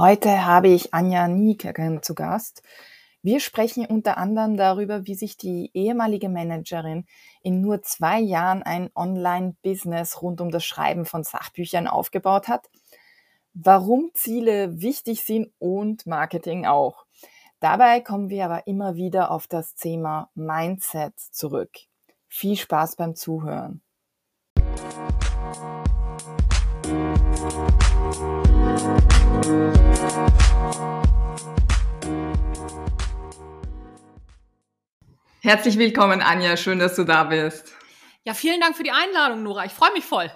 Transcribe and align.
Heute 0.00 0.46
habe 0.46 0.68
ich 0.68 0.94
Anja 0.94 1.26
Niekeren 1.26 2.04
zu 2.04 2.14
Gast. 2.14 2.62
Wir 3.20 3.40
sprechen 3.40 3.84
unter 3.84 4.16
anderem 4.16 4.56
darüber, 4.56 5.08
wie 5.08 5.16
sich 5.16 5.36
die 5.36 5.72
ehemalige 5.74 6.28
Managerin 6.28 7.04
in 7.42 7.60
nur 7.60 7.82
zwei 7.82 8.20
Jahren 8.20 8.62
ein 8.62 8.90
Online-Business 8.94 10.22
rund 10.22 10.40
um 10.40 10.52
das 10.52 10.64
Schreiben 10.64 11.04
von 11.04 11.24
Sachbüchern 11.24 11.88
aufgebaut 11.88 12.46
hat, 12.46 12.70
warum 13.54 14.12
Ziele 14.14 14.80
wichtig 14.80 15.24
sind 15.24 15.50
und 15.58 16.06
Marketing 16.06 16.64
auch. 16.64 17.04
Dabei 17.58 17.98
kommen 17.98 18.30
wir 18.30 18.44
aber 18.44 18.68
immer 18.68 18.94
wieder 18.94 19.32
auf 19.32 19.48
das 19.48 19.74
Thema 19.74 20.30
Mindset 20.36 21.18
zurück. 21.18 21.72
Viel 22.28 22.54
Spaß 22.54 22.94
beim 22.94 23.16
Zuhören. 23.16 23.82
Herzlich 35.40 35.78
willkommen, 35.78 36.20
Anja. 36.20 36.56
Schön, 36.56 36.78
dass 36.78 36.94
du 36.94 37.04
da 37.04 37.24
bist. 37.24 37.72
Ja, 38.24 38.34
vielen 38.34 38.60
Dank 38.60 38.76
für 38.76 38.82
die 38.82 38.90
Einladung, 38.90 39.42
Nora. 39.42 39.64
Ich 39.64 39.72
freue 39.72 39.92
mich 39.92 40.04
voll. 40.04 40.30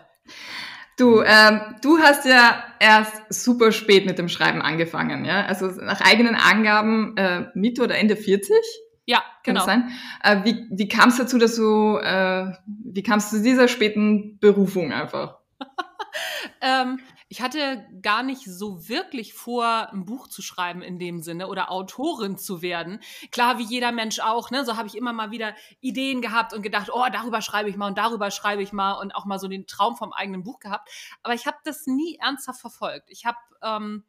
Du, 0.97 1.21
ähm, 1.21 1.61
du 1.83 1.99
hast 1.99 2.25
ja 2.25 2.65
erst 2.81 3.33
super 3.33 3.73
spät 3.73 4.07
mit 4.07 4.19
dem 4.19 4.29
Schreiben 4.29 4.63
angefangen, 4.63 5.25
ja? 5.25 5.45
Also 5.45 5.67
nach 5.67 6.01
eigenen 6.01 6.35
Angaben 6.35 7.17
äh, 7.17 7.47
Mitte 7.55 7.83
oder 7.83 7.99
Ende 7.99 8.17
40? 8.17 8.57
Ja, 9.05 9.23
genau. 9.43 9.67
Kann 9.67 9.93
sein? 10.23 10.43
Äh, 10.45 10.45
wie 10.45 10.67
wie 10.71 10.89
kam 10.89 11.11
es 11.11 11.17
dazu, 11.17 11.39
dass 11.39 11.57
du, 11.57 11.99
äh, 11.99 12.53
wie 12.67 13.03
kamst 13.03 13.33
du 13.33 13.37
zu 13.37 13.43
dieser 13.43 13.69
späten 13.69 14.39
Berufung 14.39 14.93
einfach? 14.93 15.39
ähm, 16.61 17.01
ich 17.33 17.41
hatte 17.41 17.89
gar 18.03 18.23
nicht 18.23 18.45
so 18.45 18.91
wirklich 18.91 19.33
vor, 19.33 19.91
ein 19.91 20.05
Buch 20.05 20.29
zu 20.29 20.43
schreiben 20.43 20.83
in 20.83 20.99
dem 20.99 21.21
Sinne 21.21 21.49
oder 21.49 21.71
Autorin 21.71 22.37
zu 22.37 22.61
werden. 22.61 23.01
Klar, 23.31 23.59
wie 23.59 23.63
jeder 23.63 23.91
Mensch 23.91 24.21
auch, 24.21 24.51
ne? 24.51 24.67
So 24.67 24.77
habe 24.77 24.87
ich 24.87 24.95
immer 24.95 25.15
mal 25.15 25.31
wieder 25.31 25.55
Ideen 25.81 26.21
gehabt 26.21 26.53
und 26.53 26.61
gedacht, 26.61 26.91
oh, 26.93 27.07
darüber 27.11 27.41
schreibe 27.41 27.71
ich 27.71 27.77
mal 27.79 27.87
und 27.87 27.97
darüber 27.97 28.31
schreibe 28.31 28.63
ich 28.63 28.75
mal 28.75 29.01
und 29.01 29.13
auch 29.13 29.25
mal 29.25 29.39
so 29.39 29.49
den 29.49 29.67
Traum 29.67 29.97
vom 29.97 30.13
eigenen 30.13 30.43
Buch 30.43 30.61
gehabt. 30.61 30.91
Aber 31.23 31.33
ich 31.33 31.47
habe 31.47 31.57
das 31.65 31.87
nie 31.87 32.19
ernsthaft 32.21 32.61
verfolgt. 32.61 33.09
Ich 33.09 33.25
habe 33.25 33.39
ähm, 33.63 34.05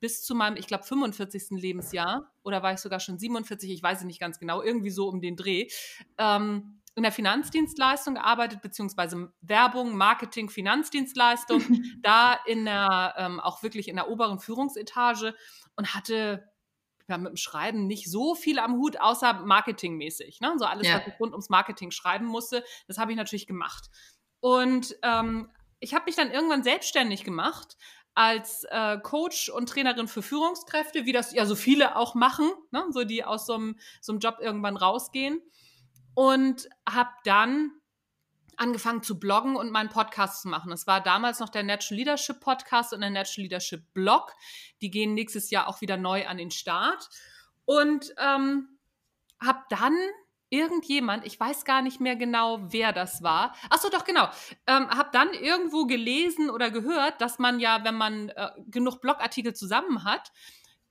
bis 0.00 0.24
zu 0.24 0.34
meinem, 0.34 0.56
ich 0.56 0.66
glaube, 0.66 0.82
45. 0.82 1.50
Lebensjahr 1.50 2.32
oder 2.42 2.64
war 2.64 2.72
ich 2.72 2.80
sogar 2.80 2.98
schon 2.98 3.20
47, 3.20 3.70
ich 3.70 3.84
weiß 3.84 3.98
es 3.98 4.04
nicht 4.04 4.18
ganz 4.18 4.40
genau, 4.40 4.62
irgendwie 4.62 4.90
so 4.90 5.06
um 5.06 5.20
den 5.20 5.36
Dreh. 5.36 5.68
Ähm, 6.18 6.80
in 6.96 7.02
der 7.02 7.12
Finanzdienstleistung 7.12 8.14
gearbeitet, 8.14 8.62
beziehungsweise 8.62 9.32
Werbung, 9.40 9.96
Marketing, 9.96 10.48
Finanzdienstleistung, 10.48 11.62
da 12.02 12.38
in 12.46 12.64
der, 12.64 13.14
ähm, 13.18 13.40
auch 13.40 13.62
wirklich 13.62 13.88
in 13.88 13.96
der 13.96 14.08
oberen 14.08 14.38
Führungsetage 14.38 15.34
und 15.76 15.94
hatte 15.94 16.48
ja, 17.08 17.18
mit 17.18 17.30
dem 17.30 17.36
Schreiben 17.36 17.86
nicht 17.86 18.10
so 18.10 18.34
viel 18.34 18.58
am 18.58 18.76
Hut, 18.76 19.00
außer 19.00 19.34
marketingmäßig. 19.44 20.40
Ne? 20.40 20.54
So 20.56 20.64
alles, 20.64 20.86
ja. 20.86 20.98
was 20.98 21.06
ich 21.06 21.20
rund 21.20 21.32
ums 21.32 21.50
Marketing 21.50 21.90
schreiben 21.90 22.26
musste, 22.26 22.64
das 22.86 22.96
habe 22.96 23.10
ich 23.10 23.16
natürlich 23.16 23.46
gemacht. 23.46 23.90
Und 24.40 24.96
ähm, 25.02 25.50
ich 25.80 25.94
habe 25.94 26.04
mich 26.06 26.16
dann 26.16 26.30
irgendwann 26.30 26.62
selbstständig 26.62 27.24
gemacht 27.24 27.76
als 28.14 28.64
äh, 28.70 28.98
Coach 29.00 29.48
und 29.48 29.68
Trainerin 29.68 30.06
für 30.06 30.22
Führungskräfte, 30.22 31.04
wie 31.04 31.12
das 31.12 31.32
ja 31.34 31.44
so 31.46 31.56
viele 31.56 31.96
auch 31.96 32.14
machen, 32.14 32.48
ne? 32.70 32.84
so 32.90 33.02
die 33.04 33.24
aus 33.24 33.46
so 33.46 33.54
einem 33.54 33.78
so 34.00 34.14
Job 34.14 34.38
irgendwann 34.40 34.76
rausgehen 34.76 35.42
und 36.14 36.68
habe 36.88 37.10
dann 37.24 37.72
angefangen 38.56 39.02
zu 39.02 39.18
bloggen 39.18 39.56
und 39.56 39.70
meinen 39.70 39.88
Podcast 39.88 40.42
zu 40.42 40.48
machen. 40.48 40.70
Das 40.70 40.86
war 40.86 41.00
damals 41.00 41.40
noch 41.40 41.48
der 41.48 41.62
Natural 41.62 41.98
Leadership 41.98 42.40
Podcast 42.40 42.92
und 42.92 43.00
der 43.00 43.10
Natural 43.10 43.42
Leadership 43.42 43.92
Blog. 43.92 44.32
Die 44.80 44.90
gehen 44.90 45.14
nächstes 45.14 45.50
Jahr 45.50 45.68
auch 45.68 45.80
wieder 45.80 45.96
neu 45.96 46.26
an 46.26 46.38
den 46.38 46.50
Start. 46.50 47.08
Und 47.64 48.14
ähm, 48.18 48.78
habe 49.40 49.60
dann 49.70 49.96
irgendjemand, 50.50 51.26
ich 51.26 51.38
weiß 51.38 51.64
gar 51.64 51.82
nicht 51.82 52.00
mehr 52.00 52.16
genau, 52.16 52.60
wer 52.72 52.92
das 52.92 53.22
war. 53.22 53.54
Ach 53.70 53.78
so, 53.78 53.88
doch 53.88 54.04
genau. 54.04 54.28
Ähm, 54.66 54.88
habe 54.88 55.08
dann 55.12 55.32
irgendwo 55.32 55.86
gelesen 55.86 56.50
oder 56.50 56.70
gehört, 56.70 57.20
dass 57.20 57.38
man 57.38 57.58
ja, 57.58 57.82
wenn 57.84 57.96
man 57.96 58.28
äh, 58.30 58.50
genug 58.66 59.00
Blogartikel 59.00 59.54
zusammen 59.54 60.04
hat, 60.04 60.30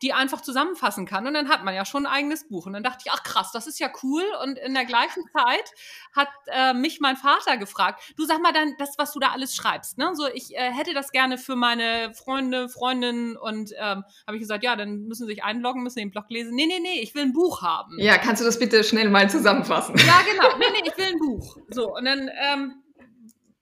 die 0.04 0.14
einfach 0.14 0.42
zusammenfassen 0.42 1.06
kann. 1.06 1.26
Und 1.26 1.34
dann 1.34 1.48
hat 1.48 1.64
man 1.64 1.74
ja 1.74 1.86
schon 1.86 2.06
ein 2.06 2.12
eigenes 2.12 2.48
Buch. 2.48 2.66
Und 2.66 2.74
dann 2.74 2.84
dachte 2.84 3.04
ich, 3.06 3.12
ach 3.12 3.24
krass, 3.24 3.52
das 3.54 3.68
ist 3.68 3.80
ja 3.80 3.90
cool. 4.04 4.24
Und 4.44 4.60
in 4.60 4.74
der 4.74 4.84
gleichen 4.86 5.24
Zeit 5.32 5.72
hat 6.14 6.28
äh, 6.48 6.74
mich 6.74 7.00
mein 7.00 7.16
Vater 7.16 7.58
gefragt, 7.58 8.04
du 8.18 8.26
sag 8.26 8.42
mal 8.42 8.52
dann, 8.52 8.76
das, 8.78 8.98
was 8.98 9.14
du 9.14 9.20
da 9.20 9.30
alles 9.30 9.56
schreibst, 9.56 9.98
ne? 9.98 10.12
So, 10.14 10.28
ich 10.28 10.54
äh, 10.56 10.72
hätte 10.72 10.94
das 10.94 11.12
gerne 11.12 11.38
für 11.38 11.56
meine 11.56 12.14
Freunde, 12.14 12.68
Freundinnen 12.68 13.38
und 13.38 13.72
ähm, 13.80 14.04
habe 14.28 14.36
ich 14.36 14.42
gesagt, 14.42 14.64
ja, 14.64 14.76
dann 14.76 15.04
müssen 15.04 15.26
sie 15.26 15.34
sich 15.34 15.44
einloggen, 15.44 15.84
müssen 15.84 16.00
den 16.00 16.12
Blog 16.12 16.26
lesen. 16.30 16.54
Nee, 16.54 16.66
nee, 16.68 16.80
nee, 16.82 17.00
ich 17.00 17.16
will 17.16 17.24
ein 17.24 17.34
Buch 17.34 17.62
haben. 17.62 17.98
Ja, 17.98 18.18
kannst 18.18 18.42
du 18.42 18.46
das 18.46 18.60
bitte 18.60 18.84
schnell 18.84 19.10
mal 19.10 19.30
zusammenfassen? 19.30 19.96
Ja, 19.98 20.22
genau. 20.30 20.58
Nee, 20.58 20.66
nee, 20.74 20.90
ich 20.90 20.98
will 20.98 21.06
ein 21.06 21.20
Buch. 21.20 21.58
So, 21.70 21.96
und 21.96 22.06
dann 22.06 22.30
ähm, 22.42 22.83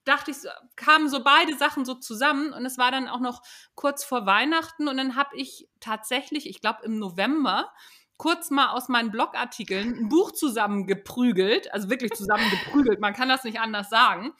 dachte 0.03 0.31
ich, 0.31 0.37
kamen 0.75 1.09
so 1.09 1.23
beide 1.23 1.55
Sachen 1.57 1.85
so 1.85 1.95
zusammen 1.95 2.53
und 2.53 2.65
es 2.65 2.77
war 2.77 2.91
dann 2.91 3.07
auch 3.07 3.19
noch 3.19 3.41
kurz 3.75 4.03
vor 4.03 4.25
Weihnachten 4.25 4.87
und 4.87 4.97
dann 4.97 5.15
habe 5.15 5.35
ich 5.35 5.69
tatsächlich, 5.79 6.49
ich 6.49 6.61
glaube 6.61 6.83
im 6.83 6.97
November, 6.97 7.71
kurz 8.17 8.51
mal 8.51 8.69
aus 8.69 8.87
meinen 8.87 9.09
Blogartikeln 9.09 9.97
ein 9.97 10.09
Buch 10.09 10.31
zusammengeprügelt, 10.31 11.73
also 11.73 11.89
wirklich 11.89 12.11
zusammengeprügelt, 12.11 12.99
man 12.99 13.13
kann 13.13 13.29
das 13.29 13.43
nicht 13.43 13.59
anders 13.59 13.89
sagen. 13.89 14.33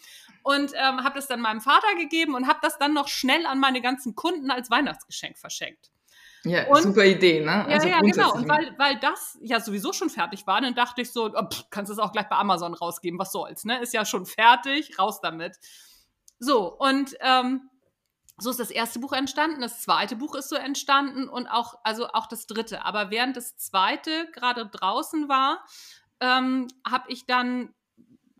Und 0.43 0.71
ähm, 0.73 1.03
habe 1.03 1.15
das 1.15 1.27
dann 1.27 1.41
meinem 1.41 1.61
Vater 1.61 1.95
gegeben 1.97 2.35
und 2.35 2.47
habe 2.47 2.59
das 2.61 2.77
dann 2.77 2.93
noch 2.93 3.07
schnell 3.07 3.45
an 3.45 3.59
meine 3.59 3.81
ganzen 3.81 4.15
Kunden 4.15 4.49
als 4.51 4.71
Weihnachtsgeschenk 4.71 5.37
verschenkt. 5.37 5.91
Ja, 6.43 6.67
und, 6.67 6.81
super 6.81 7.05
Idee, 7.05 7.41
ne? 7.41 7.65
Also 7.65 7.87
ja, 7.87 7.95
ja, 7.95 7.99
genau. 8.01 8.33
Und 8.33 8.49
weil, 8.49 8.73
weil 8.77 8.99
das 8.99 9.37
ja 9.41 9.59
sowieso 9.59 9.93
schon 9.93 10.09
fertig 10.09 10.47
war, 10.47 10.59
dann 10.61 10.73
dachte 10.73 11.01
ich 11.01 11.11
so, 11.11 11.25
oh, 11.25 11.45
pff, 11.45 11.65
kannst 11.69 11.89
du 11.89 11.93
es 11.93 11.99
auch 11.99 12.11
gleich 12.11 12.27
bei 12.29 12.35
Amazon 12.37 12.73
rausgeben, 12.73 13.19
was 13.19 13.31
soll's, 13.31 13.63
ne? 13.63 13.79
Ist 13.81 13.93
ja 13.93 14.05
schon 14.05 14.25
fertig, 14.25 14.97
raus 14.97 15.21
damit. 15.21 15.57
So, 16.39 16.75
und 16.75 17.15
ähm, 17.19 17.69
so 18.37 18.49
ist 18.49 18.59
das 18.59 18.71
erste 18.71 18.97
Buch 18.97 19.13
entstanden, 19.13 19.61
das 19.61 19.81
zweite 19.81 20.15
Buch 20.15 20.33
ist 20.33 20.49
so 20.49 20.55
entstanden 20.55 21.29
und 21.29 21.47
auch, 21.47 21.75
also 21.83 22.07
auch 22.07 22.25
das 22.25 22.47
dritte. 22.47 22.83
Aber 22.85 23.11
während 23.11 23.37
das 23.37 23.55
zweite 23.57 24.27
gerade 24.33 24.65
draußen 24.65 25.29
war, 25.29 25.63
ähm, 26.19 26.67
habe 26.89 27.11
ich 27.11 27.27
dann 27.27 27.73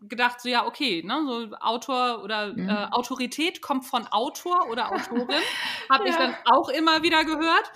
gedacht, 0.08 0.40
so 0.40 0.48
ja, 0.48 0.66
okay, 0.66 1.02
ne, 1.04 1.22
so 1.26 1.56
Autor 1.56 2.22
oder 2.22 2.52
mhm. 2.52 2.68
äh, 2.68 2.86
Autorität 2.90 3.62
kommt 3.62 3.84
von 3.84 4.06
Autor 4.08 4.68
oder 4.70 4.92
Autorin, 4.92 5.42
habe 5.90 6.04
ja. 6.04 6.10
ich 6.10 6.16
dann 6.16 6.34
auch 6.44 6.68
immer 6.68 7.02
wieder 7.02 7.24
gehört 7.24 7.70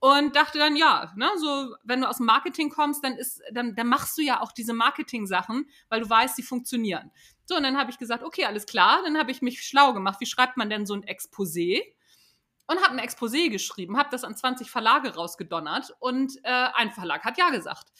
und 0.00 0.36
dachte 0.36 0.58
dann, 0.58 0.76
ja, 0.76 1.12
ne, 1.16 1.28
so 1.36 1.74
wenn 1.84 2.00
du 2.00 2.08
aus 2.08 2.18
dem 2.18 2.26
Marketing 2.26 2.70
kommst, 2.70 3.04
dann 3.04 3.14
ist, 3.14 3.42
dann, 3.52 3.74
dann 3.74 3.86
machst 3.86 4.16
du 4.18 4.22
ja 4.22 4.40
auch 4.40 4.52
diese 4.52 4.72
Marketing-Sachen, 4.72 5.68
weil 5.88 6.00
du 6.00 6.08
weißt, 6.08 6.36
die 6.38 6.42
funktionieren. 6.42 7.10
So, 7.44 7.56
und 7.56 7.62
dann 7.62 7.78
habe 7.78 7.90
ich 7.90 7.98
gesagt, 7.98 8.22
okay, 8.22 8.44
alles 8.44 8.66
klar, 8.66 9.00
dann 9.04 9.18
habe 9.18 9.30
ich 9.30 9.42
mich 9.42 9.62
schlau 9.62 9.92
gemacht. 9.94 10.20
Wie 10.20 10.26
schreibt 10.26 10.56
man 10.56 10.68
denn 10.68 10.86
so 10.86 10.94
ein 10.94 11.04
Exposé? 11.04 11.80
Und 12.70 12.82
habe 12.82 12.98
ein 12.98 13.00
Exposé 13.00 13.48
geschrieben, 13.48 13.96
habe 13.96 14.10
das 14.12 14.24
an 14.24 14.36
20 14.36 14.70
Verlage 14.70 15.14
rausgedonnert 15.14 15.96
und 16.00 16.36
äh, 16.42 16.68
ein 16.74 16.90
Verlag 16.90 17.24
hat 17.24 17.38
ja 17.38 17.48
gesagt. 17.48 17.90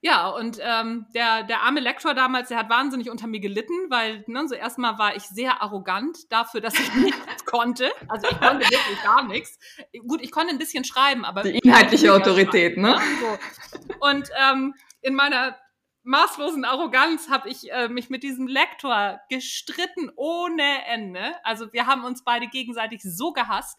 Ja, 0.00 0.28
und 0.28 0.58
ähm, 0.62 1.06
der, 1.12 1.42
der 1.42 1.62
arme 1.62 1.80
Lektor 1.80 2.14
damals, 2.14 2.48
der 2.48 2.58
hat 2.58 2.70
wahnsinnig 2.70 3.10
unter 3.10 3.26
mir 3.26 3.40
gelitten, 3.40 3.74
weil 3.88 4.22
ne, 4.28 4.46
so 4.46 4.54
erstmal 4.54 4.96
war 4.96 5.16
ich 5.16 5.24
sehr 5.24 5.60
arrogant 5.60 6.16
dafür, 6.30 6.60
dass 6.60 6.74
ich 6.74 6.94
nichts 6.94 7.44
konnte. 7.44 7.90
Also 8.06 8.28
ich 8.30 8.38
konnte 8.38 8.60
wirklich 8.60 9.02
gar 9.02 9.24
nichts. 9.24 9.58
Gut, 10.06 10.22
ich 10.22 10.30
konnte 10.30 10.50
ein 10.52 10.58
bisschen 10.58 10.84
schreiben, 10.84 11.24
aber. 11.24 11.42
Die 11.42 11.58
inhaltliche 11.58 12.14
Autorität, 12.14 12.76
ne? 12.76 12.90
ne? 12.90 13.00
So. 13.20 13.98
Und 14.00 14.28
ähm, 14.40 14.74
in 15.00 15.14
meiner 15.14 15.56
maßlosen 16.04 16.64
Arroganz 16.64 17.28
habe 17.28 17.48
ich 17.50 17.70
äh, 17.72 17.88
mich 17.88 18.08
mit 18.08 18.22
diesem 18.22 18.46
Lektor 18.46 19.20
gestritten 19.28 20.10
ohne 20.14 20.86
Ende. 20.86 21.20
Also 21.42 21.72
wir 21.72 21.86
haben 21.86 22.04
uns 22.04 22.22
beide 22.22 22.46
gegenseitig 22.46 23.02
so 23.02 23.32
gehasst. 23.32 23.78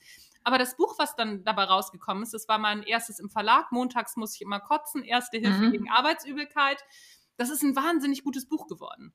Aber 0.50 0.58
das 0.58 0.76
Buch, 0.76 0.96
was 0.98 1.16
dann 1.16 1.44
dabei 1.44 1.66
rausgekommen 1.66 2.24
ist, 2.24 2.34
das 2.34 2.48
war 2.48 2.58
mein 2.58 2.82
erstes 2.82 3.20
im 3.20 3.30
Verlag. 3.30 3.72
Montags 3.72 4.16
muss 4.16 4.34
ich 4.34 4.42
immer 4.42 4.60
kotzen, 4.60 5.04
erste 5.04 5.38
Hilfe 5.38 5.66
mhm. 5.66 5.72
gegen 5.72 5.92
Arbeitsübelkeit. 5.92 6.84
Das 7.38 7.52
ist 7.52 7.62
ein 7.62 7.76
wahnsinnig 7.76 8.24
gutes 8.24 8.50
Buch 8.50 8.66
geworden. 8.66 9.14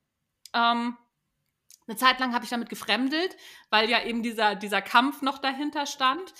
Ähm, 0.53 0.95
eine 1.87 1.97
Zeit 1.97 2.19
lang 2.19 2.33
habe 2.33 2.43
ich 2.43 2.49
damit 2.49 2.69
gefremdelt, 2.69 3.37
weil 3.69 3.89
ja 3.89 4.03
eben 4.03 4.23
dieser, 4.23 4.55
dieser 4.55 4.81
Kampf 4.81 5.21
noch 5.21 5.37
dahinter 5.37 5.85
stand. 5.85 6.33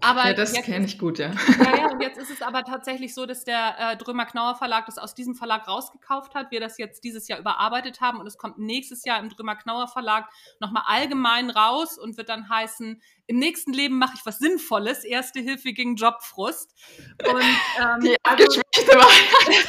Aber 0.00 0.26
ja, 0.26 0.32
das 0.32 0.54
kenne 0.54 0.86
ich 0.86 0.98
gut, 0.98 1.18
ja. 1.18 1.32
Ja, 1.58 1.76
ja, 1.76 1.90
und 1.90 2.00
jetzt 2.00 2.18
ist 2.18 2.30
es 2.30 2.42
aber 2.42 2.64
tatsächlich 2.64 3.14
so, 3.14 3.26
dass 3.26 3.44
der 3.44 3.76
äh, 3.78 3.96
Drömer-Knauer 3.96 4.54
Verlag 4.54 4.86
das 4.86 4.98
aus 4.98 5.14
diesem 5.14 5.34
Verlag 5.34 5.68
rausgekauft 5.68 6.34
hat, 6.34 6.50
wir 6.50 6.60
das 6.60 6.78
jetzt 6.78 7.04
dieses 7.04 7.28
Jahr 7.28 7.38
überarbeitet 7.38 8.00
haben 8.00 8.20
und 8.20 8.26
es 8.26 8.38
kommt 8.38 8.58
nächstes 8.58 9.04
Jahr 9.04 9.20
im 9.20 9.28
Drömer-Knauer 9.28 9.88
Verlag 9.88 10.28
nochmal 10.60 10.84
allgemein 10.86 11.50
raus 11.50 11.98
und 11.98 12.16
wird 12.16 12.28
dann 12.28 12.48
heißen, 12.48 13.02
im 13.26 13.38
nächsten 13.38 13.72
Leben 13.72 13.98
mache 13.98 14.14
ich 14.16 14.24
was 14.24 14.38
Sinnvolles, 14.38 15.04
Erste 15.04 15.40
Hilfe 15.40 15.72
gegen 15.72 15.96
Jobfrust. 15.96 16.74
Und, 17.26 17.42
ähm, 17.80 18.00
Die 18.00 18.16
abgeschwächte 18.22 18.92
also, 18.92 18.98
Wahrheit 18.98 19.66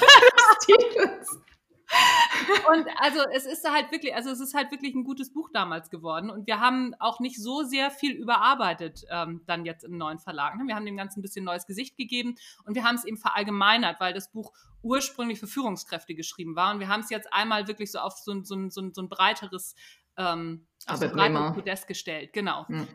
und 2.71 2.87
also 2.97 3.19
es 3.33 3.45
ist 3.45 3.69
halt 3.69 3.91
wirklich, 3.91 4.13
also 4.13 4.29
es 4.29 4.39
ist 4.39 4.53
halt 4.53 4.71
wirklich 4.71 4.93
ein 4.93 5.03
gutes 5.03 5.31
Buch 5.31 5.49
damals 5.53 5.89
geworden. 5.89 6.29
Und 6.29 6.47
wir 6.47 6.59
haben 6.59 6.93
auch 6.99 7.19
nicht 7.19 7.41
so 7.41 7.63
sehr 7.63 7.91
viel 7.91 8.13
überarbeitet 8.13 9.05
ähm, 9.09 9.41
dann 9.45 9.65
jetzt 9.65 9.83
im 9.83 9.97
neuen 9.97 10.19
Verlag. 10.19 10.57
Ne? 10.57 10.65
Wir 10.67 10.75
haben 10.75 10.85
dem 10.85 10.97
Ganzen 10.97 11.19
ein 11.19 11.21
bisschen 11.21 11.45
neues 11.45 11.65
Gesicht 11.65 11.97
gegeben 11.97 12.35
und 12.65 12.75
wir 12.75 12.83
haben 12.83 12.95
es 12.95 13.05
eben 13.05 13.17
verallgemeinert, 13.17 13.99
weil 13.99 14.13
das 14.13 14.31
Buch 14.31 14.53
ursprünglich 14.81 15.39
für 15.39 15.47
Führungskräfte 15.47 16.13
geschrieben 16.13 16.55
war. 16.55 16.73
Und 16.73 16.79
wir 16.79 16.89
haben 16.89 17.01
es 17.01 17.09
jetzt 17.09 17.31
einmal 17.33 17.67
wirklich 17.67 17.91
so 17.91 17.99
auf 17.99 18.17
so 18.17 18.31
ein, 18.31 18.43
so 18.43 18.55
ein, 18.55 18.69
so 18.71 18.81
ein, 18.81 19.09
breiteres, 19.09 19.75
ähm, 20.17 20.67
auf 20.87 20.97
so 20.97 21.09
breiteres 21.09 21.53
Podest 21.53 21.87
gestellt. 21.87 22.33
Genau. 22.33 22.67
Hm. 22.67 22.87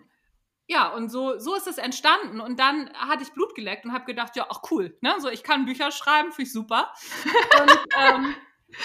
Ja, 0.69 0.89
und 0.89 1.11
so, 1.11 1.39
so 1.39 1.55
ist 1.55 1.67
es 1.67 1.79
entstanden. 1.79 2.41
Und 2.41 2.59
dann 2.59 2.91
hatte 2.95 3.23
ich 3.23 3.33
Blut 3.33 3.55
geleckt 3.55 3.85
und 3.85 3.93
habe 3.93 4.05
gedacht, 4.05 4.37
ja, 4.37 4.51
auch 4.51 4.63
cool. 4.71 4.97
Ne? 5.01 5.15
So, 5.19 5.29
ich 5.29 5.43
kann 5.43 5.67
Bücher 5.67 5.91
schreiben, 5.91 6.33
finde 6.33 6.49
ich 6.49 6.53
super. 6.53 6.93
Und 7.61 7.79
ähm, 7.99 8.35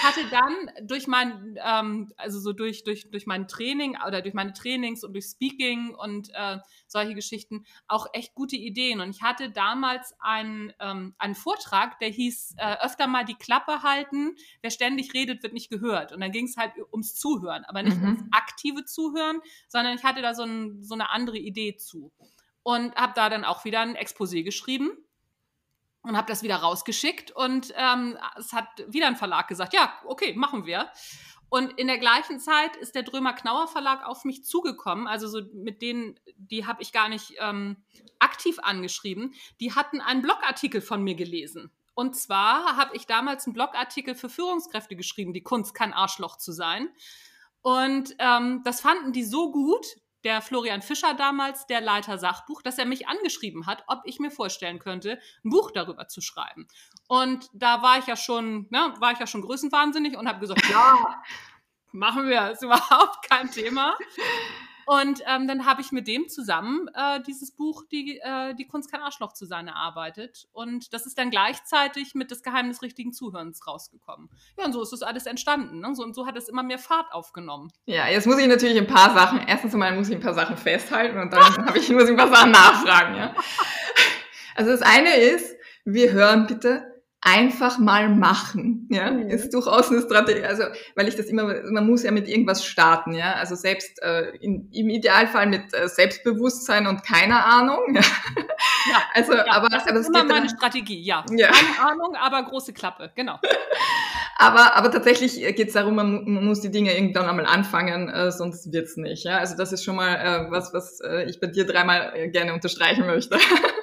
hatte 0.01 0.21
dann 0.29 0.87
durch 0.87 1.07
mein, 1.07 1.57
ähm, 1.63 2.11
also 2.17 2.39
so 2.39 2.53
durch, 2.53 2.83
durch, 2.83 3.09
durch 3.09 3.25
mein 3.25 3.47
Training 3.47 3.97
oder 4.05 4.21
durch 4.21 4.33
meine 4.33 4.53
Trainings 4.53 5.03
und 5.03 5.13
durch 5.13 5.25
Speaking 5.25 5.93
und 5.95 6.29
äh, 6.33 6.57
solche 6.87 7.15
Geschichten 7.15 7.65
auch 7.87 8.07
echt 8.13 8.35
gute 8.35 8.55
Ideen. 8.55 9.01
Und 9.01 9.09
ich 9.09 9.21
hatte 9.21 9.49
damals 9.49 10.15
einen, 10.19 10.73
ähm, 10.79 11.15
einen 11.17 11.35
Vortrag, 11.35 11.99
der 11.99 12.09
hieß 12.09 12.55
äh, 12.57 12.77
öfter 12.83 13.07
mal 13.07 13.25
die 13.25 13.35
Klappe 13.35 13.83
halten, 13.83 14.35
wer 14.61 14.71
ständig 14.71 15.13
redet, 15.13 15.43
wird 15.43 15.53
nicht 15.53 15.69
gehört. 15.69 16.11
Und 16.11 16.21
dann 16.21 16.31
ging 16.31 16.45
es 16.45 16.57
halt 16.57 16.73
ums 16.91 17.15
Zuhören, 17.15 17.63
aber 17.65 17.83
nicht 17.83 17.97
mhm. 17.97 18.05
ums 18.05 18.23
aktive 18.31 18.85
Zuhören, 18.85 19.39
sondern 19.67 19.95
ich 19.95 20.03
hatte 20.03 20.21
da 20.21 20.33
so, 20.33 20.43
ein, 20.43 20.83
so 20.83 20.93
eine 20.93 21.09
andere 21.09 21.37
Idee 21.37 21.75
zu. 21.77 22.11
Und 22.63 22.95
habe 22.95 23.13
da 23.15 23.29
dann 23.29 23.45
auch 23.45 23.63
wieder 23.63 23.79
ein 23.79 23.95
Exposé 23.95 24.43
geschrieben 24.43 24.91
und 26.07 26.15
habe 26.15 26.27
das 26.27 26.41
wieder 26.41 26.55
rausgeschickt 26.55 27.31
und 27.31 27.73
ähm, 27.75 28.17
es 28.37 28.53
hat 28.53 28.67
wieder 28.87 29.07
ein 29.07 29.17
Verlag 29.17 29.47
gesagt, 29.47 29.73
ja, 29.73 29.93
okay, 30.05 30.33
machen 30.35 30.65
wir. 30.65 30.89
Und 31.49 31.77
in 31.77 31.87
der 31.87 31.97
gleichen 31.97 32.39
Zeit 32.39 32.75
ist 32.77 32.95
der 32.95 33.03
Drömer 33.03 33.33
Knauer 33.33 33.67
Verlag 33.67 34.05
auf 34.05 34.25
mich 34.25 34.43
zugekommen, 34.43 35.07
also 35.07 35.27
so 35.27 35.41
mit 35.53 35.81
denen, 35.81 36.19
die 36.35 36.65
habe 36.65 36.81
ich 36.81 36.91
gar 36.91 37.09
nicht 37.09 37.33
ähm, 37.39 37.77
aktiv 38.19 38.57
angeschrieben, 38.59 39.33
die 39.59 39.73
hatten 39.73 40.01
einen 40.01 40.21
Blogartikel 40.21 40.81
von 40.81 41.03
mir 41.03 41.15
gelesen. 41.15 41.71
Und 41.93 42.15
zwar 42.15 42.77
habe 42.77 42.95
ich 42.95 43.05
damals 43.05 43.45
einen 43.45 43.53
Blogartikel 43.53 44.15
für 44.15 44.29
Führungskräfte 44.29 44.95
geschrieben, 44.95 45.33
die 45.33 45.43
Kunst 45.43 45.73
kein 45.73 45.93
Arschloch 45.93 46.37
zu 46.37 46.51
sein. 46.51 46.89
Und 47.61 48.15
ähm, 48.19 48.61
das 48.63 48.81
fanden 48.81 49.11
die 49.11 49.23
so 49.23 49.51
gut, 49.51 49.85
der 50.27 50.41
Florian 50.41 50.81
Fischer 50.81 51.13
damals, 51.13 51.67
der 51.67 51.79
Leiter 51.79 52.17
Sachbuch, 52.17 52.61
dass 52.61 52.77
er 52.77 52.83
mich 52.83 53.07
angeschrieben 53.07 53.65
hat, 53.65 53.85
ob 53.87 54.01
ich 54.03 54.19
mir 54.19 54.29
vorstellen 54.29 54.77
könnte, 54.77 55.21
ein 55.45 55.49
Buch 55.49 55.71
darüber 55.71 56.09
zu 56.09 56.19
schreiben. 56.19 56.67
Und 57.07 57.49
da 57.53 57.81
war 57.81 57.97
ich 57.97 58.07
ja 58.07 58.17
schon, 58.17 58.67
ne, 58.69 58.93
war 58.99 59.13
ich 59.13 59.19
ja 59.19 59.25
schon 59.25 59.41
größenwahnsinnig 59.41 60.17
und 60.17 60.27
habe 60.27 60.41
gesagt, 60.41 60.61
ja, 60.69 61.23
machen 61.93 62.27
wir, 62.27 62.51
ist 62.51 62.61
überhaupt 62.61 63.25
kein 63.29 63.49
Thema. 63.49 63.97
Und 64.87 65.21
ähm, 65.27 65.49
dann 65.49 65.65
habe 65.65 65.81
ich 65.81 65.91
mit 65.91 66.07
dem 66.07 66.29
zusammen 66.29 66.89
äh, 66.93 67.19
dieses 67.27 67.51
Buch, 67.51 67.83
die, 67.91 68.21
äh, 68.23 68.55
die 68.55 68.65
Kunst 68.65 68.89
kein 68.89 69.01
Arschloch 69.01 69.33
zu 69.33 69.45
sein, 69.45 69.67
erarbeitet. 69.67 70.47
Und 70.53 70.93
das 70.93 71.05
ist 71.05 71.17
dann 71.17 71.29
gleichzeitig 71.29 72.15
mit 72.15 72.31
das 72.31 72.41
Geheimnis 72.41 72.81
richtigen 72.81 73.11
Zuhörens 73.11 73.67
rausgekommen. 73.67 74.29
Ja, 74.57 74.63
und 74.63 74.71
so 74.71 74.81
ist 74.81 74.93
das 74.93 75.01
alles 75.01 75.25
entstanden. 75.25 75.81
Ne? 75.81 75.93
So, 75.93 76.03
und 76.03 76.15
so 76.15 76.25
hat 76.25 76.37
es 76.37 76.47
immer 76.47 76.63
mehr 76.63 76.79
Fahrt 76.79 77.11
aufgenommen. 77.11 77.69
Ja, 77.85 78.07
jetzt 78.07 78.27
muss 78.27 78.37
ich 78.37 78.47
natürlich 78.47 78.77
ein 78.77 78.87
paar 78.87 79.13
Sachen, 79.13 79.41
erstens 79.45 79.73
einmal 79.73 79.93
muss 79.93 80.07
ich 80.07 80.15
ein 80.15 80.21
paar 80.21 80.33
Sachen 80.33 80.55
festhalten 80.55 81.19
und 81.19 81.33
dann 81.33 81.67
habe 81.67 81.77
ich, 81.77 81.89
muss 81.89 82.05
ich 82.05 82.11
ein 82.11 82.15
paar 82.15 82.33
Sachen 82.33 82.51
nachfragen. 82.51 83.15
Ja? 83.17 83.35
Also 84.55 84.71
das 84.71 84.81
eine 84.83 85.17
ist, 85.17 85.53
wir 85.83 86.13
hören 86.13 86.47
bitte 86.47 86.96
einfach 87.27 87.77
mal 87.77 88.07
machen, 88.07 88.87
ja, 88.89 89.11
mhm. 89.11 89.27
ist 89.29 89.53
durchaus 89.53 89.91
eine 89.91 90.01
Strategie, 90.01 90.43
also, 90.43 90.63
weil 90.95 91.09
ich 91.09 91.15
das 91.17 91.25
immer, 91.25 91.61
man 91.69 91.85
muss 91.85 92.03
ja 92.03 92.11
mit 92.11 92.29
irgendwas 92.29 92.63
starten, 92.63 93.13
ja, 93.13 93.33
also 93.33 93.55
selbst 93.55 94.01
äh, 94.01 94.29
in, 94.37 94.69
im 94.71 94.89
Idealfall 94.89 95.47
mit 95.47 95.73
äh, 95.73 95.89
Selbstbewusstsein 95.89 96.87
und 96.87 97.03
keiner 97.03 97.45
Ahnung, 97.45 97.95
ja. 97.95 98.01
ja 98.01 99.01
also, 99.13 99.33
ja, 99.33 99.45
aber, 99.49 99.67
das 99.67 99.85
ist 99.85 99.91
aber 99.91 100.21
immer 100.21 100.23
meine 100.23 100.47
Strategie, 100.49 101.01
ja. 101.01 101.25
ja. 101.31 101.49
Keine 101.49 101.91
Ahnung, 101.91 102.15
aber 102.15 102.43
große 102.43 102.71
Klappe, 102.71 103.11
genau. 103.13 103.39
aber, 104.37 104.77
aber 104.77 104.89
tatsächlich 104.89 105.35
geht 105.35 105.67
es 105.67 105.73
darum, 105.73 105.95
man, 105.95 106.23
man, 106.31 106.45
muss 106.45 106.61
die 106.61 106.71
Dinge 106.71 106.95
irgendwann 106.95 107.25
einmal 107.25 107.45
anfangen, 107.45 108.07
äh, 108.07 108.31
sonst 108.31 108.71
wird's 108.71 108.95
nicht, 108.95 109.25
ja, 109.25 109.37
also 109.39 109.57
das 109.57 109.73
ist 109.73 109.83
schon 109.83 109.97
mal 109.97 110.15
äh, 110.15 110.49
was, 110.49 110.73
was 110.73 111.01
äh, 111.01 111.25
ich 111.25 111.41
bei 111.41 111.47
dir 111.47 111.65
dreimal 111.65 112.13
äh, 112.15 112.29
gerne 112.29 112.53
unterstreichen 112.53 113.05
möchte. 113.05 113.37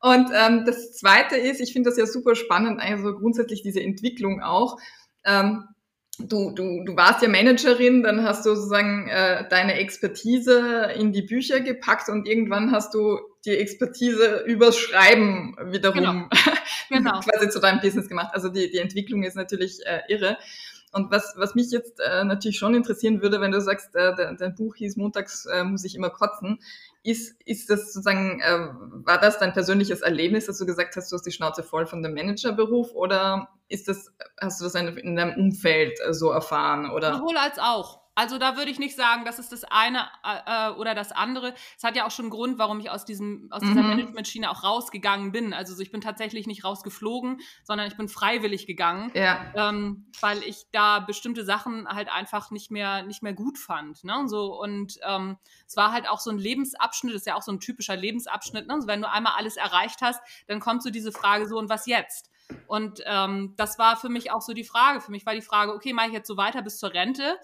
Und 0.00 0.30
ähm, 0.32 0.64
das 0.64 0.92
Zweite 0.92 1.36
ist, 1.36 1.60
ich 1.60 1.72
finde 1.72 1.90
das 1.90 1.98
ja 1.98 2.06
super 2.06 2.34
spannend, 2.34 2.80
also 2.80 3.14
grundsätzlich 3.14 3.62
diese 3.62 3.80
Entwicklung 3.80 4.40
auch. 4.42 4.78
Ähm, 5.24 5.64
du, 6.18 6.52
du, 6.52 6.84
du 6.84 6.96
warst 6.96 7.22
ja 7.22 7.28
Managerin, 7.28 8.02
dann 8.02 8.22
hast 8.22 8.46
du 8.46 8.54
sozusagen 8.54 9.08
äh, 9.08 9.48
deine 9.48 9.74
Expertise 9.74 10.92
in 10.96 11.12
die 11.12 11.22
Bücher 11.22 11.60
gepackt 11.60 12.08
und 12.08 12.28
irgendwann 12.28 12.72
hast 12.72 12.94
du 12.94 13.18
die 13.44 13.56
Expertise 13.56 14.44
übers 14.46 14.78
Schreiben 14.78 15.56
wiederum 15.66 16.28
genau. 16.28 16.28
genau. 16.90 17.20
quasi 17.20 17.48
zu 17.48 17.60
deinem 17.60 17.80
Business 17.80 18.08
gemacht. 18.08 18.30
Also 18.32 18.48
die, 18.48 18.70
die 18.70 18.78
Entwicklung 18.78 19.22
ist 19.22 19.36
natürlich 19.36 19.80
äh, 19.84 20.02
irre. 20.08 20.38
Und 20.92 21.10
was, 21.10 21.34
was 21.36 21.54
mich 21.54 21.70
jetzt 21.70 22.00
äh, 22.00 22.24
natürlich 22.24 22.58
schon 22.58 22.74
interessieren 22.74 23.20
würde, 23.22 23.40
wenn 23.40 23.52
du 23.52 23.60
sagst, 23.60 23.94
äh, 23.94 24.14
dein, 24.16 24.36
dein 24.36 24.54
Buch 24.54 24.74
hieß 24.76 24.96
Montags 24.96 25.46
äh, 25.46 25.64
muss 25.64 25.84
ich 25.84 25.94
immer 25.94 26.10
kotzen, 26.10 26.60
ist, 27.02 27.40
ist 27.44 27.70
das 27.70 27.92
sozusagen, 27.92 28.40
äh, 28.40 28.68
war 29.04 29.18
das 29.18 29.38
dein 29.38 29.52
persönliches 29.52 30.00
Erlebnis, 30.00 30.46
dass 30.46 30.58
du 30.58 30.66
gesagt 30.66 30.96
hast, 30.96 31.10
du 31.10 31.16
hast 31.16 31.26
die 31.26 31.32
Schnauze 31.32 31.62
voll 31.62 31.86
von 31.86 32.02
dem 32.02 32.14
Managerberuf 32.14 32.94
oder 32.94 33.48
ist 33.68 33.88
das, 33.88 34.12
hast 34.40 34.60
du 34.60 34.64
das 34.64 34.74
in 34.74 35.16
deinem 35.16 35.36
Umfeld 35.36 35.98
äh, 36.00 36.14
so 36.14 36.30
erfahren? 36.30 36.90
Oder? 36.90 37.16
Sowohl 37.16 37.36
als 37.36 37.58
auch. 37.58 37.97
Also 38.18 38.36
da 38.36 38.56
würde 38.56 38.68
ich 38.68 38.80
nicht 38.80 38.96
sagen, 38.96 39.24
das 39.24 39.38
ist 39.38 39.52
das 39.52 39.62
eine 39.62 40.08
äh, 40.24 40.70
äh, 40.70 40.74
oder 40.74 40.96
das 40.96 41.12
andere. 41.12 41.54
Es 41.76 41.84
hat 41.84 41.94
ja 41.94 42.04
auch 42.04 42.10
schon 42.10 42.24
einen 42.24 42.30
Grund, 42.30 42.58
warum 42.58 42.80
ich 42.80 42.90
aus, 42.90 43.04
diesem, 43.04 43.46
aus 43.52 43.60
dieser 43.60 43.80
mhm. 43.80 43.90
Management-Schiene 43.90 44.50
auch 44.50 44.64
rausgegangen 44.64 45.30
bin. 45.30 45.54
Also 45.54 45.72
so, 45.72 45.82
ich 45.82 45.92
bin 45.92 46.00
tatsächlich 46.00 46.48
nicht 46.48 46.64
rausgeflogen, 46.64 47.40
sondern 47.62 47.86
ich 47.86 47.96
bin 47.96 48.08
freiwillig 48.08 48.66
gegangen, 48.66 49.12
ja. 49.14 49.52
ähm, 49.54 50.10
weil 50.20 50.42
ich 50.42 50.66
da 50.72 50.98
bestimmte 50.98 51.44
Sachen 51.44 51.86
halt 51.86 52.10
einfach 52.10 52.50
nicht 52.50 52.72
mehr, 52.72 53.04
nicht 53.04 53.22
mehr 53.22 53.34
gut 53.34 53.56
fand. 53.56 54.02
Ne? 54.02 54.24
So, 54.26 54.60
und 54.60 54.98
ähm, 55.06 55.36
es 55.68 55.76
war 55.76 55.92
halt 55.92 56.08
auch 56.08 56.18
so 56.18 56.32
ein 56.32 56.38
Lebensabschnitt, 56.38 57.14
das 57.14 57.20
ist 57.20 57.26
ja 57.28 57.36
auch 57.36 57.42
so 57.42 57.52
ein 57.52 57.60
typischer 57.60 57.94
Lebensabschnitt. 57.94 58.66
Ne? 58.66 58.74
Also 58.74 58.88
wenn 58.88 59.00
du 59.00 59.08
einmal 59.08 59.34
alles 59.36 59.56
erreicht 59.56 60.00
hast, 60.02 60.20
dann 60.48 60.58
kommt 60.58 60.82
so 60.82 60.90
diese 60.90 61.12
Frage 61.12 61.46
so, 61.46 61.56
und 61.56 61.68
was 61.68 61.86
jetzt? 61.86 62.32
Und 62.66 63.02
ähm, 63.04 63.54
das 63.56 63.78
war 63.78 63.96
für 63.96 64.08
mich 64.08 64.30
auch 64.30 64.40
so 64.40 64.54
die 64.54 64.64
Frage. 64.64 65.00
Für 65.00 65.10
mich 65.10 65.26
war 65.26 65.34
die 65.34 65.42
Frage, 65.42 65.74
okay, 65.74 65.92
mache 65.92 66.08
ich 66.08 66.12
jetzt 66.12 66.28
so 66.28 66.36
weiter 66.36 66.62
bis 66.62 66.78
zur 66.78 66.92
Rente? 66.92 67.38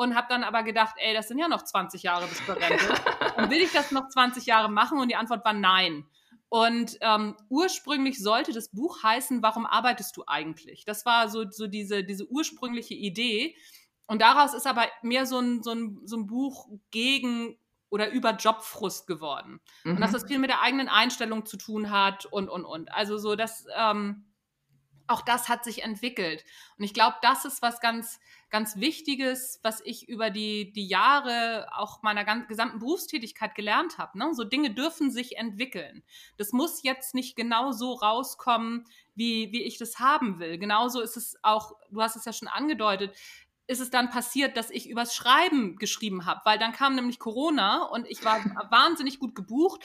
Und 0.00 0.14
habe 0.14 0.28
dann 0.30 0.44
aber 0.44 0.62
gedacht, 0.62 0.94
ey, 0.96 1.12
das 1.12 1.28
sind 1.28 1.38
ja 1.38 1.46
noch 1.46 1.62
20 1.62 2.02
Jahre 2.02 2.26
bis 2.26 2.42
zur 2.46 2.56
Rente. 2.56 2.88
und 3.36 3.50
will 3.50 3.60
ich 3.60 3.70
das 3.72 3.90
noch 3.90 4.08
20 4.08 4.46
Jahre 4.46 4.70
machen? 4.70 4.98
Und 4.98 5.08
die 5.08 5.14
Antwort 5.14 5.44
war 5.44 5.52
nein. 5.52 6.06
Und 6.48 6.96
ähm, 7.02 7.36
ursprünglich 7.50 8.18
sollte 8.18 8.54
das 8.54 8.70
Buch 8.70 9.02
heißen, 9.02 9.42
warum 9.42 9.66
arbeitest 9.66 10.16
du 10.16 10.24
eigentlich? 10.26 10.86
Das 10.86 11.04
war 11.04 11.28
so, 11.28 11.50
so 11.50 11.66
diese, 11.66 12.02
diese 12.02 12.26
ursprüngliche 12.30 12.94
Idee. 12.94 13.54
Und 14.06 14.22
daraus 14.22 14.54
ist 14.54 14.66
aber 14.66 14.86
mehr 15.02 15.26
so 15.26 15.38
ein, 15.38 15.62
so 15.62 15.72
ein, 15.72 16.00
so 16.06 16.16
ein 16.16 16.26
Buch 16.26 16.66
gegen 16.90 17.58
oder 17.90 18.10
über 18.10 18.30
Jobfrust 18.30 19.06
geworden. 19.06 19.60
Mhm. 19.84 19.96
Und 19.96 20.00
dass 20.00 20.12
das 20.12 20.24
viel 20.24 20.38
mit 20.38 20.48
der 20.48 20.62
eigenen 20.62 20.88
Einstellung 20.88 21.44
zu 21.44 21.58
tun 21.58 21.90
hat 21.90 22.24
und, 22.24 22.48
und, 22.48 22.64
und. 22.64 22.90
Also 22.90 23.18
so, 23.18 23.36
dass 23.36 23.66
ähm, 23.76 24.24
auch 25.10 25.22
das 25.22 25.48
hat 25.48 25.64
sich 25.64 25.82
entwickelt. 25.82 26.44
Und 26.78 26.84
ich 26.84 26.94
glaube, 26.94 27.16
das 27.22 27.44
ist 27.44 27.62
was 27.62 27.80
ganz, 27.80 28.20
ganz 28.48 28.76
Wichtiges, 28.76 29.60
was 29.62 29.80
ich 29.84 30.08
über 30.08 30.30
die, 30.30 30.72
die 30.72 30.86
Jahre 30.86 31.68
auch 31.72 32.02
meiner 32.02 32.24
ganz, 32.24 32.48
gesamten 32.48 32.78
Berufstätigkeit 32.78 33.54
gelernt 33.54 33.98
habe. 33.98 34.18
Ne? 34.18 34.32
So 34.34 34.44
Dinge 34.44 34.70
dürfen 34.70 35.10
sich 35.10 35.36
entwickeln. 35.36 36.02
Das 36.36 36.52
muss 36.52 36.82
jetzt 36.82 37.14
nicht 37.14 37.36
genau 37.36 37.72
so 37.72 37.94
rauskommen, 37.94 38.84
wie, 39.14 39.52
wie 39.52 39.62
ich 39.62 39.78
das 39.78 39.98
haben 39.98 40.38
will. 40.38 40.58
Genauso 40.58 41.00
ist 41.00 41.16
es 41.16 41.36
auch, 41.42 41.72
du 41.90 42.00
hast 42.00 42.16
es 42.16 42.24
ja 42.24 42.32
schon 42.32 42.48
angedeutet, 42.48 43.14
ist 43.66 43.80
es 43.80 43.90
dann 43.90 44.10
passiert, 44.10 44.56
dass 44.56 44.70
ich 44.70 44.88
übers 44.88 45.14
Schreiben 45.14 45.76
geschrieben 45.76 46.26
habe, 46.26 46.40
weil 46.44 46.58
dann 46.58 46.72
kam 46.72 46.96
nämlich 46.96 47.20
Corona 47.20 47.84
und 47.84 48.08
ich 48.08 48.24
war 48.24 48.38
wahnsinnig 48.70 49.18
gut 49.18 49.34
gebucht. 49.34 49.84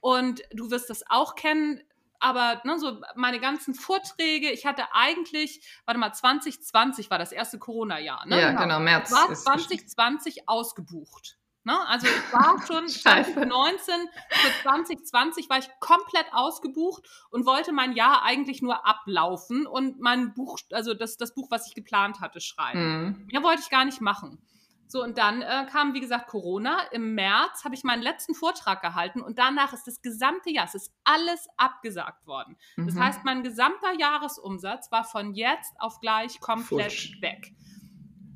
Und 0.00 0.42
du 0.52 0.70
wirst 0.70 0.90
das 0.90 1.02
auch 1.08 1.34
kennen, 1.34 1.80
aber 2.20 2.60
ne, 2.64 2.78
so 2.78 3.00
meine 3.16 3.40
ganzen 3.40 3.74
Vorträge, 3.74 4.50
ich 4.50 4.66
hatte 4.66 4.84
eigentlich, 4.92 5.60
warte 5.84 5.98
mal, 5.98 6.12
2020 6.12 7.10
war 7.10 7.18
das 7.18 7.32
erste 7.32 7.58
Corona-Jahr. 7.58 8.26
Ne? 8.26 8.40
Ja, 8.40 8.48
genau, 8.50 8.62
genau 8.62 8.80
März. 8.80 9.12
War 9.12 9.32
2020 9.32 10.48
ausgebucht. 10.48 11.38
Ne? 11.64 11.74
Also 11.88 12.06
ich 12.06 12.32
war 12.32 12.60
schon 12.66 12.86
2019 12.86 13.94
für 14.28 14.62
2020 14.62 15.48
war 15.48 15.58
ich 15.58 15.68
komplett 15.80 16.26
ausgebucht 16.32 17.08
und 17.30 17.46
wollte 17.46 17.72
mein 17.72 17.92
Jahr 17.92 18.22
eigentlich 18.22 18.60
nur 18.60 18.86
ablaufen 18.86 19.66
und 19.66 19.98
mein 19.98 20.34
Buch, 20.34 20.58
also 20.72 20.92
das, 20.92 21.16
das 21.16 21.34
Buch, 21.34 21.50
was 21.50 21.66
ich 21.66 21.74
geplant 21.74 22.20
hatte, 22.20 22.40
schreiben. 22.40 23.04
Mhm. 23.04 23.28
Mehr 23.32 23.42
wollte 23.42 23.62
ich 23.62 23.70
gar 23.70 23.86
nicht 23.86 24.02
machen. 24.02 24.38
So, 24.86 25.02
und 25.02 25.18
dann 25.18 25.42
äh, 25.42 25.66
kam, 25.70 25.94
wie 25.94 26.00
gesagt, 26.00 26.28
Corona. 26.28 26.78
Im 26.92 27.14
März 27.14 27.64
habe 27.64 27.74
ich 27.74 27.84
meinen 27.84 28.02
letzten 28.02 28.34
Vortrag 28.34 28.82
gehalten 28.82 29.20
und 29.20 29.38
danach 29.38 29.72
ist 29.72 29.86
das 29.86 30.02
gesamte 30.02 30.50
Jahr, 30.50 30.66
es 30.66 30.74
ist 30.74 30.92
alles 31.04 31.48
abgesagt 31.56 32.26
worden. 32.26 32.56
Mhm. 32.76 32.86
Das 32.86 32.96
heißt, 32.96 33.24
mein 33.24 33.42
gesamter 33.42 33.92
Jahresumsatz 33.98 34.92
war 34.92 35.04
von 35.04 35.34
jetzt 35.34 35.74
auf 35.78 36.00
gleich 36.00 36.40
komplett 36.40 36.92
Futsch. 36.92 37.22
weg. 37.22 37.54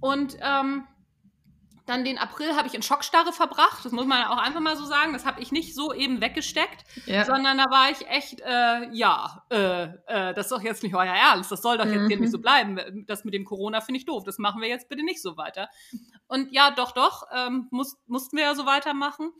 Und 0.01 0.37
ähm, 0.41 0.87
dann 1.89 2.05
den 2.05 2.19
April 2.19 2.55
habe 2.55 2.69
ich 2.69 2.75
in 2.75 2.83
Schockstarre 2.83 3.33
verbracht. 3.33 3.85
Das 3.85 3.93
muss 3.93 4.07
man 4.07 4.25
auch 4.25 4.39
einfach 4.39 4.61
mal 4.61 4.77
so 4.77 4.85
sagen. 4.85 5.13
Das 5.13 5.25
habe 5.25 5.41
ich 5.41 5.53
nicht 5.53 5.75
so 5.75 5.93
eben 5.93 6.21
weggesteckt, 6.21 6.85
ja. 7.07 7.25
sondern 7.25 7.57
da 7.57 7.65
war 7.71 7.91
ich 7.91 8.07
echt, 8.09 8.41
äh, 8.41 8.89
ja, 8.93 9.45
äh, 9.51 9.85
äh, 10.07 10.35
das 10.35 10.47
ist 10.47 10.53
doch 10.53 10.63
jetzt 10.63 10.83
nicht 10.83 10.95
euer 10.95 11.15
Ernst. 11.15 11.51
Das 11.51 11.63
soll 11.63 11.79
doch 11.79 11.87
jetzt 11.87 12.03
mhm. 12.03 12.09
hier 12.09 12.21
nicht 12.21 12.33
so 12.33 12.39
bleiben. 12.39 13.05
Das 13.07 13.25
mit 13.25 13.35
dem 13.35 13.45
Corona 13.45 13.81
finde 13.81 13.99
ich 13.99 14.07
doof. 14.07 14.25
Das 14.25 14.39
machen 14.39 14.61
wir 14.61 14.69
jetzt 14.69 14.89
bitte 14.89 15.03
nicht 15.03 15.23
so 15.23 15.37
weiter. 15.37 15.69
Und 16.27 16.53
ja, 16.53 16.71
doch, 16.71 16.93
doch, 16.93 17.25
ähm, 17.35 17.69
muss, 17.71 17.97
mussten 18.07 18.37
wir 18.37 18.45
ja 18.45 18.55
so 18.55 18.67
weitermachen. 18.67 19.33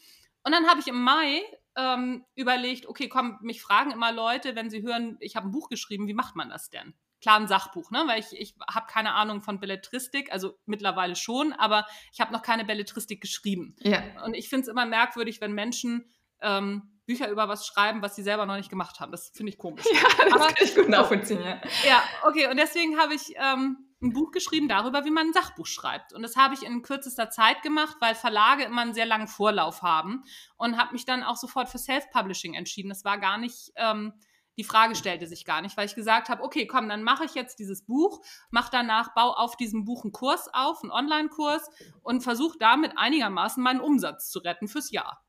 Und 0.43 0.53
dann 0.53 0.67
habe 0.67 0.81
ich 0.81 0.89
im 0.89 1.03
Mai 1.03 1.43
ähm, 1.77 2.25
überlegt, 2.35 2.87
okay, 2.87 3.09
komm, 3.09 3.39
mich 3.43 3.61
fragen 3.61 3.91
immer 3.91 4.13
Leute, 4.13 4.57
wenn 4.57 4.71
sie 4.71 4.83
hören, 4.83 5.19
ich 5.21 5.37
habe 5.37 5.49
ein 5.49 5.53
Buch 5.53 5.69
geschrieben, 5.69 6.09
wie 6.09 6.15
macht 6.15 6.35
man 6.35 6.49
das 6.49 6.71
denn? 6.71 6.95
Klar 7.21 7.39
ein 7.39 7.49
Sachbuch, 7.49 7.91
ne? 7.91 8.05
weil 8.07 8.21
ich, 8.21 8.33
ich 8.33 8.55
habe 8.73 8.87
keine 8.87 9.15
Ahnung 9.15 9.43
von 9.43 9.61
Belletristik, 9.61 10.33
also 10.33 10.59
mittlerweile 10.67 11.17
schon, 11.17 11.53
aber 11.53 11.87
ich 12.13 12.21
habe 12.21 12.33
noch 12.33 12.43
keine 12.43 12.65
Belletristik 12.65 13.21
geschrieben. 13.21 13.77
Ja. 13.81 14.03
Und 14.25 14.35
ich 14.35 14.49
finde 14.49 14.63
es 14.63 14.69
immer 14.69 14.87
merkwürdig, 14.87 15.41
wenn 15.41 15.53
Menschen 15.53 16.11
ähm, 16.41 16.99
Bücher 17.07 17.31
über 17.31 17.49
was 17.49 17.67
schreiben, 17.67 18.03
was 18.03 18.17
sie 18.17 18.23
selber 18.23 18.45
noch 18.45 18.57
nicht 18.57 18.69
gemacht 18.69 19.01
haben. 19.01 19.11
Das 19.11 19.31
finde 19.35 19.51
ich 19.51 19.59
komisch. 19.59 19.85
Ja, 19.93 20.25
das 20.25 20.33
aber, 20.33 20.47
kann 20.47 20.67
ich 20.67 20.75
gut 20.75 20.89
nachvollziehen, 20.89 21.43
ja. 21.43 21.61
Ja, 21.87 22.03
okay, 22.25 22.49
und 22.49 22.59
deswegen 22.59 22.99
habe 22.99 23.15
ich 23.15 23.33
ähm, 23.37 23.79
ein 24.03 24.13
Buch 24.13 24.31
geschrieben 24.31 24.69
darüber, 24.69 25.05
wie 25.05 25.11
man 25.11 25.29
ein 25.29 25.33
Sachbuch 25.33 25.67
schreibt. 25.67 26.13
Und 26.13 26.23
das 26.23 26.37
habe 26.37 26.55
ich 26.55 26.63
in 26.63 26.83
kürzester 26.83 27.31
Zeit 27.31 27.63
gemacht, 27.63 27.97
weil 28.01 28.15
Verlage 28.15 28.65
immer 28.65 28.83
einen 28.83 28.95
sehr 28.95 29.07
langen 29.07 29.27
Vorlauf 29.27 29.83
haben 29.83 30.23
und 30.57 30.77
habe 30.79 30.93
mich 30.93 31.07
dann 31.07 31.23
auch 31.23 31.37
sofort 31.37 31.69
für 31.69 31.79
Self-Publishing 31.79 32.55
entschieden. 32.55 32.91
Das 32.91 33.05
war 33.05 33.19
gar 33.19 33.39
nicht... 33.39 33.73
Ähm, 33.77 34.13
die 34.59 34.65
Frage 34.65 34.97
stellte 34.97 35.27
sich 35.27 35.45
gar 35.45 35.63
nicht, 35.63 35.77
weil 35.77 35.87
ich 35.87 35.95
gesagt 35.95 36.29
habe, 36.29 36.43
okay, 36.43 36.67
komm, 36.67 36.89
dann 36.89 37.05
mache 37.05 37.25
ich 37.25 37.35
jetzt 37.35 37.61
dieses 37.61 37.87
Buch, 37.87 38.21
mache 38.51 38.71
danach, 38.73 39.15
baue 39.15 39.39
auf 39.39 39.57
diesem 39.57 39.85
Buch 39.85 40.03
einen 40.03 40.13
Kurs 40.13 40.51
auf, 40.53 40.83
einen 40.83 40.91
Online-Kurs 40.91 41.71
und 42.03 42.23
versuche 42.23 42.59
damit 42.59 42.93
einigermaßen 42.97 43.63
meinen 43.63 43.81
Umsatz 43.81 44.31
zu 44.31 44.41
retten 44.41 44.67
fürs 44.67 44.91
Jahr. 44.91 45.23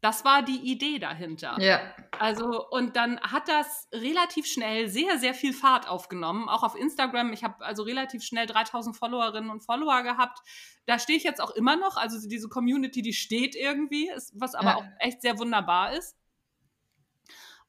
Das 0.00 0.24
war 0.24 0.42
die 0.42 0.58
Idee 0.58 0.98
dahinter. 0.98 1.56
Ja. 1.60 1.80
Also, 2.18 2.68
und 2.70 2.96
dann 2.96 3.20
hat 3.20 3.46
das 3.46 3.86
relativ 3.92 4.46
schnell 4.46 4.88
sehr, 4.88 5.18
sehr 5.18 5.32
viel 5.32 5.52
Fahrt 5.52 5.88
aufgenommen. 5.88 6.48
Auch 6.48 6.64
auf 6.64 6.74
Instagram. 6.74 7.32
Ich 7.32 7.44
habe 7.44 7.64
also 7.64 7.84
relativ 7.84 8.24
schnell 8.24 8.46
3000 8.46 8.96
Followerinnen 8.96 9.48
und 9.48 9.64
Follower 9.64 10.02
gehabt. 10.02 10.40
Da 10.86 10.98
stehe 10.98 11.16
ich 11.16 11.22
jetzt 11.22 11.40
auch 11.40 11.52
immer 11.52 11.76
noch. 11.76 11.96
Also, 11.96 12.18
diese 12.28 12.48
Community, 12.48 13.00
die 13.00 13.12
steht 13.12 13.54
irgendwie, 13.54 14.10
was 14.34 14.56
aber 14.56 14.70
ja. 14.70 14.76
auch 14.78 14.84
echt 14.98 15.22
sehr 15.22 15.38
wunderbar 15.38 15.92
ist. 15.92 16.16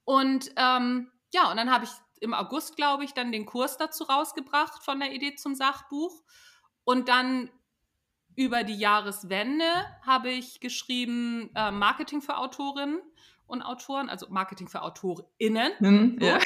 Und 0.06 0.52
ähm, 0.58 1.12
ja, 1.34 1.50
und 1.50 1.58
dann 1.58 1.72
habe 1.72 1.86
ich 1.86 1.92
im 2.20 2.34
August, 2.34 2.76
glaube 2.76 3.04
ich, 3.04 3.14
dann 3.14 3.32
den 3.32 3.46
Kurs 3.46 3.78
dazu 3.78 4.06
rausgebracht 4.06 4.84
von 4.84 5.00
der 5.00 5.12
Idee 5.14 5.36
zum 5.36 5.56
Sachbuch. 5.56 6.24
Und 6.84 7.10
dann 7.10 7.50
über 8.36 8.64
die 8.64 8.78
Jahreswende 8.78 9.66
habe 10.02 10.32
ich 10.32 10.60
geschrieben 10.60 11.52
äh, 11.56 11.72
Marketing 11.72 12.22
für 12.22 12.38
Autorinnen 12.38 13.02
und 13.46 13.62
Autoren, 13.62 14.10
also 14.10 14.28
Marketing 14.30 14.68
für 14.68 14.82
AutorInnen. 14.82 15.74
Mhm, 15.80 16.18
so. 16.20 16.26
ja. 16.26 16.40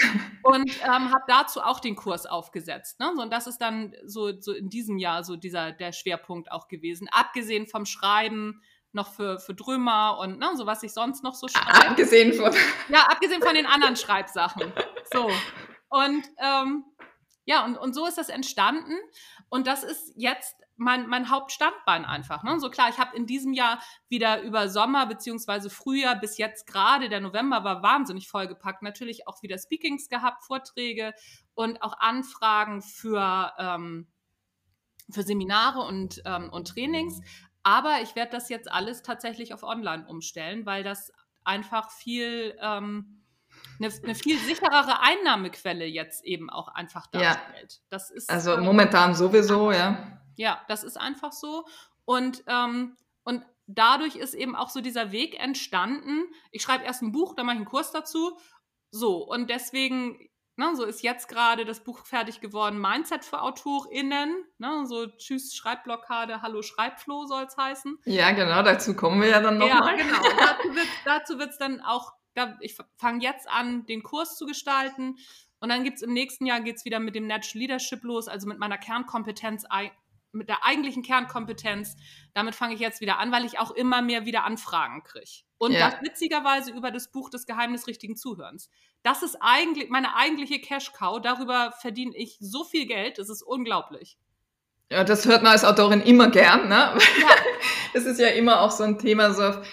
Und 0.43 0.69
ähm, 0.83 1.13
habe 1.13 1.23
dazu 1.27 1.61
auch 1.61 1.79
den 1.79 1.95
Kurs 1.95 2.25
aufgesetzt. 2.25 2.99
Ne? 2.99 3.11
So, 3.15 3.21
und 3.21 3.31
das 3.31 3.47
ist 3.47 3.59
dann 3.59 3.93
so, 4.05 4.39
so 4.39 4.53
in 4.53 4.69
diesem 4.69 4.97
Jahr 4.97 5.23
so 5.23 5.35
dieser 5.35 5.71
der 5.71 5.91
Schwerpunkt 5.91 6.51
auch 6.51 6.67
gewesen. 6.67 7.07
Abgesehen 7.11 7.67
vom 7.67 7.85
Schreiben 7.85 8.61
noch 8.98 9.13
für, 9.13 9.39
für 9.39 9.54
Drömer 9.54 10.18
und 10.20 10.39
ne, 10.39 10.50
so 10.56 10.66
was 10.66 10.84
ich 10.84 10.94
sonst 10.94 11.24
noch 11.24 11.36
so 11.36 11.48
schreibe. 11.48 11.89
Abgesehen 11.89 12.34
von. 12.34 12.54
Ja, 12.89 13.08
abgesehen 13.08 13.42
von 13.42 13.56
den 13.56 13.66
anderen 13.66 13.96
Schreibsachen. 13.96 14.74
So. 15.13 15.30
Und 15.89 16.24
ähm, 16.38 16.84
ja, 17.46 17.63
und, 17.63 17.77
und 17.77 17.94
so 17.94 18.06
ist 18.06 18.18
das 18.18 18.27
entstanden. 18.27 18.94
Und 19.50 19.68
das 19.68 19.84
ist 19.84 20.12
jetzt 20.18 20.56
mein, 20.75 21.08
mein 21.08 21.30
Hauptstandbein 21.30 22.06
einfach. 22.06 22.44
Ne? 22.44 22.60
So 22.60 22.70
klar, 22.70 22.89
ich 22.89 23.00
habe 23.00 23.16
in 23.16 23.25
diesem 23.25 23.54
Jahr 23.54 23.82
wieder 24.10 24.42
über 24.42 24.70
Sommer 24.70 25.08
beziehungsweise 25.08 25.70
Frühjahr 25.70 26.16
bis 26.16 26.38
jetzt 26.38 26.68
gerade, 26.68 27.10
der 27.10 27.20
November 27.20 27.63
war 27.63 27.82
wahnsinnig 27.82 28.27
vollgepackt, 28.27 28.84
natürlich 28.84 29.27
auch 29.27 29.42
wieder 29.42 29.58
Speakings 29.58 30.10
gehabt, 30.10 30.44
Vorträge 30.44 31.13
und 31.56 31.82
auch 31.82 31.98
Anfragen 32.00 32.82
für, 32.82 33.54
ähm, 33.58 34.08
für 35.10 35.24
Seminare 35.24 35.80
und, 35.80 36.22
ähm, 36.25 36.50
und 36.51 36.68
Trainings. 36.68 37.22
Aber 37.67 38.00
ich 38.01 38.15
werde 38.15 38.31
das 38.31 38.47
jetzt 38.47 38.71
alles 38.71 39.01
tatsächlich 39.01 39.53
auf 39.53 39.62
Online 39.62 40.07
umstellen, 40.07 40.65
weil 40.65 40.86
das 40.86 41.12
einfach 41.43 41.91
viel, 41.91 42.57
ähm, 42.62 43.25
eine, 43.77 43.93
eine, 44.03 44.15
viel 44.15 44.39
sicherere 44.39 45.01
Einnahmequelle 45.01 45.86
jetzt 45.86 46.24
eben 46.24 46.50
auch 46.50 46.69
einfach 46.69 47.07
darstellt. 47.07 47.74
Ja. 47.74 47.79
Das 47.89 48.09
ist, 48.09 48.29
also 48.29 48.53
ähm, 48.53 48.63
momentan 48.63 49.15
sowieso, 49.15 49.74
ja. 49.74 50.21
Ja, 50.38 50.62
das 50.69 50.86
ist 50.86 50.95
einfach 50.95 51.33
so. 51.33 51.65
Und, 52.05 52.41
ähm, 52.47 52.95
und 53.25 53.43
dadurch 53.65 54.15
ist 54.15 54.33
eben 54.33 54.55
auch 54.55 54.69
so 54.69 54.79
dieser 54.79 55.12
Weg 55.12 55.38
entstanden. 55.38 56.24
Ich 56.51 56.62
schreibe 56.62 56.86
erst 56.86 57.01
ein 57.01 57.12
Buch, 57.12 57.36
dann 57.36 57.45
mache 57.45 57.55
ich 57.55 57.59
einen 57.59 57.69
Kurs 57.69 57.91
dazu. 57.91 58.39
So, 58.91 59.27
und 59.27 59.50
deswegen 59.50 60.17
Ne, 60.59 60.75
so 60.75 60.85
ist 60.85 61.03
jetzt 61.03 61.27
gerade 61.27 61.65
das 61.65 61.81
Buch 61.83 62.03
fertig 62.03 62.41
geworden, 62.41 62.81
Mindset 62.81 63.23
für 63.23 63.43
AutorInnen. 63.43 64.43
Ne, 64.57 64.85
so 64.87 65.05
Tschüss 65.05 65.55
Schreibblockade, 65.55 66.41
Hallo 66.41 66.63
Schreibfloh 66.63 67.25
soll 67.25 67.43
es 67.43 67.55
heißen. 67.55 67.99
Ja, 68.05 68.31
genau, 68.31 68.63
dazu 68.63 68.95
kommen 68.95 69.21
wir 69.21 69.29
ja 69.29 69.39
dann 69.39 69.59
nochmal. 69.59 69.95
Ja, 69.99 70.03
genau. 70.03 70.17
dazu 71.05 71.37
wird 71.37 71.51
es 71.51 71.59
dann 71.59 71.79
auch, 71.81 72.11
da, 72.33 72.57
ich 72.59 72.75
fange 72.97 73.21
jetzt 73.21 73.47
an, 73.47 73.85
den 73.85 74.01
Kurs 74.01 74.35
zu 74.35 74.47
gestalten. 74.47 75.17
Und 75.59 75.69
dann 75.69 75.83
gibt 75.83 75.97
es 75.97 76.01
im 76.01 76.13
nächsten 76.13 76.47
Jahr 76.47 76.61
geht's 76.61 76.85
wieder 76.85 76.99
mit 76.99 77.13
dem 77.13 77.27
Natural 77.27 77.59
Leadership 77.59 78.03
los, 78.03 78.27
also 78.27 78.47
mit 78.47 78.57
meiner 78.57 78.79
Kernkompetenz 78.79 79.63
mit 80.38 80.50
der 80.50 80.63
eigentlichen 80.63 81.03
Kernkompetenz, 81.03 81.96
damit 82.34 82.56
fange 82.56 82.74
ich 82.74 82.79
jetzt 82.79 83.01
wieder 83.01 83.20
an, 83.20 83.32
weil 83.32 83.46
ich 83.46 83.60
auch 83.60 83.72
immer 83.72 84.01
mehr 84.01 84.25
wieder 84.25 84.44
Anfragen 84.44 85.03
kriege. 85.03 85.44
Und 85.58 85.72
ja. 85.72 85.89
das 85.89 86.01
witzigerweise 86.01 86.72
über 86.72 86.91
das 86.91 87.12
Buch 87.12 87.29
des 87.29 87.46
Geheimnis 87.46 87.88
richtigen 87.88 88.15
Zuhörens. 88.15 88.70
Das 89.03 89.24
ist 89.24 89.38
eigentlich 89.41 89.89
meine 89.89 90.15
eigentliche 90.15 90.60
Cash-Cow. 90.60 91.22
Darüber 91.22 91.74
verdiene 91.79 92.15
ich 92.15 92.38
so 92.39 92.63
viel 92.63 92.86
Geld, 92.86 93.17
das 93.17 93.29
ist 93.29 93.41
unglaublich. 93.41 94.17
Ja, 94.91 95.03
das 95.03 95.25
hört 95.25 95.44
man 95.44 95.51
als 95.51 95.65
Autorin 95.65 96.01
immer 96.01 96.29
gern, 96.29 96.70
ne? 96.70 96.94
Ja. 97.20 97.29
Das 97.94 98.06
ist 98.06 98.20
ja 98.20 98.27
immer 98.27 98.62
auch 98.62 98.70
so 98.70 98.84
ein 98.84 99.00
Thema, 99.00 99.34
so 99.34 99.41
auf, 99.44 99.67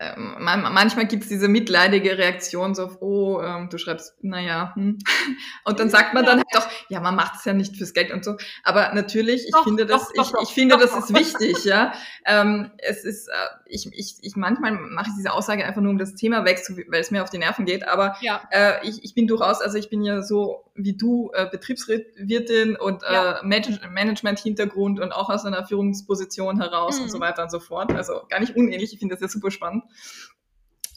ähm, 0.00 0.36
manchmal 0.38 1.06
gibt 1.06 1.24
es 1.24 1.28
diese 1.28 1.48
mitleidige 1.48 2.16
Reaktion 2.18 2.74
so 2.74 2.84
auf, 2.84 3.02
oh, 3.02 3.40
ähm, 3.42 3.68
du 3.68 3.78
schreibst, 3.78 4.14
naja, 4.22 4.72
hm. 4.76 4.98
und 5.64 5.80
dann 5.80 5.90
sagt 5.90 6.14
man 6.14 6.24
dann 6.24 6.38
halt 6.38 6.46
doch, 6.52 6.68
ja, 6.88 7.00
man 7.00 7.16
macht 7.16 7.34
es 7.36 7.44
ja 7.44 7.52
nicht 7.52 7.76
fürs 7.76 7.94
Geld 7.94 8.12
und 8.12 8.24
so. 8.24 8.36
Aber 8.62 8.94
natürlich, 8.94 9.46
ich 9.46 9.52
doch, 9.52 9.64
finde 9.64 9.86
das, 9.86 10.08
doch, 10.14 10.30
doch, 10.30 10.42
ich, 10.42 10.48
ich 10.48 10.54
finde, 10.54 10.76
das 10.78 10.96
ist 10.96 11.12
wichtig, 11.14 11.64
ja. 11.64 11.92
Ähm, 12.24 12.70
es 12.78 13.04
ist, 13.04 13.28
äh, 13.28 13.32
ich, 13.68 13.86
ich, 13.92 14.16
ich 14.22 14.36
manchmal 14.36 14.72
mache 14.72 15.08
ich 15.10 15.16
diese 15.16 15.32
Aussage 15.32 15.64
einfach 15.64 15.80
nur, 15.80 15.90
um 15.90 15.98
das 15.98 16.14
Thema 16.14 16.44
wegzu, 16.44 16.76
weil 16.88 17.00
es 17.00 17.10
mir 17.10 17.22
auf 17.22 17.30
die 17.30 17.38
Nerven 17.38 17.66
geht. 17.66 17.86
Aber 17.86 18.16
ja. 18.20 18.40
äh, 18.50 18.86
ich, 18.86 19.04
ich 19.04 19.14
bin 19.14 19.26
durchaus, 19.26 19.60
also 19.60 19.78
ich 19.78 19.90
bin 19.90 20.02
ja 20.02 20.22
so 20.22 20.64
wie 20.74 20.96
du 20.96 21.30
äh, 21.34 21.46
Betriebswirtin 21.50 22.76
und 22.76 23.02
äh, 23.02 23.12
ja. 23.12 23.40
Management-Hintergrund 23.42 25.00
und 25.00 25.12
auch 25.12 25.28
aus 25.28 25.44
einer 25.44 25.66
Führungsposition 25.66 26.60
heraus 26.60 26.98
mhm. 26.98 27.04
und 27.04 27.10
so 27.10 27.20
weiter 27.20 27.42
und 27.42 27.50
so 27.50 27.60
fort. 27.60 27.92
Also 27.92 28.22
gar 28.28 28.40
nicht 28.40 28.56
unähnlich. 28.56 28.92
Ich 28.92 28.98
finde 28.98 29.14
das 29.14 29.22
ja 29.22 29.28
super 29.28 29.50
spannend. 29.50 29.84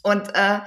Und 0.02 0.28
äh, 0.34 0.60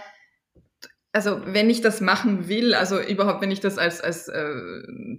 also 1.11 1.41
wenn 1.45 1.69
ich 1.69 1.81
das 1.81 2.01
machen 2.01 2.49
will, 2.49 2.73
also 2.73 2.99
überhaupt 2.99 3.41
wenn 3.41 3.51
ich 3.51 3.61
das 3.61 3.77
als 3.77 4.01
als 4.01 4.27
äh, 4.27 4.53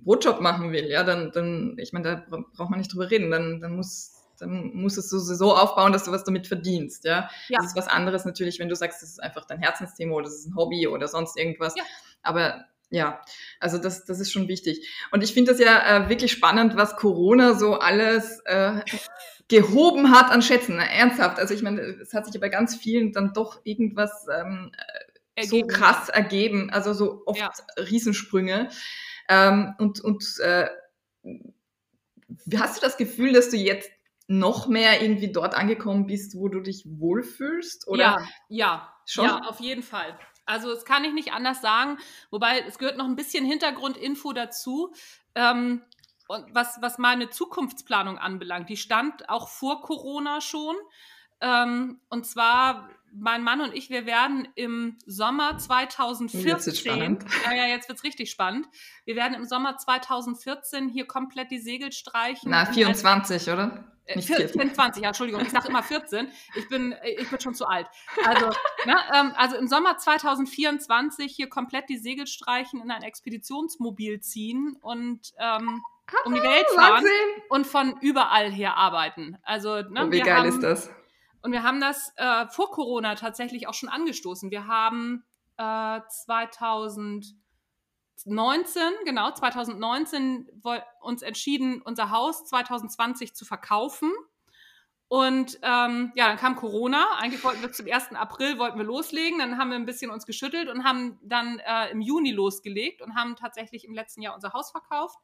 Brotjob 0.05 0.41
machen 0.41 0.73
will, 0.73 0.87
ja, 0.87 1.05
dann 1.05 1.33
dann 1.33 1.77
ich 1.79 1.93
meine, 1.93 2.23
da 2.29 2.39
braucht 2.55 2.71
man 2.71 2.79
nicht 2.79 2.93
drüber 2.93 3.11
reden, 3.11 3.31
dann 3.31 3.61
dann 3.61 3.75
muss 3.75 4.16
dann 4.39 4.73
musst 4.75 4.97
du 4.97 5.01
es 5.01 5.11
so 5.11 5.55
aufbauen, 5.55 5.93
dass 5.93 6.05
du 6.05 6.13
was 6.13 6.25
damit 6.25 6.47
verdienst, 6.47 7.05
ja? 7.05 7.31
ja. 7.49 7.59
Das 7.59 7.67
ist 7.67 7.77
was 7.77 7.89
anderes 7.89 8.25
natürlich, 8.25 8.59
wenn 8.59 8.69
du 8.69 8.77
sagst, 8.77 9.03
das 9.03 9.11
ist 9.11 9.23
einfach 9.23 9.45
dein 9.45 9.61
Herzensthema 9.61 10.15
oder 10.15 10.25
das 10.25 10.35
ist 10.35 10.47
ein 10.47 10.57
Hobby 10.57 10.87
oder 10.89 11.09
sonst 11.09 11.39
irgendwas. 11.39 11.75
Ja. 11.77 11.85
Aber 12.23 12.65
ja, 12.91 13.21
also 13.59 13.79
das, 13.79 14.05
das 14.05 14.21
ist 14.21 14.31
schon 14.31 14.49
wichtig. 14.49 14.89
Und 15.11 15.25
ich 15.25 15.35
finde 15.35 15.53
das 15.53 15.61
ja 15.61 16.05
äh, 16.05 16.09
wirklich 16.09 16.31
spannend, 16.33 16.77
was 16.77 16.97
Corona 16.97 17.55
so 17.55 17.75
alles 17.75 18.41
äh, 18.45 18.81
gehoben 19.49 20.13
hat 20.13 20.31
an 20.31 20.43
Schätzen. 20.43 20.77
Ne? 20.77 20.89
Ernsthaft. 20.89 21.39
Also 21.39 21.55
ich 21.55 21.63
meine, 21.63 21.81
es 21.81 22.13
hat 22.13 22.27
sich 22.27 22.35
ja 22.35 22.41
bei 22.41 22.49
ganz 22.49 22.77
vielen 22.77 23.13
dann 23.13 23.33
doch 23.33 23.61
irgendwas 23.65 24.27
ähm, 24.33 24.71
so 25.43 25.63
krass 25.63 26.09
ergeben. 26.09 26.71
Also 26.71 26.93
so 26.93 27.23
oft 27.27 27.39
ja. 27.39 27.51
Riesensprünge. 27.77 28.69
Ähm, 29.29 29.75
und 29.79 30.01
und 30.01 30.25
äh, 30.41 30.69
hast 32.57 32.77
du 32.77 32.81
das 32.81 32.97
Gefühl, 32.97 33.33
dass 33.33 33.51
du 33.51 33.57
jetzt 33.57 33.91
noch 34.29 34.67
mehr 34.67 35.03
irgendwie 35.03 35.31
dort 35.31 35.55
angekommen 35.55 36.07
bist, 36.07 36.37
wo 36.37 36.49
du 36.49 36.61
dich 36.61 36.85
wohlfühlst? 36.87 37.87
Oder? 37.89 37.99
Ja, 37.99 38.29
ja, 38.49 38.93
schon? 39.05 39.25
ja, 39.25 39.41
auf 39.43 39.61
jeden 39.61 39.83
Fall. 39.83 40.19
Also 40.47 40.73
das 40.73 40.85
kann 40.85 41.05
ich 41.05 41.13
nicht 41.13 41.33
anders 41.33 41.61
sagen. 41.61 41.99
Wobei 42.31 42.61
es 42.61 42.79
gehört 42.79 42.97
noch 42.97 43.05
ein 43.05 43.17
bisschen 43.17 43.45
Hintergrundinfo 43.45 44.33
dazu. 44.33 44.93
Ähm, 45.35 45.83
und 46.29 46.55
was, 46.55 46.79
was 46.81 46.99
meine 46.99 47.31
Zukunftsplanung 47.31 48.19
anbelangt, 48.19 48.69
die 48.69 48.77
stand 48.77 49.29
auch 49.29 49.49
vor 49.49 49.83
Corona 49.83 50.41
schon. 50.41 50.77
Ähm, 51.41 52.01
und 52.09 52.27
zwar 52.27 52.89
mein 53.19 53.43
Mann 53.43 53.61
und 53.61 53.75
ich, 53.75 53.89
wir 53.91 54.07
werden 54.07 54.49
im 54.55 54.99
Sommer 55.07 55.57
2014, 55.59 57.19
ja, 57.45 57.55
ja, 57.55 57.67
jetzt 57.67 57.89
wird's 57.89 58.05
richtig 58.05 58.31
spannend. 58.31 58.67
Wir 59.05 59.17
werden 59.17 59.35
im 59.35 59.45
Sommer 59.45 59.77
2014 59.79 60.89
hier 60.89 61.07
komplett 61.07 61.51
die 61.51 61.59
Segel 61.59 61.93
streichen. 61.93 62.51
Na, 62.51 62.67
24, 62.67 63.51
oder? 63.51 63.85
Äh, 64.07 64.17
Nicht 64.17 64.29
24, 64.29 65.03
ja, 65.03 65.09
Entschuldigung, 65.09 65.41
ich 65.43 65.51
sage 65.51 65.69
immer 65.69 65.83
14. 65.83 66.29
Ich 66.57 66.69
bin, 66.69 66.95
ich 67.19 67.29
bin 67.29 67.41
schon 67.41 67.55
zu 67.55 67.67
alt. 67.67 67.89
Also, 68.25 68.47
ne, 68.85 68.97
ähm, 69.15 69.33
also 69.37 69.57
im 69.57 69.67
Sommer 69.67 69.97
2024 69.97 71.33
hier 71.35 71.49
komplett 71.49 71.89
die 71.89 71.99
Segel 71.99 72.27
streichen, 72.27 72.81
in 72.81 72.91
ein 72.91 73.03
Expeditionsmobil 73.03 74.21
ziehen 74.21 74.77
und 74.81 75.33
ähm, 75.39 75.83
um 76.25 76.35
die 76.35 76.43
Welt 76.43 76.67
fahren 76.75 77.03
Wahnsinn. 77.03 77.43
und 77.49 77.67
von 77.67 77.97
überall 78.01 78.51
her 78.51 78.77
arbeiten. 78.77 79.39
Also, 79.43 79.83
ne, 79.83 80.07
oh, 80.07 80.13
wie 80.13 80.21
geil 80.21 80.37
haben, 80.37 80.49
ist 80.49 80.63
das? 80.63 80.91
Und 81.47 81.53
wir 81.53 81.63
haben 81.63 81.81
das 81.81 82.13
äh, 82.17 82.49
vor 82.49 82.73
Corona 82.73 83.15
tatsächlich 83.15 83.69
auch 83.69 83.75
schon 83.75 83.89
angestoßen. 83.89 84.51
Wir 84.51 84.67
haben 84.67 85.23
äh, 85.59 86.01
2019, 86.09 87.37
genau, 89.05 89.31
2019 89.31 90.49
uns 91.01 91.23
entschieden, 91.23 91.83
unser 91.83 92.11
Haus 92.11 92.47
2020 92.47 93.37
zu 93.37 93.45
verkaufen. 93.45 94.11
Und 95.07 95.61
ähm, 95.63 96.11
ja, 96.17 96.27
dann 96.27 96.37
kam 96.37 96.57
Corona. 96.57 97.15
Eigentlich 97.19 97.45
wollten 97.45 97.63
wir 97.63 97.71
zum 97.71 97.87
1. 97.87 98.17
April 98.17 98.59
wollten 98.59 98.79
wir 98.79 98.85
loslegen. 98.85 99.39
Dann 99.39 99.57
haben 99.57 99.71
wir 99.71 99.77
ein 99.77 99.87
bisschen 99.87 100.11
uns 100.11 100.27
geschüttelt 100.27 100.69
und 100.69 100.83
haben 100.83 101.21
dann 101.23 101.61
äh, 101.61 101.93
im 101.93 102.01
Juni 102.01 102.33
losgelegt 102.33 103.03
und 103.03 103.15
haben 103.15 103.37
tatsächlich 103.37 103.85
im 103.85 103.95
letzten 103.95 104.21
Jahr 104.21 104.35
unser 104.35 104.53
Haus 104.53 104.73
verkauft. 104.73 105.21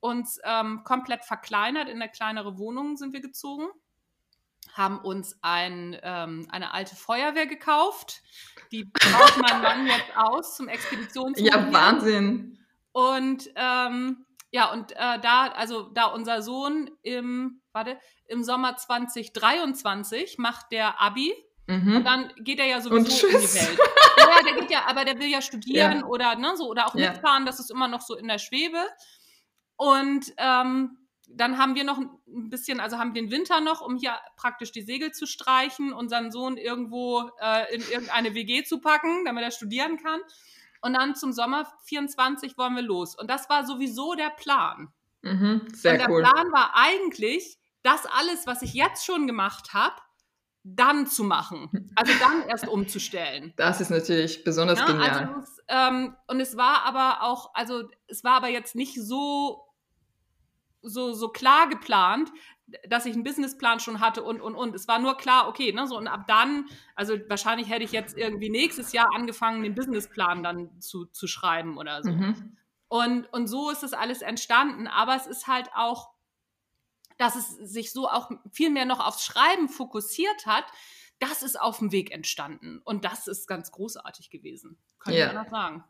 Uns 0.00 0.40
ähm, 0.42 0.84
komplett 0.84 1.22
verkleinert. 1.26 1.90
In 1.90 2.00
eine 2.00 2.10
kleinere 2.10 2.56
Wohnung 2.56 2.96
sind 2.96 3.12
wir 3.12 3.20
gezogen 3.20 3.68
haben 4.80 4.98
uns 4.98 5.38
ein, 5.42 5.96
ähm, 6.02 6.48
eine 6.50 6.72
alte 6.72 6.96
Feuerwehr 6.96 7.46
gekauft. 7.46 8.22
Die 8.72 8.84
baut 8.84 9.36
mein 9.36 9.62
Mann 9.62 9.86
jetzt 9.86 10.16
aus 10.16 10.56
zum 10.56 10.68
Expeditionsmobil. 10.68 11.46
Ja, 11.46 11.72
Wahnsinn. 11.72 12.58
Und 12.92 13.50
ähm, 13.56 14.24
ja, 14.50 14.72
und 14.72 14.92
äh, 14.92 15.20
da, 15.20 15.48
also 15.48 15.82
da 15.82 16.06
unser 16.06 16.42
Sohn 16.42 16.90
im, 17.02 17.60
warte, 17.72 17.98
im 18.26 18.42
Sommer 18.42 18.76
2023 18.76 20.38
macht 20.38 20.72
der 20.72 21.00
Abi. 21.00 21.32
Mhm. 21.66 21.96
Und 21.96 22.04
dann 22.04 22.32
geht 22.38 22.58
er 22.58 22.66
ja 22.66 22.80
sowieso 22.80 23.26
in 23.28 23.38
die 23.38 23.44
Welt. 23.44 23.78
ja, 24.16 24.42
der 24.42 24.60
geht 24.60 24.70
ja, 24.70 24.86
aber 24.86 25.04
der 25.04 25.18
will 25.18 25.28
ja 25.28 25.42
studieren 25.42 26.00
ja. 26.00 26.06
oder 26.06 26.36
ne, 26.36 26.56
so 26.56 26.68
oder 26.68 26.86
auch 26.86 26.94
ja. 26.94 27.12
mitfahren, 27.12 27.46
das 27.46 27.60
ist 27.60 27.70
immer 27.70 27.86
noch 27.86 28.00
so 28.00 28.16
in 28.16 28.26
der 28.26 28.38
Schwebe. 28.38 28.82
Und 29.76 30.32
ähm, 30.38 30.98
dann 31.36 31.58
haben 31.58 31.74
wir 31.74 31.84
noch 31.84 31.98
ein 31.98 32.50
bisschen, 32.50 32.80
also 32.80 32.98
haben 32.98 33.14
den 33.14 33.30
Winter 33.30 33.60
noch, 33.60 33.80
um 33.80 33.96
hier 33.96 34.16
praktisch 34.36 34.72
die 34.72 34.82
Segel 34.82 35.12
zu 35.12 35.26
streichen, 35.26 35.92
unseren 35.92 36.30
Sohn 36.30 36.56
irgendwo 36.56 37.30
äh, 37.40 37.74
in 37.74 37.82
irgendeine 37.82 38.34
WG 38.34 38.64
zu 38.64 38.80
packen, 38.80 39.24
damit 39.24 39.44
er 39.44 39.50
studieren 39.50 39.96
kann. 39.96 40.20
Und 40.82 40.94
dann 40.94 41.14
zum 41.14 41.32
Sommer 41.32 41.70
24 41.84 42.56
wollen 42.56 42.74
wir 42.74 42.82
los. 42.82 43.16
Und 43.18 43.28
das 43.28 43.48
war 43.48 43.66
sowieso 43.66 44.14
der 44.14 44.30
Plan. 44.30 44.92
Mhm, 45.22 45.68
sehr 45.72 45.92
Und 45.92 45.98
der 45.98 46.10
cool. 46.10 46.22
Plan 46.22 46.52
war 46.52 46.72
eigentlich, 46.74 47.58
das 47.82 48.06
alles, 48.06 48.46
was 48.46 48.62
ich 48.62 48.74
jetzt 48.74 49.04
schon 49.04 49.26
gemacht 49.26 49.72
habe, 49.72 49.96
dann 50.62 51.06
zu 51.06 51.24
machen. 51.24 51.90
Also 51.94 52.12
dann 52.18 52.42
erst 52.48 52.68
umzustellen. 52.68 53.52
Das 53.56 53.80
ist 53.80 53.90
natürlich 53.90 54.44
besonders 54.44 54.78
ja, 54.78 54.86
genial. 54.86 55.10
Also 55.10 55.40
es, 55.40 55.64
ähm, 55.68 56.16
und 56.26 56.40
es 56.40 56.56
war 56.56 56.84
aber 56.84 57.22
auch, 57.22 57.54
also 57.54 57.84
es 58.08 58.24
war 58.24 58.34
aber 58.34 58.48
jetzt 58.48 58.74
nicht 58.74 59.00
so 59.00 59.64
so, 60.82 61.12
so 61.12 61.28
klar 61.28 61.68
geplant, 61.68 62.30
dass 62.88 63.06
ich 63.06 63.14
einen 63.14 63.24
Businessplan 63.24 63.80
schon 63.80 64.00
hatte 64.00 64.22
und, 64.22 64.40
und, 64.40 64.54
und. 64.54 64.74
Es 64.74 64.86
war 64.88 64.98
nur 64.98 65.16
klar, 65.16 65.48
okay, 65.48 65.72
ne, 65.72 65.86
so 65.86 65.96
und 65.96 66.06
ab 66.06 66.26
dann, 66.26 66.66
also 66.94 67.18
wahrscheinlich 67.28 67.68
hätte 67.68 67.84
ich 67.84 67.92
jetzt 67.92 68.16
irgendwie 68.16 68.50
nächstes 68.50 68.92
Jahr 68.92 69.08
angefangen, 69.14 69.62
den 69.62 69.74
Businessplan 69.74 70.42
dann 70.42 70.80
zu, 70.80 71.06
zu 71.06 71.26
schreiben 71.26 71.78
oder 71.78 72.02
so. 72.02 72.10
Mhm. 72.12 72.56
Und, 72.88 73.32
und 73.32 73.46
so 73.46 73.70
ist 73.70 73.82
das 73.82 73.92
alles 73.92 74.22
entstanden, 74.22 74.86
aber 74.86 75.14
es 75.14 75.26
ist 75.26 75.46
halt 75.46 75.70
auch, 75.74 76.10
dass 77.18 77.36
es 77.36 77.50
sich 77.50 77.92
so 77.92 78.08
auch 78.08 78.30
viel 78.50 78.70
mehr 78.70 78.84
noch 78.84 79.04
aufs 79.04 79.24
Schreiben 79.24 79.68
fokussiert 79.68 80.46
hat, 80.46 80.64
das 81.18 81.42
ist 81.42 81.60
auf 81.60 81.78
dem 81.78 81.92
Weg 81.92 82.10
entstanden. 82.12 82.80
Und 82.82 83.04
das 83.04 83.28
ist 83.28 83.46
ganz 83.46 83.70
großartig 83.72 84.30
gewesen. 84.30 84.78
Kann 84.98 85.14
ja. 85.14 85.26
ich 85.26 85.30
anders 85.30 85.50
sagen. 85.50 85.84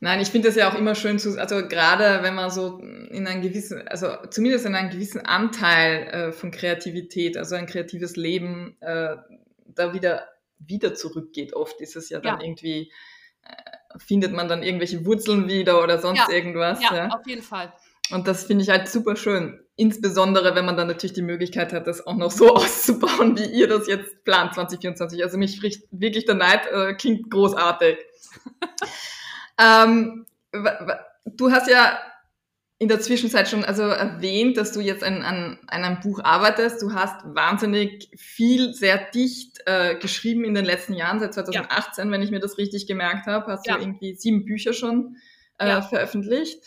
Nein, 0.00 0.20
ich 0.20 0.28
finde 0.28 0.48
das 0.48 0.56
ja 0.56 0.70
auch 0.70 0.78
immer 0.78 0.94
schön 0.94 1.18
zu, 1.18 1.38
also 1.38 1.66
gerade 1.66 2.22
wenn 2.22 2.34
man 2.34 2.50
so 2.50 2.78
in 2.78 3.26
einen 3.26 3.42
gewissen, 3.42 3.86
also 3.88 4.08
zumindest 4.30 4.66
in 4.66 4.74
einen 4.74 4.90
gewissen 4.90 5.20
Anteil 5.20 6.08
äh, 6.08 6.32
von 6.32 6.50
Kreativität, 6.50 7.36
also 7.36 7.54
ein 7.54 7.66
kreatives 7.66 8.16
Leben, 8.16 8.76
äh, 8.80 9.16
da 9.66 9.94
wieder, 9.94 10.28
wieder 10.58 10.94
zurückgeht. 10.94 11.54
Oft 11.54 11.80
ist 11.80 11.96
es 11.96 12.10
ja 12.10 12.20
dann 12.20 12.40
ja. 12.40 12.46
irgendwie, 12.46 12.92
äh, 13.42 13.98
findet 13.98 14.32
man 14.32 14.48
dann 14.48 14.62
irgendwelche 14.62 15.06
Wurzeln 15.06 15.48
wieder 15.48 15.82
oder 15.82 15.98
sonst 15.98 16.28
ja. 16.28 16.34
irgendwas. 16.34 16.82
Ja, 16.82 16.96
ja, 16.96 17.08
auf 17.08 17.26
jeden 17.26 17.42
Fall. 17.42 17.72
Und 18.10 18.28
das 18.28 18.44
finde 18.44 18.64
ich 18.64 18.70
halt 18.70 18.88
super 18.88 19.16
schön. 19.16 19.60
Insbesondere, 19.76 20.54
wenn 20.54 20.66
man 20.66 20.76
dann 20.76 20.88
natürlich 20.88 21.14
die 21.14 21.22
Möglichkeit 21.22 21.72
hat, 21.72 21.86
das 21.86 22.06
auch 22.06 22.16
noch 22.16 22.30
so 22.30 22.48
auszubauen, 22.54 23.38
wie 23.38 23.46
ihr 23.46 23.68
das 23.68 23.86
jetzt 23.86 24.24
plant 24.24 24.54
2024. 24.54 25.22
Also 25.22 25.38
mich 25.38 25.56
spricht 25.56 25.84
wirklich 25.90 26.26
der 26.26 26.34
Neid, 26.34 26.66
äh, 26.70 26.94
klingt 26.94 27.30
großartig. 27.30 27.96
Ähm, 29.58 30.26
du 31.24 31.50
hast 31.50 31.68
ja 31.68 31.98
in 32.78 32.88
der 32.88 33.00
Zwischenzeit 33.00 33.48
schon 33.48 33.64
also 33.64 33.82
erwähnt, 33.82 34.56
dass 34.56 34.72
du 34.72 34.80
jetzt 34.80 35.04
an, 35.04 35.22
an, 35.22 35.58
an 35.68 35.84
einem 35.84 36.00
Buch 36.00 36.20
arbeitest. 36.22 36.82
Du 36.82 36.92
hast 36.92 37.24
wahnsinnig 37.24 38.10
viel, 38.16 38.74
sehr 38.74 38.98
dicht 38.98 39.60
äh, 39.66 39.94
geschrieben 39.94 40.44
in 40.44 40.54
den 40.54 40.64
letzten 40.64 40.94
Jahren, 40.94 41.20
seit 41.20 41.34
2018, 41.34 42.06
ja. 42.06 42.12
wenn 42.12 42.22
ich 42.22 42.30
mir 42.30 42.40
das 42.40 42.58
richtig 42.58 42.86
gemerkt 42.86 43.26
habe. 43.26 43.50
Hast 43.52 43.66
ja. 43.66 43.76
du 43.76 43.82
irgendwie 43.82 44.14
sieben 44.16 44.44
Bücher 44.44 44.72
schon 44.72 45.16
äh, 45.58 45.68
ja. 45.68 45.82
veröffentlicht. 45.82 46.62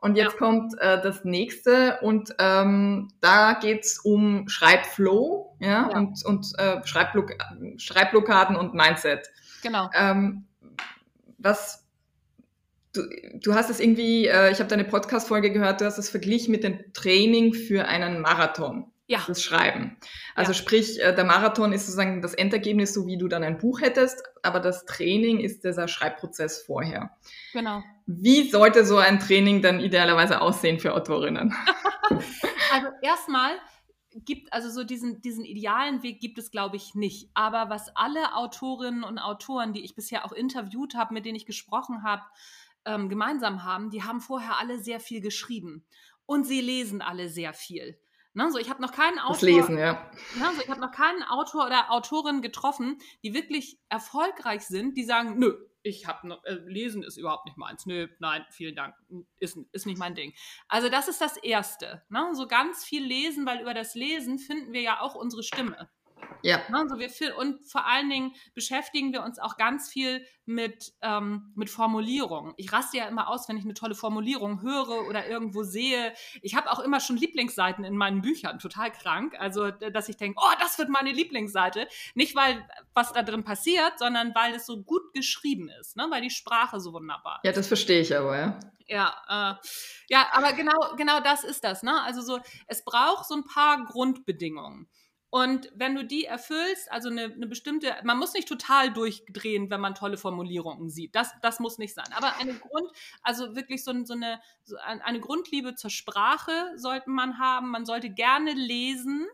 Und 0.00 0.16
jetzt 0.16 0.38
kommt 0.38 0.72
äh, 0.78 1.00
das 1.02 1.24
nächste 1.24 1.98
und 2.00 2.34
ähm, 2.38 3.12
da 3.20 3.52
geht's 3.52 3.98
um 3.98 4.48
Schreibflow 4.48 5.54
ja, 5.60 5.88
und, 5.88 6.24
und 6.24 6.46
äh, 6.56 6.80
Schreibblock 6.86 7.34
Schreibblockaden 7.76 8.56
und 8.56 8.72
Mindset. 8.72 9.28
Genau. 9.62 9.90
Ähm, 9.94 10.46
was 11.36 11.79
Du, 12.92 13.02
du 13.34 13.54
hast 13.54 13.70
es 13.70 13.78
irgendwie, 13.78 14.26
äh, 14.26 14.50
ich 14.50 14.58
habe 14.58 14.68
deine 14.68 14.84
Podcast-Folge 14.84 15.52
gehört, 15.52 15.80
du 15.80 15.84
hast 15.84 15.98
es 15.98 16.10
verglichen 16.10 16.50
mit 16.50 16.64
dem 16.64 16.92
Training 16.92 17.54
für 17.54 17.86
einen 17.86 18.20
Marathon. 18.20 18.90
Ja. 19.06 19.24
Das 19.26 19.42
Schreiben. 19.42 19.96
Also 20.36 20.52
ja. 20.52 20.54
sprich, 20.54 21.00
äh, 21.00 21.12
der 21.12 21.24
Marathon 21.24 21.72
ist 21.72 21.86
sozusagen 21.86 22.22
das 22.22 22.32
Endergebnis, 22.32 22.94
so 22.94 23.08
wie 23.08 23.18
du 23.18 23.26
dann 23.26 23.42
ein 23.42 23.58
Buch 23.58 23.80
hättest, 23.80 24.22
aber 24.42 24.60
das 24.60 24.86
Training 24.86 25.40
ist 25.40 25.64
dieser 25.64 25.88
Schreibprozess 25.88 26.62
vorher. 26.62 27.10
Genau. 27.52 27.82
Wie 28.06 28.48
sollte 28.48 28.84
so 28.84 28.98
ein 28.98 29.18
Training 29.18 29.62
dann 29.62 29.80
idealerweise 29.80 30.40
aussehen 30.40 30.78
für 30.78 30.94
Autorinnen? 30.94 31.52
also 32.72 32.88
erstmal 33.02 33.50
gibt, 34.14 34.52
also 34.52 34.70
so 34.70 34.84
diesen, 34.84 35.20
diesen 35.20 35.44
idealen 35.44 36.02
Weg 36.02 36.20
gibt 36.20 36.38
es, 36.38 36.50
glaube 36.50 36.76
ich, 36.76 36.94
nicht. 36.94 37.30
Aber 37.34 37.70
was 37.70 37.94
alle 37.96 38.34
Autorinnen 38.34 39.04
und 39.04 39.18
Autoren, 39.18 39.72
die 39.72 39.84
ich 39.84 39.94
bisher 39.94 40.24
auch 40.24 40.32
interviewt 40.32 40.94
habe, 40.94 41.14
mit 41.14 41.24
denen 41.24 41.36
ich 41.36 41.46
gesprochen 41.46 42.02
habe, 42.02 42.22
ähm, 42.84 43.08
gemeinsam 43.08 43.64
haben, 43.64 43.90
die 43.90 44.02
haben 44.02 44.20
vorher 44.20 44.58
alle 44.58 44.78
sehr 44.78 45.00
viel 45.00 45.20
geschrieben 45.20 45.86
und 46.26 46.44
sie 46.44 46.60
lesen 46.60 47.02
alle 47.02 47.28
sehr 47.28 47.52
viel. 47.52 47.98
Ne, 48.32 48.48
so, 48.52 48.58
ich 48.58 48.70
habe 48.70 48.80
noch 48.80 48.92
keinen 48.92 49.18
Autor, 49.18 49.32
das 49.32 49.42
Lesen, 49.42 49.78
ja. 49.78 50.08
Ne, 50.36 50.50
so, 50.54 50.62
ich 50.62 50.68
habe 50.68 50.80
noch 50.80 50.92
keinen 50.92 51.24
Autor 51.24 51.66
oder 51.66 51.90
Autorin 51.90 52.42
getroffen, 52.42 52.98
die 53.24 53.34
wirklich 53.34 53.80
erfolgreich 53.88 54.62
sind, 54.62 54.96
die 54.96 55.02
sagen, 55.02 55.36
nö, 55.38 55.56
ich 55.82 56.06
habe 56.06 56.28
noch, 56.28 56.44
äh, 56.44 56.58
Lesen 56.66 57.02
ist 57.02 57.16
überhaupt 57.16 57.46
nicht 57.46 57.56
meins. 57.56 57.86
Nö, 57.86 58.06
nein, 58.18 58.44
vielen 58.50 58.76
Dank, 58.76 58.94
ist, 59.38 59.58
ist 59.72 59.86
nicht 59.86 59.98
mein 59.98 60.14
Ding. 60.14 60.32
Also 60.68 60.88
das 60.88 61.08
ist 61.08 61.20
das 61.20 61.36
Erste. 61.38 62.04
Ne? 62.08 62.28
So 62.34 62.46
ganz 62.46 62.84
viel 62.84 63.04
lesen, 63.04 63.46
weil 63.46 63.60
über 63.60 63.74
das 63.74 63.94
Lesen 63.94 64.38
finden 64.38 64.72
wir 64.72 64.82
ja 64.82 65.00
auch 65.00 65.14
unsere 65.14 65.42
Stimme. 65.42 65.90
Ja. 66.42 66.62
Also 66.72 66.98
wir 66.98 67.36
und 67.36 67.64
vor 67.70 67.86
allen 67.86 68.08
Dingen 68.08 68.32
beschäftigen 68.54 69.12
wir 69.12 69.22
uns 69.22 69.38
auch 69.38 69.56
ganz 69.56 69.88
viel 69.88 70.24
mit, 70.46 70.92
ähm, 71.02 71.52
mit 71.54 71.70
Formulierungen. 71.70 72.54
Ich 72.56 72.72
raste 72.72 72.96
ja 72.96 73.06
immer 73.06 73.28
aus, 73.28 73.48
wenn 73.48 73.56
ich 73.56 73.64
eine 73.64 73.74
tolle 73.74 73.94
Formulierung 73.94 74.62
höre 74.62 75.06
oder 75.08 75.28
irgendwo 75.28 75.62
sehe. 75.62 76.12
Ich 76.42 76.56
habe 76.56 76.70
auch 76.70 76.80
immer 76.80 77.00
schon 77.00 77.16
Lieblingsseiten 77.16 77.84
in 77.84 77.96
meinen 77.96 78.20
Büchern, 78.20 78.58
total 78.58 78.90
krank. 78.90 79.34
Also, 79.38 79.70
dass 79.70 80.08
ich 80.08 80.16
denke, 80.16 80.40
oh, 80.42 80.54
das 80.58 80.78
wird 80.78 80.88
meine 80.88 81.12
Lieblingsseite. 81.12 81.86
Nicht, 82.14 82.34
weil 82.34 82.66
was 82.94 83.12
da 83.12 83.22
drin 83.22 83.44
passiert, 83.44 83.98
sondern 83.98 84.34
weil 84.34 84.54
es 84.54 84.66
so 84.66 84.82
gut 84.82 85.12
geschrieben 85.12 85.68
ist, 85.80 85.96
ne? 85.96 86.06
weil 86.10 86.22
die 86.22 86.30
Sprache 86.30 86.80
so 86.80 86.92
wunderbar 86.92 87.40
ist. 87.42 87.46
Ja, 87.46 87.52
das 87.52 87.68
verstehe 87.68 88.00
ich 88.00 88.16
aber, 88.16 88.36
ja. 88.36 88.60
Ja, 88.88 89.14
äh, 89.28 89.66
ja, 90.08 90.26
aber 90.32 90.52
genau, 90.52 90.96
genau 90.96 91.20
das 91.20 91.44
ist 91.44 91.62
das. 91.62 91.84
Ne? 91.84 92.02
Also 92.02 92.22
so, 92.22 92.40
es 92.66 92.84
braucht 92.84 93.28
so 93.28 93.34
ein 93.36 93.44
paar 93.44 93.84
Grundbedingungen. 93.84 94.88
Und 95.30 95.70
wenn 95.74 95.94
du 95.94 96.04
die 96.04 96.24
erfüllst, 96.24 96.90
also 96.90 97.08
eine, 97.08 97.24
eine 97.24 97.46
bestimmte, 97.46 97.94
man 98.02 98.18
muss 98.18 98.34
nicht 98.34 98.48
total 98.48 98.92
durchdrehen, 98.92 99.70
wenn 99.70 99.80
man 99.80 99.94
tolle 99.94 100.16
Formulierungen 100.18 100.90
sieht. 100.90 101.14
Das, 101.14 101.30
das 101.40 101.60
muss 101.60 101.78
nicht 101.78 101.94
sein. 101.94 102.12
Aber 102.16 102.36
eine 102.38 102.54
Grund, 102.54 102.90
also 103.22 103.54
wirklich 103.54 103.84
so, 103.84 103.92
so, 104.04 104.14
eine, 104.14 104.40
so 104.64 104.76
eine 104.78 105.20
Grundliebe 105.20 105.76
zur 105.76 105.90
Sprache 105.90 106.72
sollte 106.74 107.10
man 107.10 107.38
haben. 107.38 107.70
Man 107.70 107.86
sollte 107.86 108.10
gerne 108.10 108.52
lesen 108.54 109.28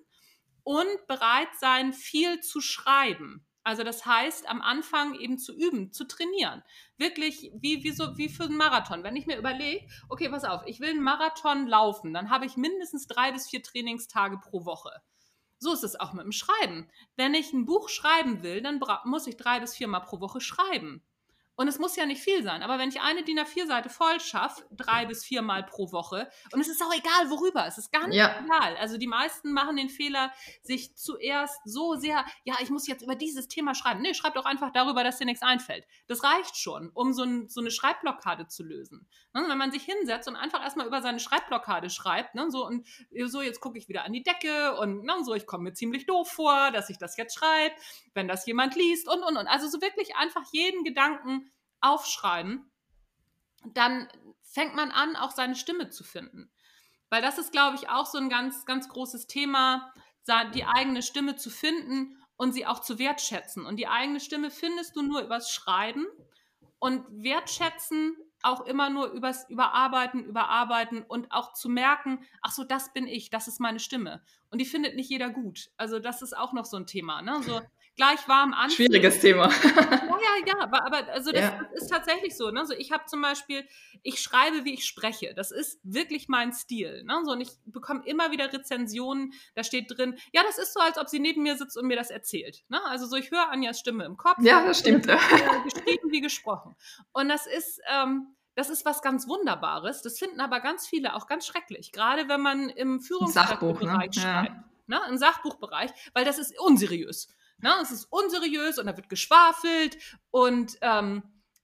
und 0.64 1.06
bereit 1.06 1.48
sein, 1.58 1.94
viel 1.94 2.40
zu 2.40 2.60
schreiben. 2.60 3.46
Also 3.66 3.82
das 3.82 4.04
heißt, 4.04 4.48
am 4.48 4.60
Anfang 4.62 5.18
eben 5.18 5.38
zu 5.38 5.52
üben, 5.56 5.92
zu 5.92 6.04
trainieren. 6.04 6.62
Wirklich 6.98 7.50
wie, 7.54 7.82
wie, 7.82 7.90
so, 7.90 8.16
wie 8.18 8.28
für 8.28 8.44
einen 8.44 8.56
Marathon. 8.58 9.02
Wenn 9.02 9.16
ich 9.16 9.26
mir 9.26 9.38
überlege, 9.38 9.88
okay, 10.08 10.28
pass 10.28 10.44
auf, 10.44 10.62
ich 10.66 10.78
will 10.78 10.90
einen 10.90 11.02
Marathon 11.02 11.66
laufen, 11.66 12.12
dann 12.12 12.30
habe 12.30 12.44
ich 12.44 12.56
mindestens 12.56 13.06
drei 13.06 13.32
bis 13.32 13.48
vier 13.48 13.62
Trainingstage 13.62 14.38
pro 14.38 14.66
Woche. 14.66 14.90
So 15.58 15.72
ist 15.72 15.84
es 15.84 15.98
auch 15.98 16.12
mit 16.12 16.24
dem 16.24 16.32
Schreiben. 16.32 16.90
Wenn 17.16 17.34
ich 17.34 17.52
ein 17.52 17.64
Buch 17.64 17.88
schreiben 17.88 18.42
will, 18.42 18.60
dann 18.62 18.80
muss 19.04 19.26
ich 19.26 19.36
drei 19.36 19.60
bis 19.60 19.74
viermal 19.74 20.02
pro 20.02 20.20
Woche 20.20 20.40
schreiben. 20.40 21.02
Und 21.56 21.68
es 21.68 21.78
muss 21.78 21.96
ja 21.96 22.04
nicht 22.04 22.20
viel 22.20 22.42
sein, 22.42 22.62
aber 22.62 22.78
wenn 22.78 22.90
ich 22.90 23.00
eine 23.00 23.22
DIN 23.22 23.38
A4-Seite 23.38 23.88
voll 23.88 24.20
schaffe, 24.20 24.66
drei 24.70 25.06
bis 25.06 25.24
viermal 25.24 25.64
pro 25.64 25.90
Woche, 25.90 26.28
und 26.52 26.60
es 26.60 26.68
ist 26.68 26.82
auch 26.82 26.92
egal, 26.92 27.30
worüber, 27.30 27.66
es 27.66 27.78
ist 27.78 27.90
gar 27.90 28.06
nicht 28.06 28.18
ja. 28.18 28.44
egal. 28.44 28.76
Also 28.76 28.98
die 28.98 29.06
meisten 29.06 29.52
machen 29.52 29.76
den 29.76 29.88
Fehler, 29.88 30.32
sich 30.62 30.94
zuerst 30.96 31.58
so 31.64 31.94
sehr, 31.94 32.24
ja, 32.44 32.56
ich 32.60 32.68
muss 32.68 32.86
jetzt 32.86 33.02
über 33.02 33.14
dieses 33.14 33.48
Thema 33.48 33.74
schreiben. 33.74 34.02
Nee, 34.02 34.12
schreib 34.12 34.34
doch 34.34 34.44
einfach 34.44 34.70
darüber, 34.70 35.02
dass 35.02 35.16
dir 35.16 35.24
nichts 35.24 35.42
einfällt. 35.42 35.86
Das 36.08 36.22
reicht 36.22 36.56
schon, 36.56 36.90
um 36.92 37.14
so, 37.14 37.22
ein, 37.22 37.48
so 37.48 37.60
eine 37.60 37.70
Schreibblockade 37.70 38.48
zu 38.48 38.62
lösen. 38.62 39.08
Ne? 39.32 39.44
Wenn 39.48 39.58
man 39.58 39.72
sich 39.72 39.82
hinsetzt 39.82 40.28
und 40.28 40.36
einfach 40.36 40.62
erstmal 40.62 40.86
über 40.86 41.00
seine 41.00 41.20
Schreibblockade 41.20 41.88
schreibt, 41.88 42.34
ne? 42.34 42.50
so 42.50 42.66
und 42.66 42.86
so, 43.24 43.40
jetzt 43.40 43.60
gucke 43.60 43.78
ich 43.78 43.88
wieder 43.88 44.04
an 44.04 44.12
die 44.12 44.22
Decke 44.22 44.76
und 44.78 45.04
ne? 45.04 45.14
so, 45.24 45.34
ich 45.34 45.46
komme 45.46 45.64
mir 45.64 45.72
ziemlich 45.72 46.04
doof 46.04 46.30
vor, 46.30 46.70
dass 46.70 46.90
ich 46.90 46.98
das 46.98 47.16
jetzt 47.16 47.38
schreibe, 47.38 47.74
wenn 48.16 48.28
das 48.28 48.46
jemand 48.46 48.74
liest 48.74 49.08
und 49.08 49.22
und 49.22 49.36
und. 49.36 49.46
Also 49.46 49.68
so 49.68 49.80
wirklich 49.80 50.16
einfach 50.16 50.42
jeden 50.52 50.82
Gedanken 50.84 51.50
aufschreiben, 51.80 52.70
dann 53.72 54.08
fängt 54.42 54.74
man 54.74 54.90
an, 54.90 55.16
auch 55.16 55.30
seine 55.30 55.54
Stimme 55.54 55.90
zu 55.90 56.02
finden. 56.02 56.50
Weil 57.10 57.22
das 57.22 57.38
ist, 57.38 57.52
glaube 57.52 57.76
ich, 57.76 57.88
auch 57.88 58.06
so 58.06 58.18
ein 58.18 58.28
ganz, 58.28 58.64
ganz 58.64 58.88
großes 58.88 59.26
Thema, 59.26 59.92
die 60.54 60.64
eigene 60.64 61.02
Stimme 61.02 61.36
zu 61.36 61.50
finden 61.50 62.16
und 62.36 62.52
sie 62.52 62.66
auch 62.66 62.80
zu 62.80 62.98
wertschätzen. 62.98 63.64
Und 63.64 63.76
die 63.76 63.86
eigene 63.86 64.18
Stimme 64.18 64.50
findest 64.50 64.96
du 64.96 65.02
nur 65.02 65.22
übers 65.22 65.52
Schreiben 65.52 66.06
und 66.78 67.04
wertschätzen 67.10 68.16
auch 68.42 68.60
immer 68.64 68.90
nur 68.90 69.10
übers 69.10 69.48
Überarbeiten, 69.48 70.24
Überarbeiten 70.24 71.02
und 71.02 71.32
auch 71.32 71.52
zu 71.52 71.68
merken, 71.68 72.24
ach 72.42 72.52
so, 72.52 72.64
das 72.64 72.92
bin 72.92 73.06
ich, 73.06 73.30
das 73.30 73.48
ist 73.48 73.60
meine 73.60 73.80
Stimme. 73.80 74.22
Und 74.50 74.60
die 74.60 74.64
findet 74.66 74.94
nicht 74.94 75.10
jeder 75.10 75.30
gut. 75.30 75.70
Also 75.76 75.98
das 75.98 76.22
ist 76.22 76.36
auch 76.36 76.52
noch 76.52 76.64
so 76.64 76.76
ein 76.76 76.86
Thema. 76.86 77.22
Ne? 77.22 77.42
So, 77.42 77.60
gleich 77.96 78.28
warm 78.28 78.52
an. 78.52 78.70
Schwieriges 78.70 79.20
Thema. 79.20 79.48
ja, 79.48 79.72
ja, 79.74 80.46
ja, 80.46 80.54
aber, 80.60 80.84
aber 80.86 81.08
also 81.12 81.32
das 81.32 81.42
ja. 81.42 81.60
ist 81.72 81.88
tatsächlich 81.88 82.36
so. 82.36 82.50
Ne? 82.50 82.64
So, 82.66 82.74
ich 82.74 82.92
habe 82.92 83.04
zum 83.06 83.22
Beispiel, 83.22 83.66
ich 84.02 84.20
schreibe, 84.20 84.64
wie 84.64 84.74
ich 84.74 84.84
spreche. 84.84 85.34
Das 85.34 85.50
ist 85.50 85.80
wirklich 85.82 86.28
mein 86.28 86.52
Stil. 86.52 87.02
Ne? 87.04 87.20
So, 87.24 87.32
und 87.32 87.40
ich 87.40 87.50
bekomme 87.64 88.02
immer 88.06 88.30
wieder 88.30 88.52
Rezensionen, 88.52 89.32
da 89.54 89.64
steht 89.64 89.96
drin, 89.96 90.18
ja, 90.32 90.42
das 90.42 90.58
ist 90.58 90.74
so, 90.74 90.80
als 90.80 90.98
ob 90.98 91.08
sie 91.08 91.18
neben 91.18 91.42
mir 91.42 91.56
sitzt 91.56 91.76
und 91.76 91.86
mir 91.86 91.96
das 91.96 92.10
erzählt. 92.10 92.64
Ne? 92.68 92.80
Also 92.84 93.06
so, 93.06 93.16
ich 93.16 93.30
höre 93.30 93.50
Anjas 93.50 93.80
Stimme 93.80 94.04
im 94.04 94.16
Kopf. 94.16 94.38
Ja, 94.40 94.64
das 94.64 94.80
stimmt. 94.80 95.06
Äh, 95.16 95.62
geschrieben 95.64 96.10
wie 96.10 96.20
gesprochen. 96.20 96.76
Und 97.12 97.28
das 97.28 97.46
ist, 97.46 97.80
ähm, 97.90 98.36
das 98.54 98.70
ist 98.70 98.84
was 98.84 99.02
ganz 99.02 99.28
Wunderbares. 99.28 100.02
Das 100.02 100.18
finden 100.18 100.40
aber 100.40 100.60
ganz 100.60 100.86
viele 100.86 101.14
auch 101.14 101.26
ganz 101.26 101.46
schrecklich. 101.46 101.92
Gerade 101.92 102.28
wenn 102.28 102.40
man 102.40 102.68
im 102.70 103.00
Führungskräftebereich 103.00 104.16
ne? 104.16 104.22
schreibt. 104.22 104.48
Ja. 104.48 104.64
Ne, 104.88 105.00
im 105.08 105.16
Sachbuchbereich, 105.16 105.90
weil 106.14 106.24
das 106.24 106.38
ist 106.38 106.58
unseriös. 106.60 107.28
Ne? 107.58 107.72
Es 107.82 107.90
ist 107.90 108.04
unseriös 108.04 108.78
und 108.78 108.86
da 108.86 108.96
wird 108.96 109.08
geschwafelt 109.08 109.96
und 110.30 110.76
ähm, 110.82 111.22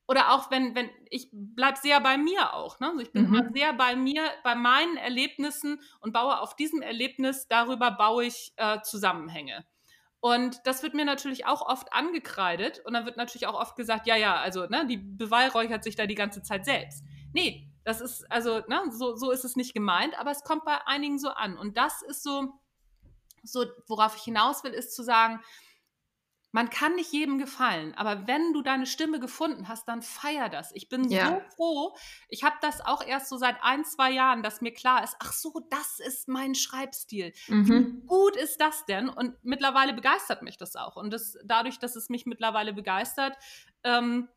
oder 0.08 0.32
auch 0.32 0.50
wenn, 0.50 0.74
wenn, 0.74 0.90
ich 1.10 1.28
bleibe 1.32 1.78
sehr 1.78 2.00
bei 2.00 2.18
mir 2.18 2.54
auch. 2.54 2.80
Ne? 2.80 2.88
Also 2.88 3.00
ich 3.00 3.12
bin 3.12 3.28
mhm. 3.28 3.34
immer 3.34 3.52
sehr 3.54 3.72
bei 3.72 3.96
mir, 3.96 4.22
bei 4.42 4.54
meinen 4.54 4.96
Erlebnissen 4.96 5.80
und 6.00 6.12
baue 6.12 6.40
auf 6.40 6.56
diesem 6.56 6.82
Erlebnis, 6.82 7.46
darüber 7.48 7.92
baue 7.92 8.26
ich 8.26 8.52
äh, 8.56 8.80
Zusammenhänge. 8.82 9.64
Und 10.20 10.60
das 10.66 10.82
wird 10.82 10.94
mir 10.94 11.04
natürlich 11.04 11.46
auch 11.46 11.62
oft 11.62 11.92
angekreidet 11.92 12.80
und 12.84 12.92
dann 12.92 13.06
wird 13.06 13.16
natürlich 13.16 13.46
auch 13.46 13.58
oft 13.58 13.74
gesagt, 13.74 14.06
ja, 14.06 14.14
ja, 14.14 14.36
also 14.36 14.66
ne, 14.66 14.86
die 14.86 14.96
beweihräuchert 14.96 15.82
sich 15.82 15.96
da 15.96 16.06
die 16.06 16.14
ganze 16.14 16.42
Zeit 16.42 16.64
selbst. 16.64 17.02
Nee, 17.32 17.68
das 17.84 18.00
ist, 18.00 18.30
also, 18.30 18.60
ne, 18.68 18.82
so, 18.90 19.16
so 19.16 19.30
ist 19.32 19.44
es 19.44 19.56
nicht 19.56 19.74
gemeint, 19.74 20.16
aber 20.18 20.30
es 20.30 20.44
kommt 20.44 20.64
bei 20.64 20.78
einigen 20.86 21.18
so 21.18 21.30
an. 21.30 21.58
Und 21.58 21.76
das 21.76 22.02
ist 22.02 22.22
so, 22.22 22.52
so, 23.42 23.64
worauf 23.88 24.16
ich 24.16 24.22
hinaus 24.22 24.62
will, 24.62 24.72
ist 24.72 24.94
zu 24.94 25.02
sagen, 25.02 25.40
man 26.52 26.68
kann 26.68 26.94
nicht 26.94 27.12
jedem 27.12 27.38
gefallen, 27.38 27.94
aber 27.94 28.26
wenn 28.26 28.52
du 28.52 28.60
deine 28.60 28.86
Stimme 28.86 29.18
gefunden 29.18 29.68
hast, 29.68 29.88
dann 29.88 30.02
feier 30.02 30.50
das. 30.50 30.70
Ich 30.74 30.90
bin 30.90 31.08
ja. 31.08 31.28
so 31.28 31.56
froh. 31.56 31.96
Ich 32.28 32.44
habe 32.44 32.56
das 32.60 32.82
auch 32.82 33.04
erst 33.04 33.30
so 33.30 33.38
seit 33.38 33.56
ein, 33.62 33.84
zwei 33.84 34.10
Jahren, 34.12 34.42
dass 34.42 34.60
mir 34.60 34.72
klar 34.72 35.02
ist, 35.02 35.16
ach 35.18 35.32
so, 35.32 35.66
das 35.70 35.98
ist 35.98 36.28
mein 36.28 36.54
Schreibstil. 36.54 37.32
Mhm. 37.48 37.68
Wie 37.68 38.06
gut 38.06 38.36
ist 38.36 38.60
das 38.60 38.84
denn? 38.84 39.08
Und 39.08 39.34
mittlerweile 39.42 39.94
begeistert 39.94 40.42
mich 40.42 40.58
das 40.58 40.76
auch. 40.76 40.96
Und 40.96 41.10
das, 41.10 41.38
dadurch, 41.42 41.78
dass 41.78 41.96
es 41.96 42.10
mich 42.10 42.26
mittlerweile 42.26 42.74
begeistert, 42.74 43.36
ähm, 43.82 44.28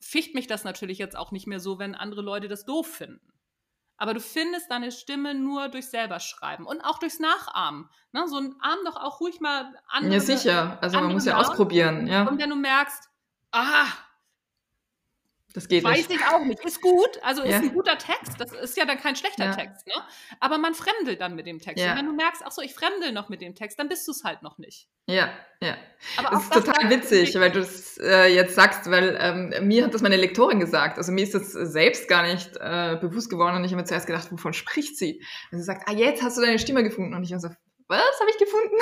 ficht 0.00 0.34
mich 0.34 0.48
das 0.48 0.64
natürlich 0.64 0.98
jetzt 0.98 1.16
auch 1.16 1.30
nicht 1.30 1.46
mehr 1.46 1.60
so, 1.60 1.78
wenn 1.78 1.94
andere 1.94 2.22
Leute 2.22 2.48
das 2.48 2.64
doof 2.64 2.88
finden. 2.88 3.35
Aber 3.98 4.14
du 4.14 4.20
findest 4.20 4.70
deine 4.70 4.92
Stimme 4.92 5.34
nur 5.34 5.68
durch 5.68 5.88
selber 5.88 6.20
schreiben 6.20 6.66
und 6.66 6.82
auch 6.82 6.98
durchs 6.98 7.18
Nachahmen. 7.18 7.88
Ne? 8.12 8.28
So 8.28 8.36
ein 8.36 8.54
Arm 8.60 8.78
doch 8.84 8.96
auch 8.96 9.20
ruhig 9.20 9.40
mal 9.40 9.74
andere. 9.88 10.14
Ja, 10.14 10.20
sicher. 10.20 10.78
Also 10.80 11.00
man 11.00 11.12
muss 11.12 11.24
ja 11.24 11.36
ausprobieren. 11.36 12.06
Ja. 12.06 12.24
Und 12.28 12.38
wenn 12.38 12.50
du 12.50 12.56
merkst, 12.56 13.08
ah, 13.52 13.86
das 15.56 15.68
geht 15.68 15.84
Weiß 15.84 16.10
nicht. 16.10 16.20
ich 16.20 16.26
auch 16.26 16.44
nicht. 16.44 16.62
Ist 16.66 16.82
gut, 16.82 17.18
also 17.22 17.42
ist 17.42 17.50
ja. 17.50 17.56
ein 17.56 17.72
guter 17.72 17.96
Text. 17.96 18.38
Das 18.38 18.52
ist 18.52 18.76
ja 18.76 18.84
dann 18.84 18.98
kein 18.98 19.16
schlechter 19.16 19.46
ja. 19.46 19.52
Text, 19.52 19.86
ne? 19.86 19.94
Aber 20.38 20.58
man 20.58 20.74
fremdelt 20.74 21.18
dann 21.22 21.34
mit 21.34 21.46
dem 21.46 21.60
Text. 21.60 21.82
Ja. 21.82 21.92
Und 21.92 21.98
wenn 21.98 22.04
du 22.04 22.12
merkst, 22.12 22.42
ach 22.44 22.52
so, 22.52 22.60
ich 22.60 22.74
fremdel 22.74 23.12
noch 23.12 23.30
mit 23.30 23.40
dem 23.40 23.54
Text, 23.54 23.78
dann 23.78 23.88
bist 23.88 24.06
du 24.06 24.12
es 24.12 24.22
halt 24.22 24.42
noch 24.42 24.58
nicht. 24.58 24.86
Ja, 25.06 25.30
ja. 25.62 25.78
Aber 26.18 26.28
das 26.30 26.42
ist 26.42 26.54
das 26.54 26.64
total 26.64 26.90
witzig, 26.90 27.34
weil 27.36 27.50
du 27.50 27.60
es 27.60 27.96
äh, 27.96 28.26
jetzt 28.34 28.54
sagst, 28.54 28.90
weil 28.90 29.16
ähm, 29.18 29.66
mir 29.66 29.84
hat 29.86 29.94
das 29.94 30.02
meine 30.02 30.16
Lektorin 30.16 30.60
gesagt. 30.60 30.98
Also 30.98 31.10
mir 31.10 31.24
ist 31.24 31.34
das 31.34 31.52
selbst 31.52 32.06
gar 32.06 32.22
nicht 32.24 32.54
äh, 32.56 32.98
bewusst 33.00 33.30
geworden 33.30 33.56
und 33.56 33.64
ich 33.64 33.70
habe 33.70 33.80
mir 33.80 33.86
zuerst 33.86 34.06
gedacht, 34.06 34.30
wovon 34.30 34.52
spricht 34.52 34.98
sie? 34.98 35.22
Und 35.52 35.58
sie 35.58 35.64
sagt, 35.64 35.88
ah, 35.88 35.92
jetzt 35.92 36.22
hast 36.22 36.36
du 36.36 36.42
deine 36.42 36.58
Stimme 36.58 36.82
gefunden. 36.82 37.14
Und 37.14 37.24
ich 37.24 37.32
war 37.32 37.40
so, 37.40 37.48
was 37.88 38.20
habe 38.20 38.30
ich 38.30 38.38
gefunden? 38.38 38.74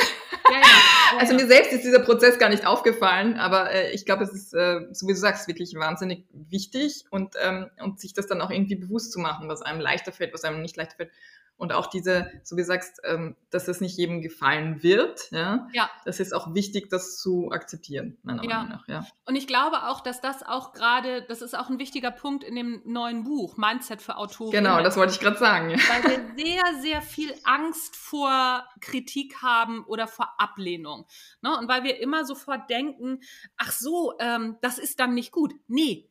Ja, 0.51 0.59
ja, 0.59 0.65
also 1.19 1.35
mir 1.35 1.47
selbst 1.47 1.73
ist 1.73 1.85
dieser 1.85 2.01
Prozess 2.01 2.39
gar 2.39 2.49
nicht 2.49 2.67
aufgefallen, 2.67 3.39
aber 3.39 3.71
äh, 3.71 3.93
ich 3.93 4.05
glaube, 4.07 4.25
es 4.25 4.33
ist, 4.33 4.55
äh, 4.55 4.81
so 4.93 5.07
wie 5.07 5.13
du 5.13 5.19
sagst, 5.19 5.47
wirklich 5.49 5.75
wahnsinnig 5.75 6.27
wichtig 6.33 7.05
und, 7.11 7.35
ähm, 7.43 7.71
und 7.83 8.01
sich 8.01 8.15
das 8.15 8.27
dann 8.27 8.41
auch 8.41 8.51
irgendwie 8.51 8.77
bewusst 8.77 9.13
zu 9.13 9.21
machen, 9.21 9.49
was 9.49 9.63
einem 9.63 9.81
leichter 9.81 10.13
fällt, 10.13 10.33
was 10.33 10.45
einem 10.45 10.63
nicht 10.63 10.77
leichter 10.77 10.97
fällt. 10.97 11.11
Und 11.57 11.73
auch 11.73 11.87
diese, 11.87 12.31
so 12.43 12.57
wie 12.57 12.63
du 12.63 12.67
sagst, 12.67 13.01
ähm, 13.05 13.37
dass 13.51 13.69
es 13.69 13.81
nicht 13.81 13.97
jedem 13.97 14.23
gefallen 14.23 14.83
wird. 14.83 15.31
Ja? 15.31 15.69
ja. 15.73 15.89
Das 16.05 16.19
ist 16.19 16.35
auch 16.35 16.53
wichtig, 16.53 16.91
das 16.91 17.17
zu 17.19 17.51
akzeptieren, 17.53 18.19
meiner 18.23 18.43
ja. 18.43 18.57
Meinung 18.57 18.69
nach. 18.71 18.89
Ja. 18.89 19.07
Und 19.25 19.37
ich 19.37 19.47
glaube 19.47 19.85
auch, 19.89 20.01
dass 20.01 20.21
das 20.21 20.43
auch 20.43 20.73
gerade, 20.73 21.23
das 21.23 21.43
ist 21.43 21.57
auch 21.57 21.71
ein 21.71 21.79
wichtiger 21.79 22.11
Punkt 22.11 22.43
in 22.43 22.57
dem 22.57 22.83
neuen 22.85 23.23
Buch, 23.23 23.57
Mindset 23.57 24.03
für 24.03 24.17
Autoren. 24.17 24.51
Genau, 24.51 24.83
das 24.83 24.97
wollte 24.97 25.13
ich 25.13 25.21
gerade 25.21 25.39
sagen. 25.39 25.69
Weil 25.89 26.03
wir 26.37 26.45
sehr, 26.45 26.83
sehr 26.83 27.03
viel 27.03 27.33
Angst 27.45 27.95
vor 27.95 28.69
Kritik 28.81 29.41
haben 29.41 29.85
oder 29.85 30.09
vor 30.09 30.35
Ablehnung. 30.39 31.07
Ne? 31.41 31.57
Und 31.57 31.69
weil 31.69 31.85
wir 31.85 32.01
immer 32.01 32.25
sofort 32.25 32.69
denken, 32.69 33.21
ach 33.57 33.71
so, 33.71 34.15
ähm, 34.19 34.57
das 34.61 34.79
ist 34.79 34.99
dann 34.99 35.15
nicht 35.15 35.31
gut. 35.31 35.55
Nee, 35.69 36.11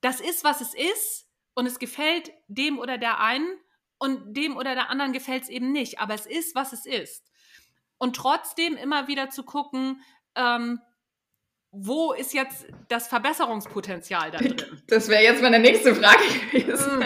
das 0.00 0.20
ist, 0.20 0.44
was 0.44 0.60
es 0.60 0.74
ist 0.74 1.28
und 1.54 1.66
es 1.66 1.78
gefällt 1.78 2.32
dem 2.48 2.78
oder 2.78 2.98
der 2.98 3.20
einen 3.20 3.48
und 4.00 4.34
dem 4.36 4.56
oder 4.56 4.74
der 4.74 4.90
anderen 4.90 5.12
gefällt 5.12 5.44
es 5.44 5.48
eben 5.48 5.70
nicht. 5.70 6.00
Aber 6.00 6.14
es 6.14 6.26
ist, 6.26 6.54
was 6.54 6.72
es 6.72 6.86
ist. 6.86 7.22
Und 7.98 8.16
trotzdem 8.16 8.76
immer 8.76 9.06
wieder 9.06 9.28
zu 9.28 9.44
gucken, 9.44 10.00
ähm, 10.34 10.80
wo 11.70 12.12
ist 12.12 12.34
jetzt 12.34 12.66
das 12.88 13.06
Verbesserungspotenzial 13.06 14.30
da 14.32 14.38
drin? 14.38 14.56
Das 14.88 15.08
wäre 15.08 15.22
jetzt 15.22 15.42
meine 15.42 15.60
nächste 15.60 15.94
Frage 15.94 16.24
gewesen. 16.50 16.98
Mhm. 16.98 17.04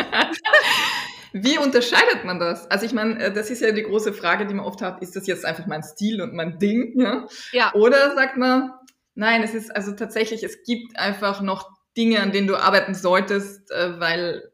Wie 1.43 1.59
unterscheidet 1.59 2.25
man 2.25 2.39
das? 2.39 2.71
Also 2.71 2.87
ich 2.87 2.93
meine, 2.93 3.19
äh, 3.25 3.33
das 3.33 3.51
ist 3.51 3.61
ja 3.61 3.73
die 3.73 3.83
große 3.83 4.13
Frage, 4.15 4.47
die 4.47 4.55
man 4.55 4.65
oft 4.65 4.81
hat, 4.81 5.03
ist 5.03 5.17
das 5.17 5.27
jetzt 5.27 5.45
einfach 5.45 5.67
mein 5.67 5.83
Stil 5.83 6.23
und 6.23 6.33
mein 6.33 6.61
Ding? 6.61 6.99
Ja? 6.99 7.27
ja. 7.51 7.75
Oder 7.75 8.15
sagt 8.15 8.37
man, 8.37 8.73
nein, 9.17 9.43
es 9.43 9.53
ist 9.53 9.75
also 9.75 9.93
tatsächlich, 9.93 10.45
es 10.45 10.63
gibt 10.63 10.97
einfach 10.97 11.43
noch 11.43 11.71
Dinge, 11.97 12.21
an 12.21 12.31
denen 12.31 12.47
du 12.47 12.57
arbeiten 12.57 12.95
solltest, 12.95 13.71
äh, 13.73 13.99
weil 13.99 14.49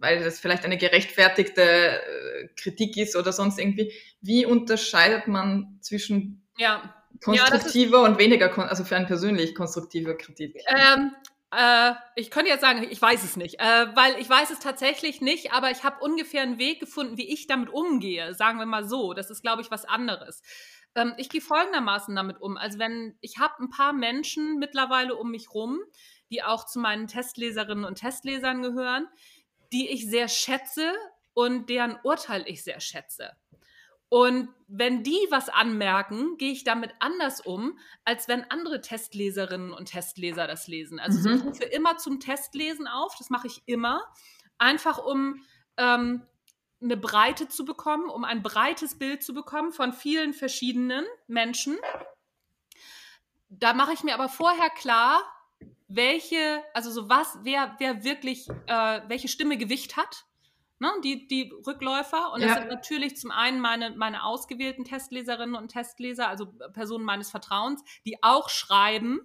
weil 0.00 0.24
das 0.24 0.40
vielleicht 0.40 0.64
eine 0.64 0.78
gerechtfertigte 0.78 1.62
äh, 1.62 2.48
Kritik 2.56 2.96
ist 2.96 3.16
oder 3.16 3.32
sonst 3.32 3.58
irgendwie. 3.58 3.92
Wie 4.20 4.46
unterscheidet 4.46 5.28
man 5.28 5.78
zwischen 5.80 6.42
ja. 6.56 6.94
konstruktiver 7.22 7.98
ja, 7.98 8.04
und 8.04 8.18
weniger, 8.18 8.56
also 8.68 8.84
für 8.84 8.96
einen 8.96 9.06
persönlich 9.06 9.54
konstruktive 9.54 10.16
Kritik? 10.16 10.56
Ähm, 10.68 11.12
äh, 11.54 11.92
ich 12.16 12.30
könnte 12.30 12.50
jetzt 12.50 12.62
sagen, 12.62 12.86
ich 12.88 13.00
weiß 13.00 13.22
es 13.24 13.36
nicht, 13.36 13.60
äh, 13.60 13.86
weil 13.94 14.18
ich 14.18 14.28
weiß 14.28 14.50
es 14.50 14.60
tatsächlich 14.60 15.20
nicht, 15.20 15.52
aber 15.52 15.70
ich 15.70 15.84
habe 15.84 16.00
ungefähr 16.00 16.42
einen 16.42 16.58
Weg 16.58 16.80
gefunden, 16.80 17.18
wie 17.18 17.32
ich 17.32 17.46
damit 17.46 17.68
umgehe, 17.68 18.34
sagen 18.34 18.58
wir 18.58 18.66
mal 18.66 18.84
so. 18.84 19.12
Das 19.12 19.30
ist, 19.30 19.42
glaube 19.42 19.60
ich, 19.62 19.70
was 19.70 19.84
anderes. 19.84 20.42
Ähm, 20.94 21.12
ich 21.18 21.28
gehe 21.28 21.40
folgendermaßen 21.40 22.14
damit 22.16 22.40
um. 22.40 22.56
Also 22.56 22.78
wenn 22.78 23.16
ich 23.20 23.38
habe 23.38 23.62
ein 23.62 23.68
paar 23.68 23.92
Menschen 23.92 24.58
mittlerweile 24.58 25.16
um 25.16 25.30
mich 25.30 25.52
rum, 25.52 25.80
die 26.30 26.42
auch 26.42 26.64
zu 26.66 26.78
meinen 26.78 27.08
Testleserinnen 27.08 27.84
und 27.84 27.96
Testlesern 27.96 28.62
gehören, 28.62 29.08
die 29.72 29.88
ich 29.88 30.08
sehr 30.08 30.28
schätze 30.28 30.92
und 31.34 31.68
deren 31.68 31.98
Urteil 32.02 32.44
ich 32.46 32.62
sehr 32.62 32.80
schätze. 32.80 33.32
Und 34.10 34.48
wenn 34.66 35.04
die 35.04 35.20
was 35.30 35.48
anmerken, 35.48 36.36
gehe 36.36 36.50
ich 36.50 36.64
damit 36.64 36.92
anders 36.98 37.40
um, 37.40 37.78
als 38.04 38.26
wenn 38.26 38.42
andere 38.50 38.80
Testleserinnen 38.80 39.72
und 39.72 39.86
Testleser 39.86 40.48
das 40.48 40.66
lesen. 40.66 40.98
Also 40.98 41.28
mhm. 41.28 41.36
ich 41.36 41.44
rufe 41.44 41.64
immer 41.64 41.96
zum 41.96 42.18
Testlesen 42.18 42.88
auf, 42.88 43.14
das 43.16 43.30
mache 43.30 43.46
ich 43.46 43.62
immer, 43.66 44.02
einfach 44.58 44.98
um 44.98 45.44
ähm, 45.76 46.26
eine 46.82 46.96
Breite 46.96 47.48
zu 47.48 47.64
bekommen, 47.64 48.10
um 48.10 48.24
ein 48.24 48.42
breites 48.42 48.98
Bild 48.98 49.22
zu 49.22 49.32
bekommen 49.32 49.72
von 49.72 49.92
vielen 49.92 50.32
verschiedenen 50.32 51.04
Menschen. 51.28 51.78
Da 53.48 53.74
mache 53.74 53.92
ich 53.92 54.02
mir 54.02 54.14
aber 54.14 54.28
vorher 54.28 54.70
klar, 54.70 55.22
welche, 55.90 56.62
also 56.72 56.90
so 56.90 57.08
was, 57.08 57.38
wer, 57.42 57.74
wer 57.78 58.04
wirklich, 58.04 58.48
äh, 58.66 59.00
welche 59.08 59.28
Stimme 59.28 59.58
Gewicht 59.58 59.96
hat 59.96 60.24
ne, 60.80 60.90
die, 61.04 61.28
die 61.28 61.52
Rückläufer. 61.66 62.32
Und 62.32 62.42
das 62.42 62.54
sind 62.54 62.68
natürlich 62.68 63.16
zum 63.16 63.30
einen 63.30 63.60
meine, 63.60 63.90
meine 63.90 64.24
ausgewählten 64.24 64.84
Testleserinnen 64.84 65.54
und 65.54 65.68
Testleser, 65.68 66.28
also 66.28 66.46
Personen 66.72 67.04
meines 67.04 67.30
Vertrauens, 67.30 67.84
die 68.04 68.22
auch 68.22 68.48
schreiben 68.48 69.20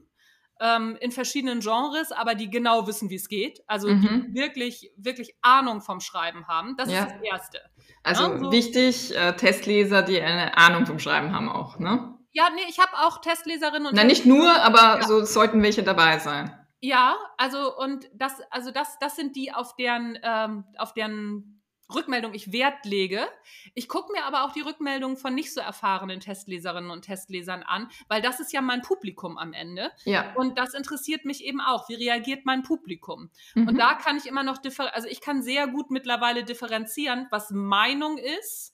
ähm, 0.59 0.97
in 1.01 1.11
verschiedenen 1.11 1.61
Genres, 1.61 2.11
aber 2.11 2.35
die 2.35 2.49
genau 2.49 2.87
wissen, 2.87 3.09
wie 3.09 3.15
es 3.15 3.27
geht. 3.27 3.61
Also 3.67 3.89
mhm. 3.89 4.33
die 4.33 4.39
wirklich, 4.39 4.91
wirklich 4.97 5.35
Ahnung 5.41 5.81
vom 5.81 5.99
Schreiben 5.99 6.47
haben. 6.47 6.75
Das 6.77 6.91
ja. 6.91 7.03
ist 7.03 7.13
das 7.13 7.21
Erste. 7.21 7.61
Also 8.03 8.23
ja, 8.23 8.37
so. 8.37 8.51
wichtig, 8.51 9.15
äh, 9.15 9.35
Testleser, 9.35 10.03
die 10.03 10.21
eine 10.21 10.57
Ahnung 10.57 10.85
vom 10.85 10.99
Schreiben 10.99 11.33
haben 11.33 11.49
auch, 11.49 11.79
ne? 11.79 12.14
Ja, 12.35 12.49
nee, 12.53 12.61
ich 12.67 12.79
habe 12.79 12.91
auch 12.97 13.21
Testleserinnen 13.21 13.87
und 13.87 13.95
Na, 13.95 14.03
nicht 14.03 14.25
nur, 14.25 14.51
aber 14.61 14.99
ja. 14.99 15.07
so 15.07 15.23
sollten 15.23 15.63
welche 15.63 15.83
dabei 15.83 16.19
sein. 16.19 16.53
Ja, 16.81 17.15
also 17.37 17.75
und 17.77 18.09
das, 18.13 18.41
also 18.51 18.71
das, 18.71 18.99
das 18.99 19.15
sind 19.15 19.37
die, 19.37 19.53
auf 19.53 19.77
deren, 19.77 20.19
ähm, 20.21 20.65
auf 20.77 20.93
deren 20.93 21.63
Rückmeldung 21.93 22.33
ich 22.33 22.51
Wert 22.51 22.83
lege. 22.83 23.25
Ich 23.73 23.87
gucke 23.87 24.11
mir 24.11 24.25
aber 24.25 24.43
auch 24.43 24.51
die 24.51 24.59
Rückmeldungen 24.59 25.15
von 25.15 25.33
nicht 25.33 25.53
so 25.53 25.61
erfahrenen 25.61 26.19
Testleserinnen 26.19 26.91
und 26.91 27.03
Testlesern 27.03 27.63
an, 27.63 27.89
weil 28.09 28.21
das 28.21 28.41
ist 28.41 28.51
ja 28.51 28.61
mein 28.61 28.81
Publikum 28.81 29.37
am 29.37 29.53
Ende. 29.53 29.91
Ja. 30.03 30.33
Und 30.35 30.57
das 30.57 30.73
interessiert 30.73 31.23
mich 31.23 31.41
eben 31.41 31.61
auch. 31.61 31.87
Wie 31.87 31.95
reagiert 31.95 32.45
mein 32.45 32.63
Publikum? 32.63 33.29
Mhm. 33.53 33.69
Und 33.69 33.77
da 33.77 33.93
kann 33.93 34.17
ich 34.17 34.25
immer 34.25 34.43
noch 34.43 34.57
differ 34.57 34.93
also 34.93 35.07
ich 35.07 35.21
kann 35.21 35.41
sehr 35.41 35.67
gut 35.67 35.89
mittlerweile 35.89 36.43
differenzieren, 36.43 37.27
was 37.31 37.51
Meinung 37.51 38.17
ist. 38.17 38.73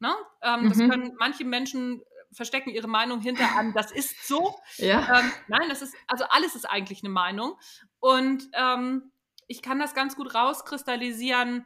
Ne? 0.00 0.12
Ähm, 0.42 0.62
mhm. 0.62 0.68
Das 0.70 0.78
können 0.78 1.14
manche 1.20 1.44
Menschen 1.44 2.02
verstecken 2.36 2.70
ihre 2.70 2.86
Meinung 2.86 3.20
hinter 3.20 3.56
an, 3.56 3.72
das 3.72 3.90
ist 3.90 4.28
so. 4.28 4.54
Ja. 4.76 5.20
Ähm, 5.20 5.32
nein, 5.48 5.68
das 5.68 5.80
ist, 5.80 5.94
also 6.06 6.24
alles 6.28 6.54
ist 6.54 6.66
eigentlich 6.66 7.02
eine 7.02 7.08
Meinung. 7.08 7.58
Und 7.98 8.48
ähm, 8.52 9.10
ich 9.48 9.62
kann 9.62 9.78
das 9.78 9.94
ganz 9.94 10.16
gut 10.16 10.34
rauskristallisieren, 10.34 11.64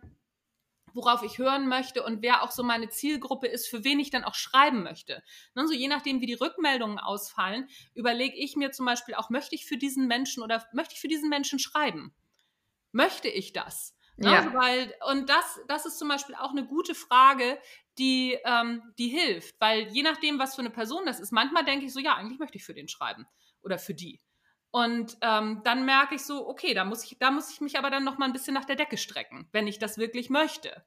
worauf 0.94 1.22
ich 1.22 1.38
hören 1.38 1.68
möchte 1.68 2.04
und 2.04 2.22
wer 2.22 2.42
auch 2.42 2.50
so 2.50 2.62
meine 2.62 2.88
Zielgruppe 2.88 3.46
ist, 3.48 3.68
für 3.68 3.84
wen 3.84 3.98
ich 4.00 4.10
dann 4.10 4.24
auch 4.24 4.34
schreiben 4.34 4.82
möchte. 4.82 5.22
Ne, 5.54 5.66
so 5.66 5.74
je 5.74 5.88
nachdem, 5.88 6.20
wie 6.20 6.26
die 6.26 6.34
Rückmeldungen 6.34 6.98
ausfallen, 6.98 7.68
überlege 7.94 8.36
ich 8.36 8.56
mir 8.56 8.70
zum 8.70 8.86
Beispiel 8.86 9.14
auch, 9.14 9.30
möchte 9.30 9.54
ich 9.54 9.66
für 9.66 9.76
diesen 9.76 10.06
Menschen 10.06 10.42
oder 10.42 10.64
möchte 10.72 10.94
ich 10.94 11.00
für 11.00 11.08
diesen 11.08 11.28
Menschen 11.28 11.58
schreiben? 11.58 12.14
Möchte 12.92 13.28
ich 13.28 13.52
das? 13.52 13.96
Ne, 14.16 14.32
ja. 14.32 14.52
weil, 14.54 14.94
und 15.10 15.30
das, 15.30 15.60
das 15.66 15.86
ist 15.86 15.98
zum 15.98 16.08
Beispiel 16.08 16.34
auch 16.34 16.50
eine 16.50 16.66
gute 16.66 16.94
Frage, 16.94 17.58
die, 18.00 18.38
ähm, 18.44 18.82
die 18.98 19.08
hilft, 19.08 19.54
weil 19.60 19.88
je 19.88 20.02
nachdem, 20.02 20.38
was 20.38 20.54
für 20.54 20.62
eine 20.62 20.70
Person 20.70 21.04
das 21.04 21.20
ist, 21.20 21.32
manchmal 21.32 21.64
denke 21.64 21.84
ich 21.84 21.92
so, 21.92 22.00
ja, 22.00 22.14
eigentlich 22.16 22.38
möchte 22.38 22.56
ich 22.56 22.64
für 22.64 22.74
den 22.74 22.88
schreiben 22.88 23.26
oder 23.62 23.78
für 23.78 23.94
die. 23.94 24.20
Und 24.72 25.18
ähm, 25.20 25.60
dann 25.64 25.84
merke 25.84 26.14
ich 26.14 26.22
so, 26.22 26.48
okay, 26.48 26.74
da 26.74 26.84
muss 26.84 27.04
ich, 27.04 27.18
da 27.18 27.30
muss 27.30 27.52
ich 27.52 27.60
mich 27.60 27.78
aber 27.78 27.90
dann 27.90 28.04
noch 28.04 28.18
mal 28.18 28.24
ein 28.24 28.32
bisschen 28.32 28.54
nach 28.54 28.64
der 28.64 28.76
Decke 28.76 28.96
strecken, 28.96 29.48
wenn 29.52 29.66
ich 29.66 29.78
das 29.78 29.98
wirklich 29.98 30.30
möchte. 30.30 30.84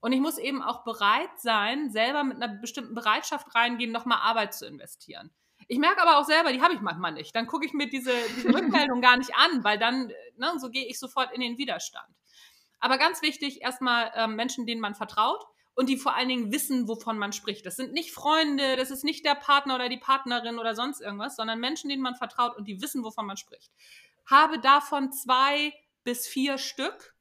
Und 0.00 0.12
ich 0.12 0.20
muss 0.20 0.38
eben 0.38 0.62
auch 0.62 0.84
bereit 0.84 1.38
sein, 1.38 1.90
selber 1.90 2.24
mit 2.24 2.42
einer 2.42 2.54
bestimmten 2.60 2.94
Bereitschaft 2.94 3.54
reingehen, 3.54 3.92
noch 3.92 4.04
mal 4.04 4.20
Arbeit 4.20 4.54
zu 4.54 4.66
investieren. 4.66 5.30
Ich 5.68 5.78
merke 5.78 6.02
aber 6.02 6.18
auch 6.18 6.24
selber, 6.24 6.52
die 6.52 6.62
habe 6.62 6.74
ich 6.74 6.80
manchmal 6.80 7.12
nicht. 7.12 7.34
Dann 7.34 7.46
gucke 7.46 7.66
ich 7.66 7.72
mir 7.72 7.88
diese, 7.88 8.12
diese 8.36 8.54
Rückmeldung 8.54 9.00
gar 9.00 9.16
nicht 9.16 9.34
an, 9.34 9.64
weil 9.64 9.78
dann, 9.78 10.12
ne, 10.36 10.52
so 10.58 10.70
gehe 10.70 10.86
ich 10.86 10.98
sofort 10.98 11.32
in 11.32 11.40
den 11.40 11.58
Widerstand. 11.58 12.08
Aber 12.78 12.98
ganz 12.98 13.20
wichtig, 13.22 13.62
erstmal 13.62 14.12
ähm, 14.14 14.36
Menschen, 14.36 14.66
denen 14.66 14.80
man 14.80 14.94
vertraut 14.94 15.44
und 15.76 15.90
die 15.90 15.98
vor 15.98 16.16
allen 16.16 16.28
Dingen 16.28 16.52
wissen, 16.52 16.88
wovon 16.88 17.18
man 17.18 17.32
spricht. 17.32 17.66
Das 17.66 17.76
sind 17.76 17.92
nicht 17.92 18.10
Freunde, 18.10 18.76
das 18.76 18.90
ist 18.90 19.04
nicht 19.04 19.24
der 19.24 19.34
Partner 19.34 19.76
oder 19.76 19.88
die 19.88 19.98
Partnerin 19.98 20.58
oder 20.58 20.74
sonst 20.74 21.00
irgendwas, 21.00 21.36
sondern 21.36 21.60
Menschen, 21.60 21.90
denen 21.90 22.02
man 22.02 22.16
vertraut 22.16 22.56
und 22.56 22.66
die 22.66 22.80
wissen, 22.80 23.04
wovon 23.04 23.26
man 23.26 23.36
spricht. 23.36 23.70
Habe 24.24 24.58
davon 24.58 25.12
zwei 25.12 25.74
bis 26.02 26.26
vier 26.26 26.56
Stück 26.56 27.14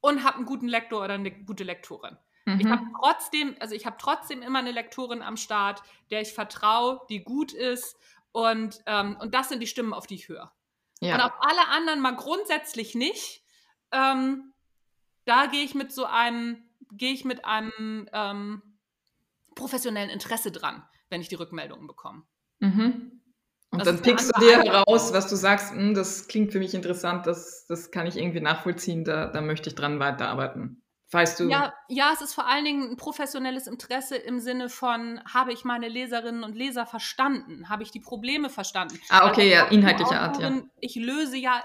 und 0.00 0.24
habe 0.24 0.38
einen 0.38 0.46
guten 0.46 0.66
Lektor 0.66 1.04
oder 1.04 1.14
eine 1.14 1.30
gute 1.30 1.62
Lektorin. 1.62 2.18
Mhm. 2.46 2.60
Ich 2.60 2.66
habe 2.66 2.82
trotzdem, 3.00 3.56
also 3.60 3.76
ich 3.76 3.86
habe 3.86 3.96
trotzdem 3.98 4.42
immer 4.42 4.58
eine 4.58 4.72
Lektorin 4.72 5.22
am 5.22 5.36
Start, 5.36 5.82
der 6.10 6.20
ich 6.20 6.32
vertraue, 6.32 7.00
die 7.08 7.22
gut 7.22 7.52
ist 7.52 7.96
und, 8.32 8.82
ähm, 8.86 9.16
und 9.20 9.34
das 9.34 9.48
sind 9.50 9.60
die 9.60 9.68
Stimmen, 9.68 9.94
auf 9.94 10.08
die 10.08 10.16
ich 10.16 10.28
höre. 10.28 10.52
Ja. 11.00 11.14
Und 11.14 11.20
auf 11.20 11.32
alle 11.38 11.68
anderen 11.68 12.00
mal 12.00 12.16
grundsätzlich 12.16 12.96
nicht. 12.96 13.44
Ähm, 13.92 14.52
da 15.26 15.46
gehe 15.46 15.62
ich 15.62 15.76
mit 15.76 15.92
so 15.92 16.04
einem 16.06 16.67
gehe 16.92 17.12
ich 17.12 17.24
mit 17.24 17.44
einem 17.44 18.08
ähm, 18.12 18.62
professionellen 19.54 20.10
Interesse 20.10 20.52
dran, 20.52 20.82
wenn 21.10 21.20
ich 21.20 21.28
die 21.28 21.34
Rückmeldungen 21.34 21.86
bekomme. 21.86 22.22
Mhm. 22.60 23.20
Und 23.70 23.80
das 23.80 23.86
dann 23.86 24.02
pickst 24.02 24.34
du 24.34 24.40
dir 24.40 24.62
heraus, 24.62 25.12
was 25.12 25.28
du 25.28 25.36
sagst, 25.36 25.72
hm, 25.72 25.94
das 25.94 26.26
klingt 26.26 26.52
für 26.52 26.58
mich 26.58 26.74
interessant, 26.74 27.26
das, 27.26 27.66
das 27.68 27.90
kann 27.90 28.06
ich 28.06 28.16
irgendwie 28.16 28.40
nachvollziehen, 28.40 29.04
da, 29.04 29.26
da 29.26 29.42
möchte 29.42 29.68
ich 29.68 29.74
dran 29.74 30.00
weiterarbeiten. 30.00 30.82
Weißt 31.10 31.40
du? 31.40 31.48
Ja, 31.48 31.72
ja, 31.88 32.10
es 32.12 32.20
ist 32.20 32.34
vor 32.34 32.46
allen 32.46 32.64
Dingen 32.64 32.90
ein 32.90 32.96
professionelles 32.96 33.66
Interesse 33.66 34.16
im 34.16 34.40
Sinne 34.40 34.68
von, 34.68 35.20
habe 35.24 35.52
ich 35.52 35.64
meine 35.64 35.88
Leserinnen 35.88 36.44
und 36.44 36.54
Leser 36.54 36.84
verstanden? 36.84 37.70
Habe 37.70 37.82
ich 37.82 37.90
die 37.90 38.00
Probleme 38.00 38.50
verstanden? 38.50 39.00
Ah, 39.08 39.30
okay, 39.30 39.50
ja, 39.50 39.64
inhaltliche 39.66 40.18
Art, 40.18 40.38
ja. 40.38 40.52
Ich 40.80 40.96
löse 40.96 41.38
ja 41.38 41.62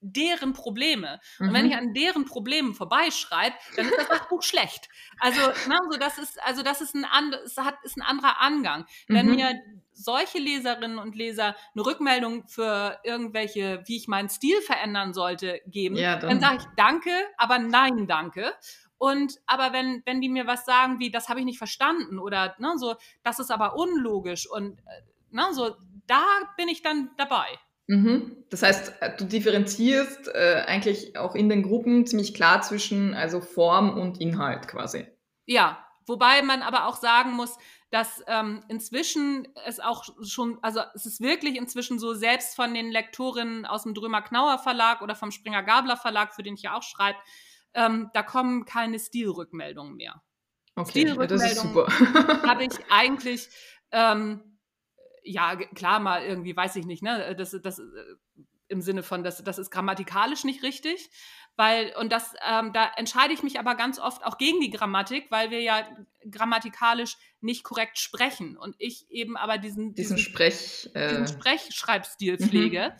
deren 0.00 0.52
Probleme. 0.52 1.20
Und 1.38 1.52
wenn 1.52 1.66
mhm. 1.66 1.70
ich 1.70 1.76
an 1.76 1.94
deren 1.94 2.24
Problemen 2.24 2.74
vorbeischreibe, 2.74 3.56
dann 3.76 3.86
ist 3.86 3.98
das 3.98 4.08
Sachbuch 4.08 4.42
schlecht. 4.42 4.88
Also, 5.18 5.40
ne, 5.68 5.78
so 5.90 5.98
das 5.98 6.18
ist, 6.18 6.42
also 6.42 6.62
das 6.62 6.80
ist 6.80 6.94
ein, 6.94 7.04
and, 7.04 7.34
es 7.44 7.56
hat, 7.56 7.76
ist 7.82 7.96
ein 7.96 8.02
anderer 8.02 8.40
Angang. 8.40 8.86
Wenn 9.08 9.26
mhm. 9.26 9.34
mir 9.36 9.60
solche 9.92 10.38
Leserinnen 10.38 10.98
und 10.98 11.16
Leser 11.16 11.56
eine 11.74 11.86
Rückmeldung 11.86 12.46
für 12.46 12.98
irgendwelche, 13.02 13.82
wie 13.86 13.96
ich 13.96 14.08
meinen 14.08 14.28
Stil 14.28 14.60
verändern 14.62 15.12
sollte, 15.12 15.60
geben, 15.66 15.96
ja, 15.96 16.16
dann, 16.16 16.30
dann 16.30 16.40
sage 16.40 16.56
ich 16.58 16.64
Danke, 16.76 17.10
aber 17.36 17.58
nein, 17.58 18.06
danke. 18.06 18.54
Und 18.98 19.34
aber 19.46 19.72
wenn, 19.72 20.02
wenn 20.06 20.20
die 20.20 20.28
mir 20.28 20.46
was 20.46 20.64
sagen 20.64 20.98
wie, 20.98 21.10
das 21.10 21.28
habe 21.28 21.40
ich 21.40 21.46
nicht 21.46 21.58
verstanden 21.58 22.18
oder 22.18 22.56
ne, 22.58 22.74
so, 22.76 22.96
das 23.22 23.38
ist 23.38 23.50
aber 23.50 23.76
unlogisch 23.76 24.48
und 24.48 24.78
äh, 24.80 25.02
ne, 25.30 25.46
so, 25.52 25.76
da 26.06 26.24
bin 26.56 26.68
ich 26.68 26.82
dann 26.82 27.10
dabei. 27.16 27.46
Mhm. 27.88 28.44
Das 28.50 28.62
heißt, 28.62 28.92
äh, 29.00 29.16
du 29.16 29.24
differenzierst 29.24 30.28
äh, 30.28 30.62
eigentlich 30.66 31.16
auch 31.16 31.34
in 31.34 31.48
den 31.48 31.62
Gruppen 31.62 32.06
ziemlich 32.06 32.34
klar 32.34 32.62
zwischen 32.62 33.14
also 33.14 33.40
Form 33.40 33.98
und 33.98 34.20
Inhalt 34.20 34.68
quasi. 34.68 35.06
Ja, 35.46 35.84
wobei 36.06 36.42
man 36.42 36.62
aber 36.62 36.86
auch 36.86 36.96
sagen 36.96 37.32
muss, 37.32 37.56
dass 37.90 38.22
ähm, 38.26 38.62
inzwischen 38.68 39.48
es 39.64 39.80
auch 39.80 40.04
schon, 40.22 40.58
also 40.60 40.80
es 40.94 41.06
ist 41.06 41.22
wirklich 41.22 41.56
inzwischen 41.56 41.98
so, 41.98 42.12
selbst 42.12 42.54
von 42.54 42.74
den 42.74 42.90
Lektorinnen 42.90 43.64
aus 43.64 43.84
dem 43.84 43.94
Drömer-Knauer 43.94 44.58
Verlag 44.58 45.00
oder 45.00 45.14
vom 45.14 45.30
Springer-Gabler 45.30 45.96
Verlag, 45.96 46.34
für 46.34 46.42
den 46.42 46.54
ich 46.54 46.62
ja 46.62 46.76
auch 46.76 46.82
schreibe, 46.82 47.18
ähm, 47.72 48.10
da 48.12 48.22
kommen 48.22 48.66
keine 48.66 48.98
Stilrückmeldungen 48.98 49.96
mehr. 49.96 50.22
Okay, 50.76 50.90
Stilrückmeldungen 50.90 51.42
das 51.42 51.52
ist 51.52 51.62
super. 51.62 51.86
habe 52.46 52.64
ich 52.64 52.72
eigentlich 52.90 53.48
ähm, 53.92 54.57
ja, 55.22 55.56
klar, 55.56 56.00
mal 56.00 56.24
irgendwie, 56.24 56.56
weiß 56.56 56.76
ich 56.76 56.86
nicht, 56.86 57.02
ne, 57.02 57.34
das, 57.36 57.56
das 57.62 57.78
äh, 57.78 57.82
im 58.68 58.82
Sinne 58.82 59.02
von, 59.02 59.24
das, 59.24 59.42
das 59.42 59.58
ist 59.58 59.70
grammatikalisch 59.70 60.44
nicht 60.44 60.62
richtig, 60.62 61.10
weil, 61.56 61.92
und 61.96 62.12
das, 62.12 62.34
ähm, 62.46 62.72
da 62.72 62.90
entscheide 62.96 63.34
ich 63.34 63.42
mich 63.42 63.58
aber 63.58 63.74
ganz 63.74 63.98
oft 63.98 64.24
auch 64.24 64.38
gegen 64.38 64.60
die 64.60 64.70
Grammatik, 64.70 65.26
weil 65.30 65.50
wir 65.50 65.60
ja 65.60 65.88
grammatikalisch 66.30 67.16
nicht 67.40 67.64
korrekt 67.64 67.98
sprechen 67.98 68.56
und 68.56 68.76
ich 68.78 69.10
eben 69.10 69.36
aber 69.36 69.58
diesen, 69.58 69.94
diesen, 69.94 70.16
diesen 70.16 70.18
Sprech, 70.18 70.90
äh, 70.94 71.08
diesen 71.08 71.28
Sprechschreibstil 71.28 72.36
mhm. 72.38 72.48
pflege. 72.48 72.96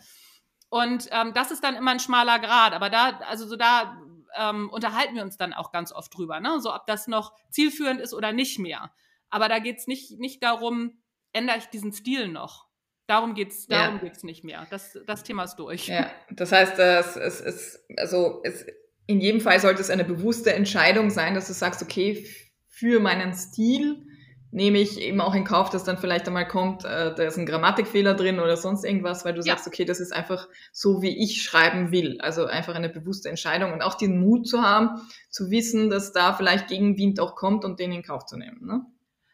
Und 0.69 1.07
ähm, 1.11 1.33
das 1.33 1.51
ist 1.51 1.63
dann 1.63 1.75
immer 1.75 1.91
ein 1.91 1.99
schmaler 1.99 2.39
Grad, 2.39 2.73
aber 2.73 2.89
da, 2.89 3.19
also 3.19 3.47
so 3.47 3.55
da 3.55 3.97
ähm, 4.35 4.69
unterhalten 4.69 5.15
wir 5.15 5.23
uns 5.23 5.37
dann 5.37 5.53
auch 5.53 5.71
ganz 5.71 5.91
oft 5.91 6.15
drüber, 6.15 6.39
ne? 6.39 6.59
so 6.59 6.73
ob 6.73 6.85
das 6.85 7.07
noch 7.07 7.33
zielführend 7.49 8.01
ist 8.01 8.13
oder 8.13 8.33
nicht 8.33 8.59
mehr. 8.59 8.91
Aber 9.29 9.47
da 9.47 9.59
geht 9.59 9.77
es 9.77 9.87
nicht, 9.87 10.19
nicht 10.19 10.43
darum, 10.43 11.01
ändere 11.33 11.57
ich 11.57 11.65
diesen 11.65 11.93
Stil 11.93 12.27
noch. 12.27 12.67
Darum 13.07 13.33
geht 13.33 13.49
es 13.49 13.65
darum 13.65 13.95
ja. 13.95 14.01
geht's 14.03 14.23
nicht 14.23 14.43
mehr. 14.43 14.67
Das, 14.69 14.97
das 15.07 15.23
Thema 15.23 15.43
ist 15.43 15.55
durch. 15.55 15.87
Ja, 15.87 16.11
das 16.29 16.51
heißt, 16.51 16.77
es, 16.77 17.15
es, 17.15 17.83
also 17.97 18.41
es, 18.43 18.67
in 19.07 19.19
jedem 19.19 19.41
Fall 19.41 19.59
sollte 19.59 19.81
es 19.81 19.89
eine 19.89 20.05
bewusste 20.05 20.53
Entscheidung 20.53 21.09
sein, 21.09 21.33
dass 21.33 21.47
du 21.47 21.53
sagst, 21.53 21.81
okay, 21.81 22.27
für 22.67 22.99
meinen 22.99 23.33
Stil 23.33 24.05
nehme 24.51 24.79
ich 24.79 24.99
eben 24.99 25.21
auch 25.21 25.35
in 25.35 25.43
Kauf, 25.43 25.69
dass 25.69 25.83
dann 25.83 25.97
vielleicht 25.97 26.27
einmal 26.27 26.47
kommt, 26.47 26.85
äh, 26.85 27.13
da 27.13 27.23
ist 27.23 27.37
ein 27.37 27.45
Grammatikfehler 27.45 28.15
drin 28.15 28.39
oder 28.39 28.57
sonst 28.57 28.83
irgendwas, 28.83 29.25
weil 29.25 29.33
du 29.33 29.41
ja. 29.41 29.53
sagst, 29.53 29.67
okay, 29.67 29.85
das 29.85 29.99
ist 29.99 30.11
einfach 30.11 30.47
so, 30.71 31.01
wie 31.01 31.23
ich 31.23 31.41
schreiben 31.41 31.91
will. 31.91 32.19
Also 32.21 32.45
einfach 32.45 32.75
eine 32.75 32.89
bewusste 32.89 33.29
Entscheidung 33.29 33.73
und 33.73 33.81
auch 33.81 33.95
den 33.95 34.19
Mut 34.19 34.47
zu 34.47 34.61
haben, 34.61 35.01
zu 35.29 35.51
wissen, 35.51 35.89
dass 35.89 36.13
da 36.13 36.33
vielleicht 36.33 36.67
Gegenwind 36.67 37.19
auch 37.19 37.35
kommt 37.35 37.65
und 37.65 37.79
den 37.79 37.91
in 37.91 38.03
Kauf 38.03 38.25
zu 38.25 38.37
nehmen. 38.37 38.65
Ne? 38.65 38.85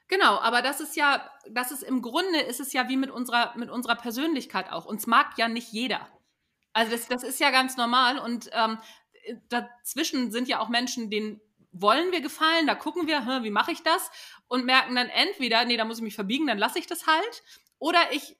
Genau, 0.07 0.37
aber 0.37 0.61
das 0.61 0.81
ist 0.81 0.95
ja, 0.95 1.29
das 1.49 1.71
ist 1.71 1.81
im 1.81 2.01
Grunde 2.01 2.39
ist 2.41 2.59
es 2.59 2.73
ja 2.73 2.87
wie 2.89 2.97
mit 2.97 3.09
unserer, 3.09 3.57
mit 3.57 3.69
unserer 3.69 3.95
Persönlichkeit 3.95 4.71
auch. 4.71 4.85
Uns 4.85 5.07
mag 5.07 5.37
ja 5.37 5.47
nicht 5.47 5.71
jeder. 5.71 6.07
Also 6.73 6.91
das, 6.91 7.07
das 7.07 7.23
ist 7.23 7.39
ja 7.39 7.51
ganz 7.51 7.77
normal 7.77 8.19
und 8.19 8.49
ähm, 8.53 8.77
dazwischen 9.49 10.31
sind 10.31 10.47
ja 10.47 10.59
auch 10.59 10.69
Menschen, 10.69 11.09
denen 11.09 11.41
wollen 11.71 12.11
wir 12.11 12.21
gefallen, 12.21 12.67
da 12.67 12.75
gucken 12.75 13.07
wir, 13.07 13.43
wie 13.43 13.49
mache 13.49 13.71
ich 13.71 13.83
das? 13.83 14.11
Und 14.47 14.65
merken 14.65 14.95
dann 14.95 15.09
entweder, 15.09 15.65
nee, 15.65 15.77
da 15.77 15.85
muss 15.85 15.97
ich 15.97 16.03
mich 16.03 16.15
verbiegen, 16.15 16.47
dann 16.47 16.57
lasse 16.57 16.79
ich 16.79 16.87
das 16.87 17.07
halt. 17.07 17.43
Oder 17.79 17.99
ich 18.11 18.37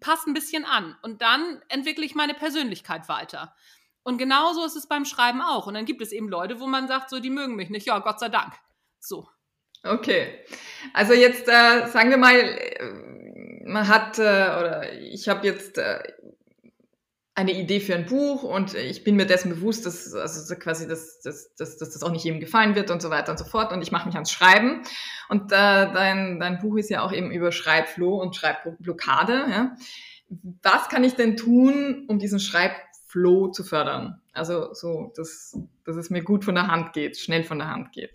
passe 0.00 0.28
ein 0.28 0.34
bisschen 0.34 0.64
an 0.64 0.96
und 1.02 1.22
dann 1.22 1.62
entwickle 1.68 2.04
ich 2.04 2.14
meine 2.14 2.34
Persönlichkeit 2.34 3.08
weiter. 3.08 3.54
Und 4.02 4.18
genauso 4.18 4.64
ist 4.64 4.76
es 4.76 4.86
beim 4.86 5.04
Schreiben 5.04 5.42
auch. 5.42 5.66
Und 5.66 5.74
dann 5.74 5.84
gibt 5.84 6.00
es 6.00 6.12
eben 6.12 6.28
Leute, 6.28 6.60
wo 6.60 6.66
man 6.66 6.86
sagt, 6.86 7.10
so, 7.10 7.18
die 7.18 7.30
mögen 7.30 7.56
mich 7.56 7.70
nicht. 7.70 7.86
Ja, 7.86 7.98
Gott 7.98 8.20
sei 8.20 8.28
Dank. 8.28 8.54
So. 9.00 9.28
Okay. 9.86 10.40
Also 10.92 11.12
jetzt 11.12 11.48
äh, 11.48 11.86
sagen 11.88 12.10
wir 12.10 12.16
mal, 12.16 12.34
äh, 12.34 12.90
man 13.64 13.88
hat, 13.88 14.18
äh, 14.18 14.22
oder 14.22 14.92
ich 14.92 15.28
habe 15.28 15.46
jetzt 15.46 15.78
äh, 15.78 15.98
eine 17.36 17.52
Idee 17.52 17.80
für 17.80 17.94
ein 17.94 18.06
Buch 18.06 18.44
und 18.44 18.74
ich 18.74 19.04
bin 19.04 19.14
mir 19.14 19.26
dessen 19.26 19.50
bewusst, 19.50 19.84
dass 19.84 20.14
also 20.14 20.54
quasi 20.56 20.88
dass, 20.88 21.20
dass, 21.20 21.54
dass, 21.56 21.76
dass 21.76 21.90
das 21.90 22.02
auch 22.02 22.10
nicht 22.10 22.24
jedem 22.24 22.40
gefallen 22.40 22.74
wird 22.74 22.90
und 22.90 23.02
so 23.02 23.10
weiter 23.10 23.30
und 23.30 23.38
so 23.38 23.44
fort 23.44 23.72
und 23.72 23.82
ich 23.82 23.92
mache 23.92 24.06
mich 24.06 24.14
ans 24.14 24.32
Schreiben 24.32 24.82
und 25.28 25.52
äh, 25.52 25.92
dein, 25.92 26.40
dein 26.40 26.58
Buch 26.58 26.78
ist 26.78 26.88
ja 26.88 27.02
auch 27.02 27.12
eben 27.12 27.30
über 27.30 27.52
Schreibflow 27.52 28.22
und 28.22 28.34
Schreibblockade. 28.34 29.44
Ja? 29.50 29.76
Was 30.62 30.88
kann 30.88 31.04
ich 31.04 31.14
denn 31.14 31.36
tun, 31.36 32.06
um 32.08 32.18
diesen 32.18 32.40
Schreibflow 32.40 33.48
zu 33.48 33.64
fördern? 33.64 34.22
Also 34.32 34.72
so, 34.72 35.12
dass, 35.14 35.58
dass 35.84 35.96
es 35.96 36.08
mir 36.08 36.22
gut 36.22 36.42
von 36.42 36.54
der 36.54 36.68
Hand 36.68 36.94
geht, 36.94 37.18
schnell 37.18 37.44
von 37.44 37.58
der 37.58 37.68
Hand 37.68 37.92
geht. 37.92 38.12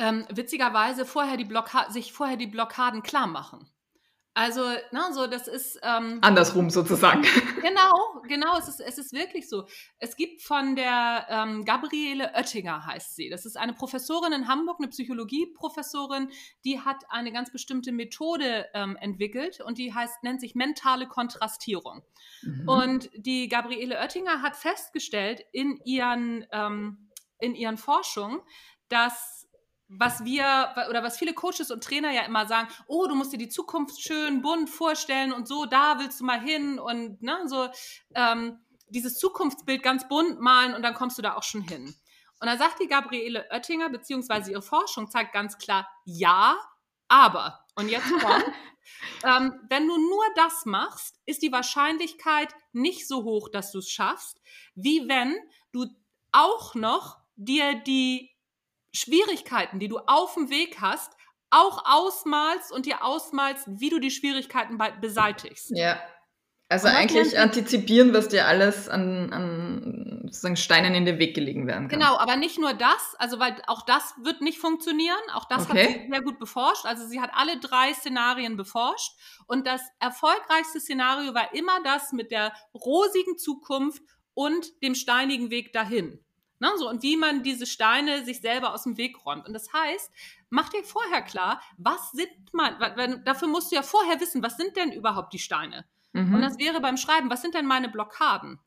Ähm, 0.00 0.26
witzigerweise 0.30 1.04
vorher 1.04 1.36
die 1.36 1.46
sich 1.90 2.12
vorher 2.12 2.36
die 2.36 2.46
Blockaden 2.46 3.02
klar 3.02 3.26
machen. 3.26 3.68
Also, 4.32 4.62
na, 4.92 5.08
ne, 5.08 5.14
so, 5.14 5.26
das 5.26 5.48
ist. 5.48 5.78
Ähm, 5.82 6.18
Andersrum 6.22 6.70
sozusagen. 6.70 7.24
Genau, 7.60 8.22
genau, 8.26 8.56
es 8.58 8.68
ist, 8.68 8.80
es 8.80 8.96
ist 8.96 9.12
wirklich 9.12 9.48
so. 9.48 9.66
Es 9.98 10.16
gibt 10.16 10.40
von 10.40 10.76
der 10.76 11.26
ähm, 11.28 11.64
Gabriele 11.66 12.32
Oettinger, 12.34 12.86
heißt 12.86 13.16
sie. 13.16 13.28
Das 13.28 13.44
ist 13.44 13.58
eine 13.58 13.74
Professorin 13.74 14.32
in 14.32 14.48
Hamburg, 14.48 14.78
eine 14.78 14.88
Psychologieprofessorin, 14.88 16.30
die 16.64 16.80
hat 16.80 17.04
eine 17.10 17.32
ganz 17.32 17.52
bestimmte 17.52 17.92
Methode 17.92 18.66
ähm, 18.72 18.96
entwickelt 18.96 19.60
und 19.60 19.76
die 19.76 19.92
heißt, 19.92 20.22
nennt 20.22 20.40
sich 20.40 20.54
mentale 20.54 21.06
Kontrastierung. 21.06 22.02
Mhm. 22.42 22.68
Und 22.68 23.10
die 23.14 23.48
Gabriele 23.48 23.98
Oettinger 23.98 24.40
hat 24.40 24.56
festgestellt 24.56 25.44
in 25.52 25.78
ihren, 25.84 26.46
ähm, 26.50 27.10
in 27.40 27.54
ihren 27.54 27.76
Forschungen, 27.76 28.40
dass 28.88 29.39
was 29.92 30.24
wir 30.24 30.72
oder 30.88 31.02
was 31.02 31.18
viele 31.18 31.34
Coaches 31.34 31.70
und 31.70 31.82
Trainer 31.82 32.12
ja 32.12 32.22
immer 32.22 32.46
sagen, 32.46 32.68
oh, 32.86 33.06
du 33.08 33.16
musst 33.16 33.32
dir 33.32 33.38
die 33.38 33.48
Zukunft 33.48 34.00
schön 34.00 34.40
bunt 34.40 34.70
vorstellen 34.70 35.32
und 35.32 35.48
so, 35.48 35.66
da 35.66 35.98
willst 35.98 36.20
du 36.20 36.24
mal 36.24 36.40
hin 36.40 36.78
und 36.78 37.20
ne, 37.22 37.42
so 37.46 37.68
ähm, 38.14 38.60
dieses 38.88 39.18
Zukunftsbild 39.18 39.82
ganz 39.82 40.08
bunt 40.08 40.40
malen 40.40 40.74
und 40.74 40.82
dann 40.82 40.94
kommst 40.94 41.18
du 41.18 41.22
da 41.22 41.34
auch 41.34 41.42
schon 41.42 41.62
hin. 41.62 41.94
Und 42.40 42.46
da 42.46 42.56
sagt 42.56 42.80
die 42.80 42.86
Gabriele 42.86 43.46
Oettinger, 43.50 43.90
beziehungsweise 43.90 44.52
ihre 44.52 44.62
Forschung 44.62 45.10
zeigt 45.10 45.32
ganz 45.32 45.58
klar, 45.58 45.88
ja, 46.04 46.56
aber. 47.08 47.66
Und 47.74 47.88
jetzt 47.88 48.10
kommt, 48.20 48.44
ähm, 49.24 49.60
wenn 49.68 49.88
du 49.88 49.98
nur 49.98 50.24
das 50.36 50.64
machst, 50.66 51.20
ist 51.26 51.42
die 51.42 51.52
Wahrscheinlichkeit 51.52 52.54
nicht 52.72 53.08
so 53.08 53.24
hoch, 53.24 53.48
dass 53.50 53.72
du 53.72 53.80
es 53.80 53.90
schaffst, 53.90 54.40
wie 54.74 55.08
wenn 55.08 55.36
du 55.72 55.86
auch 56.32 56.74
noch 56.76 57.18
dir 57.34 57.74
die 57.74 58.29
Schwierigkeiten, 58.92 59.78
die 59.78 59.88
du 59.88 59.98
auf 60.06 60.34
dem 60.34 60.50
Weg 60.50 60.80
hast, 60.80 61.12
auch 61.50 61.84
ausmalst 61.84 62.72
und 62.72 62.86
dir 62.86 63.04
ausmalst, 63.04 63.66
wie 63.68 63.90
du 63.90 63.98
die 63.98 64.10
Schwierigkeiten 64.10 64.78
beseitigst. 65.00 65.70
Ja. 65.74 66.00
Also 66.68 66.86
eigentlich 66.86 67.36
antizipieren, 67.36 68.14
was 68.14 68.28
dir 68.28 68.46
alles 68.46 68.88
an, 68.88 69.32
an 69.32 70.20
sozusagen 70.26 70.56
Steinen 70.56 70.94
in 70.94 71.04
den 71.04 71.18
Weg 71.18 71.34
gelegen 71.34 71.66
werden 71.66 71.88
kann. 71.88 71.98
Genau, 71.98 72.16
aber 72.16 72.36
nicht 72.36 72.60
nur 72.60 72.74
das, 72.74 73.16
also 73.18 73.40
weil 73.40 73.60
auch 73.66 73.84
das 73.84 74.14
wird 74.22 74.40
nicht 74.40 74.58
funktionieren. 74.58 75.18
Auch 75.34 75.46
das 75.46 75.68
okay. 75.68 75.82
hat 75.82 75.92
sie 75.92 76.08
sehr 76.08 76.22
gut 76.22 76.38
beforscht. 76.38 76.86
Also 76.86 77.08
sie 77.08 77.20
hat 77.20 77.30
alle 77.34 77.58
drei 77.58 77.92
Szenarien 77.92 78.56
beforscht 78.56 79.12
und 79.48 79.66
das 79.66 79.80
erfolgreichste 79.98 80.78
Szenario 80.78 81.34
war 81.34 81.52
immer 81.54 81.82
das 81.82 82.12
mit 82.12 82.30
der 82.30 82.52
rosigen 82.72 83.36
Zukunft 83.36 84.02
und 84.34 84.80
dem 84.80 84.94
steinigen 84.94 85.50
Weg 85.50 85.72
dahin. 85.72 86.24
Ne, 86.60 86.68
so, 86.76 86.90
und 86.90 87.02
wie 87.02 87.16
man 87.16 87.42
diese 87.42 87.66
Steine 87.66 88.22
sich 88.24 88.42
selber 88.42 88.74
aus 88.74 88.82
dem 88.82 88.98
Weg 88.98 89.24
räumt. 89.24 89.46
Und 89.46 89.54
das 89.54 89.72
heißt, 89.72 90.12
mach 90.50 90.68
dir 90.68 90.84
vorher 90.84 91.22
klar, 91.22 91.62
was 91.78 92.12
sind 92.12 92.30
man, 92.52 92.78
dafür 93.24 93.48
musst 93.48 93.72
du 93.72 93.76
ja 93.76 93.82
vorher 93.82 94.20
wissen, 94.20 94.42
was 94.42 94.58
sind 94.58 94.76
denn 94.76 94.92
überhaupt 94.92 95.32
die 95.32 95.38
Steine? 95.38 95.86
Mhm. 96.12 96.34
Und 96.34 96.42
das 96.42 96.58
wäre 96.58 96.80
beim 96.80 96.98
Schreiben, 96.98 97.30
was 97.30 97.40
sind 97.40 97.54
denn 97.54 97.66
meine 97.66 97.88
Blockaden? 97.88 98.60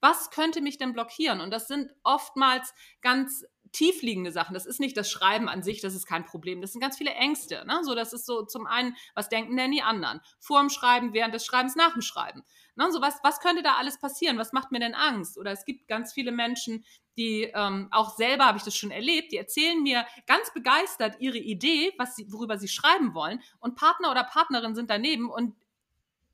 Was 0.00 0.30
könnte 0.30 0.60
mich 0.60 0.78
denn 0.78 0.92
blockieren? 0.92 1.40
Und 1.40 1.50
das 1.50 1.66
sind 1.66 1.92
oftmals 2.04 2.72
ganz 3.02 3.44
tiefliegende 3.72 4.32
Sachen. 4.32 4.54
Das 4.54 4.66
ist 4.66 4.80
nicht 4.80 4.96
das 4.96 5.10
Schreiben 5.10 5.48
an 5.48 5.62
sich, 5.62 5.80
das 5.80 5.94
ist 5.94 6.06
kein 6.06 6.24
Problem. 6.24 6.60
Das 6.60 6.72
sind 6.72 6.80
ganz 6.80 6.96
viele 6.96 7.12
Ängste. 7.12 7.64
Ne? 7.66 7.80
So, 7.82 7.94
das 7.94 8.12
ist 8.12 8.26
so 8.26 8.42
zum 8.42 8.66
einen, 8.66 8.96
was 9.14 9.28
denken 9.28 9.56
denn 9.56 9.70
die 9.70 9.82
anderen? 9.82 10.20
Vor 10.38 10.60
dem 10.60 10.70
Schreiben, 10.70 11.12
während 11.12 11.34
des 11.34 11.44
Schreibens, 11.44 11.76
nach 11.76 11.92
dem 11.92 12.02
Schreiben. 12.02 12.42
Ne? 12.76 12.90
So, 12.90 13.00
was, 13.00 13.14
was 13.22 13.40
könnte 13.40 13.62
da 13.62 13.76
alles 13.76 13.98
passieren? 13.98 14.38
Was 14.38 14.52
macht 14.52 14.72
mir 14.72 14.80
denn 14.80 14.94
Angst? 14.94 15.38
Oder 15.38 15.52
es 15.52 15.64
gibt 15.64 15.88
ganz 15.88 16.12
viele 16.12 16.32
Menschen, 16.32 16.84
die 17.16 17.50
ähm, 17.54 17.88
auch 17.90 18.16
selber 18.16 18.46
habe 18.46 18.58
ich 18.58 18.64
das 18.64 18.76
schon 18.76 18.90
erlebt, 18.90 19.32
die 19.32 19.36
erzählen 19.36 19.82
mir 19.82 20.06
ganz 20.26 20.52
begeistert 20.52 21.16
ihre 21.20 21.38
Idee, 21.38 21.92
was 21.98 22.16
sie, 22.16 22.32
worüber 22.32 22.58
sie 22.58 22.68
schreiben 22.68 23.14
wollen, 23.14 23.42
und 23.58 23.76
Partner 23.76 24.10
oder 24.10 24.24
Partnerin 24.24 24.74
sind 24.74 24.90
daneben 24.90 25.30
und 25.30 25.54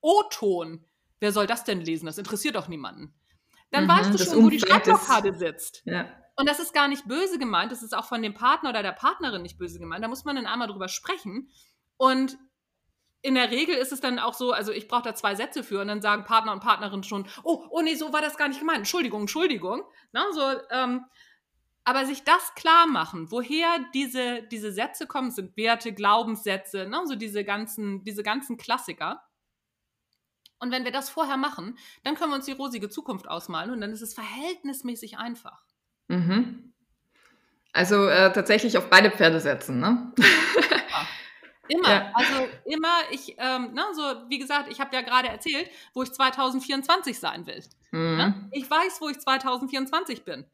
O-Ton. 0.00 0.84
Wer 1.18 1.32
soll 1.32 1.46
das 1.46 1.64
denn 1.64 1.80
lesen? 1.80 2.06
Das 2.06 2.18
interessiert 2.18 2.54
doch 2.54 2.68
niemanden. 2.68 3.12
Dann 3.70 3.84
mhm, 3.84 3.88
weißt 3.88 4.14
du 4.14 4.18
schon, 4.18 4.44
wo 4.44 4.50
die 4.50 4.60
Schreibblockade 4.60 5.34
sitzt. 5.34 5.82
Ja. 5.84 6.06
Und 6.36 6.46
das 6.46 6.60
ist 6.60 6.74
gar 6.74 6.86
nicht 6.86 7.08
böse 7.08 7.38
gemeint, 7.38 7.72
das 7.72 7.82
ist 7.82 7.96
auch 7.96 8.04
von 8.04 8.22
dem 8.22 8.34
Partner 8.34 8.70
oder 8.70 8.82
der 8.82 8.92
Partnerin 8.92 9.42
nicht 9.42 9.58
böse 9.58 9.78
gemeint. 9.78 10.04
Da 10.04 10.08
muss 10.08 10.24
man 10.24 10.36
dann 10.36 10.46
einmal 10.46 10.68
drüber 10.68 10.88
sprechen. 10.88 11.50
Und 11.96 12.38
in 13.22 13.34
der 13.34 13.50
Regel 13.50 13.74
ist 13.74 13.90
es 13.90 14.00
dann 14.00 14.18
auch 14.18 14.34
so, 14.34 14.52
also 14.52 14.70
ich 14.70 14.86
brauche 14.86 15.02
da 15.02 15.14
zwei 15.14 15.34
Sätze 15.34 15.64
für 15.64 15.80
und 15.80 15.88
dann 15.88 16.02
sagen 16.02 16.24
Partner 16.24 16.52
und 16.52 16.60
Partnerin 16.60 17.02
schon, 17.02 17.26
oh, 17.42 17.66
oh 17.70 17.80
nee, 17.80 17.94
so 17.94 18.12
war 18.12 18.20
das 18.20 18.36
gar 18.36 18.48
nicht 18.48 18.60
gemeint. 18.60 18.78
Entschuldigung, 18.78 19.22
Entschuldigung. 19.22 19.82
Na, 20.12 20.30
so, 20.32 20.42
ähm, 20.70 21.06
aber 21.84 22.04
sich 22.04 22.24
das 22.24 22.54
klar 22.54 22.86
machen, 22.86 23.30
woher 23.30 23.78
diese, 23.94 24.42
diese 24.42 24.72
Sätze 24.72 25.06
kommen, 25.06 25.30
sind 25.30 25.56
Werte, 25.56 25.92
Glaubenssätze, 25.92 26.86
ne, 26.86 27.00
so 27.06 27.14
diese 27.14 27.44
ganzen, 27.44 28.04
diese 28.04 28.22
ganzen 28.22 28.58
Klassiker. 28.58 29.22
Und 30.58 30.70
wenn 30.70 30.84
wir 30.84 30.92
das 30.92 31.10
vorher 31.10 31.36
machen, 31.36 31.78
dann 32.02 32.14
können 32.14 32.30
wir 32.30 32.36
uns 32.36 32.46
die 32.46 32.52
rosige 32.52 32.88
Zukunft 32.88 33.28
ausmalen 33.28 33.70
und 33.70 33.80
dann 33.80 33.90
ist 33.90 34.02
es 34.02 34.14
verhältnismäßig 34.14 35.18
einfach. 35.18 35.62
Mhm. 36.08 36.72
Also 37.72 38.08
äh, 38.08 38.32
tatsächlich 38.32 38.78
auf 38.78 38.88
beide 38.88 39.10
Pferde 39.10 39.40
setzen, 39.40 39.80
ne? 39.80 40.12
Immer, 41.68 41.90
ja. 41.90 42.12
also 42.14 42.48
immer, 42.64 42.96
ich, 43.10 43.34
ähm, 43.38 43.72
ne, 43.72 43.82
so 43.92 44.02
wie 44.28 44.38
gesagt, 44.38 44.70
ich 44.70 44.80
habe 44.80 44.94
ja 44.94 45.02
gerade 45.02 45.28
erzählt, 45.28 45.68
wo 45.94 46.02
ich 46.04 46.12
2024 46.12 47.18
sein 47.18 47.46
will. 47.46 47.62
Mhm. 47.90 48.16
Ne? 48.16 48.48
Ich 48.52 48.70
weiß, 48.70 49.00
wo 49.00 49.08
ich 49.08 49.18
2024 49.18 50.24
bin. 50.24 50.44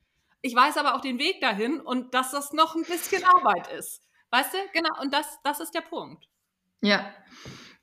Ich 0.40 0.54
weiß 0.54 0.76
aber 0.78 0.94
auch 0.94 1.00
den 1.00 1.18
Weg 1.18 1.40
dahin 1.40 1.80
und 1.80 2.14
dass 2.14 2.30
das 2.30 2.52
noch 2.52 2.74
ein 2.74 2.84
bisschen 2.84 3.24
Arbeit 3.24 3.70
ist. 3.72 4.02
Weißt 4.30 4.54
du? 4.54 4.58
Genau, 4.72 5.00
und 5.00 5.12
das, 5.12 5.38
das 5.44 5.60
ist 5.60 5.74
der 5.74 5.82
Punkt. 5.82 6.26
Ja. 6.80 7.12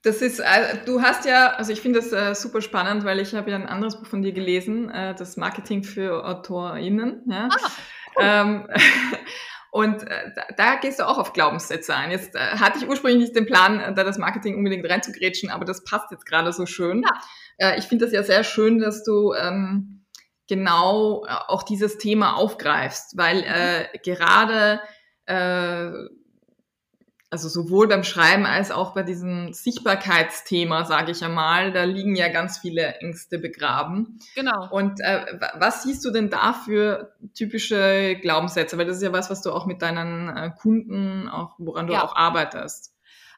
Das 0.02 0.22
ist, 0.22 0.40
äh, 0.40 0.78
du 0.86 1.02
hast 1.02 1.26
ja, 1.26 1.50
also 1.50 1.74
ich 1.74 1.82
finde 1.82 2.00
das 2.00 2.14
äh, 2.14 2.34
super 2.34 2.62
spannend, 2.62 3.04
weil 3.04 3.20
ich 3.20 3.36
habe 3.36 3.52
ja 3.52 3.58
ein 3.58 3.68
anderes 3.68 3.98
Buch 3.98 4.08
von 4.08 4.22
dir 4.22 4.32
gelesen, 4.32 4.90
äh, 4.90 5.14
das 5.14 5.36
Marketing 5.36 5.84
für 5.84 6.26
AutorInnen. 6.26 7.24
Ja. 7.30 7.50
Ah, 7.52 7.58
cool. 8.16 8.24
ähm, 8.24 8.68
Und 9.72 10.02
äh, 10.04 10.32
da, 10.36 10.44
da 10.58 10.76
gehst 10.76 11.00
du 11.00 11.08
auch 11.08 11.20
auf 11.20 11.34
Glaubenssätze 11.34 11.96
ein. 11.96 12.10
Jetzt 12.10 12.36
äh, 12.36 12.40
hatte 12.40 12.80
ich 12.80 12.88
ursprünglich 12.88 13.22
nicht 13.22 13.36
den 13.36 13.46
Plan, 13.46 13.80
äh, 13.80 13.94
da 13.94 14.04
das 14.04 14.18
Marketing 14.18 14.58
unbedingt 14.58 14.90
reinzugrätschen, 14.90 15.52
aber 15.52 15.64
das 15.66 15.84
passt 15.84 16.10
jetzt 16.12 16.26
gerade 16.26 16.52
so 16.54 16.66
schön. 16.66 17.04
Ja. 17.60 17.76
Ich 17.78 17.86
finde 17.86 18.06
das 18.06 18.14
ja 18.14 18.24
sehr 18.24 18.44
schön, 18.44 18.80
dass 18.80 19.04
du 19.04 19.34
ähm, 19.34 20.06
genau 20.48 21.26
auch 21.28 21.64
dieses 21.64 21.98
Thema 21.98 22.36
aufgreifst, 22.38 23.18
weil 23.18 23.44
äh, 23.44 24.00
gerade 24.04 24.82
also 27.32 27.48
sowohl 27.48 27.88
beim 27.88 28.04
Schreiben 28.04 28.46
als 28.46 28.72
auch 28.72 28.94
bei 28.94 29.04
diesem 29.04 29.54
Sichtbarkeitsthema, 29.54 30.86
sage 30.86 31.12
ich 31.12 31.24
einmal, 31.24 31.72
da 31.72 31.84
liegen 31.84 32.16
ja 32.16 32.28
ganz 32.30 32.58
viele 32.58 32.96
Ängste 32.96 33.38
begraben. 33.38 34.20
Genau. 34.34 34.68
Und 34.72 35.00
äh, 35.02 35.40
was 35.56 35.84
siehst 35.84 36.04
du 36.06 36.12
denn 36.12 36.30
da 36.32 36.54
für 36.54 37.14
typische 37.36 38.18
Glaubenssätze? 38.22 38.78
Weil 38.78 38.86
das 38.86 38.98
ist 38.98 39.04
ja 39.04 39.14
was, 39.14 39.30
was 39.30 39.44
du 39.44 39.52
auch 39.52 39.68
mit 39.68 39.82
deinen 39.84 40.36
äh, 40.36 40.52
Kunden, 40.60 41.30
auch 41.30 41.54
woran 41.60 41.86
du 41.86 41.94
ja. 41.94 42.04
auch 42.04 42.16
arbeitest. 42.16 42.94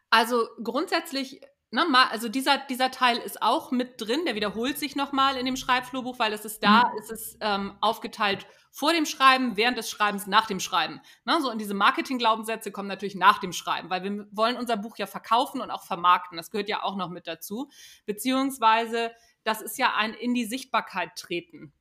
Also 0.10 0.48
grundsätzlich 0.64 1.42
Ne, 1.74 1.86
mal, 1.90 2.08
also 2.12 2.28
dieser, 2.28 2.58
dieser 2.70 2.92
Teil 2.92 3.16
ist 3.16 3.42
auch 3.42 3.72
mit 3.72 4.02
drin, 4.02 4.26
der 4.26 4.36
wiederholt 4.36 4.78
sich 4.78 4.98
nochmal 4.98 5.38
in 5.38 5.46
dem 5.46 5.56
Schreibflurbuch, 5.56 6.20
weil 6.20 6.34
es 6.34 6.44
ist 6.44 6.62
da, 6.62 6.92
mhm. 6.92 7.00
ist 7.00 7.12
es 7.12 7.38
ähm, 7.40 7.78
aufgeteilt 7.80 8.46
vor 8.72 8.94
dem 8.94 9.06
Schreiben, 9.06 9.58
während 9.58 9.78
des 9.78 9.90
Schreibens, 9.90 10.28
nach 10.28 10.48
dem 10.48 10.60
Schreiben. 10.60 11.02
Ne, 11.26 11.40
so 11.42 11.52
und 11.52 11.60
diese 11.60 11.74
Marketing-Glaubenssätze 11.74 12.72
kommen 12.72 12.88
natürlich 12.88 13.16
nach 13.16 13.40
dem 13.40 13.54
Schreiben, 13.54 13.90
weil 13.90 14.04
wir 14.04 14.28
wollen 14.32 14.58
unser 14.58 14.78
Buch 14.78 14.98
ja 14.98 15.08
verkaufen 15.08 15.62
und 15.62 15.72
auch 15.72 15.84
vermarkten. 15.84 16.38
Das 16.38 16.52
gehört 16.52 16.70
ja 16.70 16.84
auch 16.84 16.96
noch 16.96 17.10
mit 17.10 17.28
dazu. 17.28 17.70
Beziehungsweise, 18.06 19.12
das 19.44 19.62
ist 19.62 19.78
ja 19.78 19.94
ein 19.96 20.14
in 20.14 20.34
die 20.34 20.46
Sichtbarkeit 20.46 21.16
treten. 21.16 21.74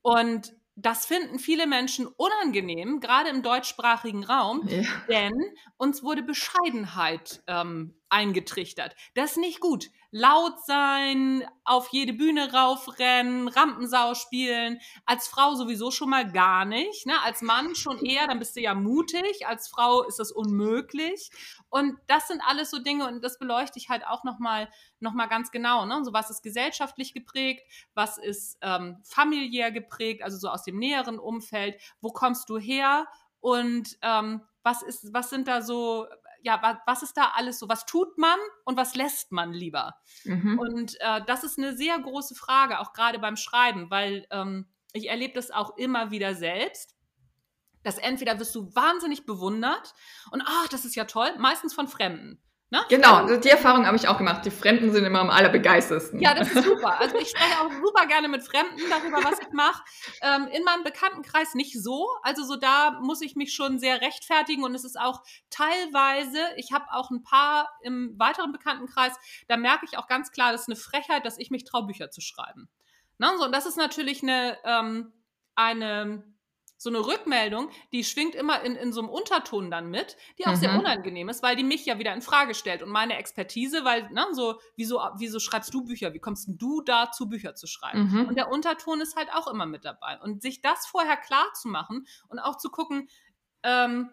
Und 0.00 0.54
das 0.74 1.04
finden 1.04 1.38
viele 1.38 1.66
Menschen 1.66 2.06
unangenehm, 2.06 3.00
gerade 3.00 3.28
im 3.28 3.42
deutschsprachigen 3.42 4.24
Raum, 4.24 4.66
ja. 4.68 4.82
denn 5.08 5.32
uns 5.76 6.02
wurde 6.02 6.22
Bescheidenheit 6.22 7.42
ähm, 7.46 7.94
eingetrichtert. 8.08 8.96
Das 9.14 9.32
ist 9.32 9.36
nicht 9.36 9.60
gut. 9.60 9.90
Laut 10.14 10.62
sein, 10.66 11.42
auf 11.64 11.88
jede 11.88 12.12
Bühne 12.12 12.52
raufrennen, 12.52 13.48
Rampensau 13.48 14.14
spielen. 14.14 14.78
Als 15.06 15.26
Frau 15.26 15.54
sowieso 15.54 15.90
schon 15.90 16.10
mal 16.10 16.30
gar 16.30 16.66
nicht. 16.66 17.06
Ne? 17.06 17.14
Als 17.24 17.40
Mann 17.40 17.74
schon 17.74 17.98
eher, 18.04 18.26
dann 18.26 18.38
bist 18.38 18.54
du 18.54 18.60
ja 18.60 18.74
mutig. 18.74 19.46
Als 19.46 19.68
Frau 19.68 20.02
ist 20.02 20.18
das 20.18 20.30
unmöglich. 20.30 21.30
Und 21.70 21.98
das 22.08 22.28
sind 22.28 22.42
alles 22.46 22.70
so 22.70 22.78
Dinge 22.78 23.08
und 23.08 23.24
das 23.24 23.38
beleuchte 23.38 23.78
ich 23.78 23.88
halt 23.88 24.06
auch 24.06 24.22
nochmal 24.22 24.68
noch 25.00 25.14
mal 25.14 25.28
ganz 25.28 25.50
genau. 25.50 25.86
Ne? 25.86 26.04
So 26.04 26.12
was 26.12 26.28
ist 26.28 26.42
gesellschaftlich 26.42 27.14
geprägt, 27.14 27.66
was 27.94 28.18
ist 28.18 28.58
ähm, 28.60 28.98
familiär 29.04 29.72
geprägt, 29.72 30.22
also 30.22 30.36
so 30.36 30.48
aus 30.48 30.62
dem 30.62 30.78
näheren 30.78 31.18
Umfeld. 31.18 31.80
Wo 32.02 32.10
kommst 32.10 32.50
du 32.50 32.58
her? 32.58 33.06
Und 33.40 33.96
ähm, 34.02 34.42
was 34.62 34.82
ist, 34.82 35.12
was 35.12 35.30
sind 35.30 35.48
da 35.48 35.62
so 35.62 36.06
ja, 36.42 36.80
was, 36.86 37.02
ist 37.02 37.16
da 37.16 37.32
alles 37.34 37.58
so? 37.58 37.68
Was 37.68 37.86
tut 37.86 38.18
man 38.18 38.38
und 38.64 38.76
was 38.76 38.94
lässt 38.94 39.32
man 39.32 39.52
lieber? 39.52 39.94
Mhm. 40.24 40.58
Und 40.58 41.00
äh, 41.00 41.24
das 41.24 41.44
ist 41.44 41.58
eine 41.58 41.76
sehr 41.76 41.98
große 41.98 42.34
Frage, 42.34 42.80
auch 42.80 42.92
gerade 42.92 43.18
beim 43.18 43.36
Schreiben, 43.36 43.90
weil 43.90 44.26
ähm, 44.30 44.66
ich 44.92 45.08
erlebe 45.08 45.34
das 45.34 45.50
auch 45.50 45.76
immer 45.76 46.10
wieder 46.10 46.34
selbst 46.34 46.96
dass 47.82 47.98
entweder 47.98 48.38
wirst 48.38 48.54
du 48.54 48.74
wahnsinnig 48.74 49.26
bewundert 49.26 49.94
und 50.30 50.42
ach, 50.46 50.68
das 50.68 50.84
ist 50.84 50.94
ja 50.94 51.04
toll, 51.04 51.30
meistens 51.38 51.74
von 51.74 51.88
Fremden. 51.88 52.40
Ne? 52.72 52.80
Genau, 52.88 53.26
die 53.26 53.50
Erfahrung 53.50 53.86
habe 53.86 53.98
ich 53.98 54.08
auch 54.08 54.16
gemacht. 54.16 54.46
Die 54.46 54.50
Fremden 54.50 54.92
sind 54.92 55.04
immer 55.04 55.20
am 55.20 55.28
allerbegeistersten. 55.28 56.22
Ja, 56.22 56.32
das 56.32 56.50
ist 56.50 56.64
super. 56.64 56.98
Also 56.98 57.18
ich 57.18 57.28
spreche 57.28 57.60
auch 57.60 57.70
super 57.70 58.06
gerne 58.06 58.28
mit 58.28 58.42
Fremden 58.42 58.80
darüber, 58.88 59.22
was 59.22 59.40
ich 59.40 59.52
mache. 59.52 59.82
Ähm, 60.22 60.48
in 60.50 60.64
meinem 60.64 60.82
Bekanntenkreis 60.82 61.54
nicht 61.54 61.78
so. 61.82 62.08
Also 62.22 62.44
so 62.44 62.56
da 62.56 62.98
muss 63.02 63.20
ich 63.20 63.36
mich 63.36 63.52
schon 63.52 63.78
sehr 63.78 64.00
rechtfertigen 64.00 64.64
und 64.64 64.74
es 64.74 64.84
ist 64.84 64.98
auch 64.98 65.22
teilweise, 65.50 66.38
ich 66.56 66.72
habe 66.72 66.86
auch 66.92 67.10
ein 67.10 67.22
paar 67.22 67.68
im 67.82 68.18
weiteren 68.18 68.52
Bekanntenkreis, 68.52 69.12
da 69.48 69.58
merke 69.58 69.84
ich 69.84 69.98
auch 69.98 70.06
ganz 70.06 70.32
klar, 70.32 70.52
das 70.52 70.62
ist 70.62 70.68
eine 70.68 70.76
Frechheit, 70.76 71.26
dass 71.26 71.36
ich 71.36 71.50
mich 71.50 71.64
traue, 71.64 71.84
Bücher 71.84 72.10
zu 72.10 72.22
schreiben. 72.22 72.70
Ne? 73.18 73.28
So, 73.36 73.44
und 73.44 73.52
das 73.52 73.66
ist 73.66 73.76
natürlich 73.76 74.22
eine, 74.22 74.56
ähm, 74.64 75.12
eine 75.56 76.24
so 76.82 76.90
eine 76.90 76.98
Rückmeldung, 76.98 77.70
die 77.92 78.02
schwingt 78.02 78.34
immer 78.34 78.62
in, 78.62 78.74
in 78.74 78.92
so 78.92 79.00
einem 79.00 79.08
Unterton 79.08 79.70
dann 79.70 79.88
mit, 79.88 80.16
die 80.38 80.46
auch 80.46 80.52
mhm. 80.52 80.56
sehr 80.56 80.76
unangenehm 80.76 81.28
ist, 81.28 81.40
weil 81.40 81.54
die 81.54 81.62
mich 81.62 81.86
ja 81.86 82.00
wieder 82.00 82.12
in 82.12 82.22
Frage 82.22 82.54
stellt 82.54 82.82
und 82.82 82.88
meine 82.88 83.16
Expertise, 83.16 83.84
weil, 83.84 84.10
ne, 84.10 84.26
so, 84.32 84.58
wieso, 84.74 85.00
wieso 85.16 85.38
schreibst 85.38 85.72
du 85.72 85.84
Bücher? 85.84 86.12
Wie 86.12 86.18
kommst 86.18 86.48
du 86.48 86.82
dazu, 86.82 87.28
Bücher 87.28 87.54
zu 87.54 87.68
schreiben? 87.68 88.10
Mhm. 88.10 88.28
Und 88.28 88.34
der 88.34 88.50
Unterton 88.50 89.00
ist 89.00 89.14
halt 89.14 89.32
auch 89.32 89.46
immer 89.46 89.64
mit 89.64 89.84
dabei. 89.84 90.18
Und 90.20 90.42
sich 90.42 90.60
das 90.60 90.84
vorher 90.86 91.16
klar 91.16 91.46
zu 91.54 91.68
machen 91.68 92.04
und 92.26 92.40
auch 92.40 92.58
zu 92.58 92.68
gucken, 92.68 93.08
ähm, 93.62 94.10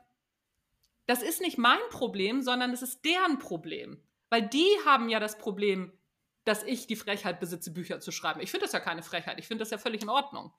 das 1.08 1.24
ist 1.24 1.42
nicht 1.42 1.58
mein 1.58 1.80
Problem, 1.90 2.44
sondern 2.44 2.72
es 2.72 2.84
ist 2.84 3.04
deren 3.04 3.40
Problem. 3.40 4.04
Weil 4.30 4.44
die 4.48 4.70
haben 4.86 5.10
ja 5.10 5.20
das 5.20 5.40
Problem, 5.40 5.92
dass 6.44 6.62
ich 6.62 6.86
die 6.86 6.96
Frechheit 6.96 7.40
besitze, 7.40 7.74
Bücher 7.74 8.00
zu 8.00 8.12
schreiben. 8.12 8.42
Ich 8.42 8.52
finde 8.52 8.68
das 8.68 8.74
ja 8.74 8.80
keine 8.80 9.02
Frechheit. 9.02 9.40
Ich 9.40 9.48
finde 9.48 9.64
das 9.64 9.72
ja 9.72 9.80
völlig 9.80 10.04
in 10.04 10.10
Ordnung. 10.10 10.54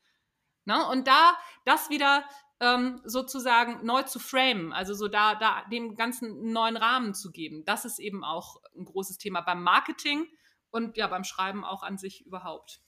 Ne? 0.71 0.87
Und 0.87 1.09
da 1.09 1.37
das 1.65 1.91
wieder 1.91 2.25
ähm, 2.61 3.01
sozusagen 3.05 3.85
neu 3.85 4.03
zu 4.05 4.21
framen, 4.21 4.73
also 4.73 4.95
so 4.95 5.09
da, 5.09 5.35
da 5.35 5.65
dem 5.73 5.97
Ganzen 5.97 6.27
einen 6.27 6.53
neuen 6.53 6.77
Rahmen 6.77 7.13
zu 7.13 7.33
geben, 7.33 7.65
das 7.65 7.85
ist 7.85 7.99
eben 7.99 8.23
auch 8.23 8.63
ein 8.79 8.85
großes 8.85 9.19
Thema 9.19 9.41
beim 9.41 9.65
Marketing 9.65 10.27
und 10.71 10.97
ja 10.97 11.09
beim 11.09 11.25
Schreiben 11.25 11.65
auch 11.65 11.83
an 11.83 11.99
sich 11.99 12.25
überhaupt. 12.25 12.81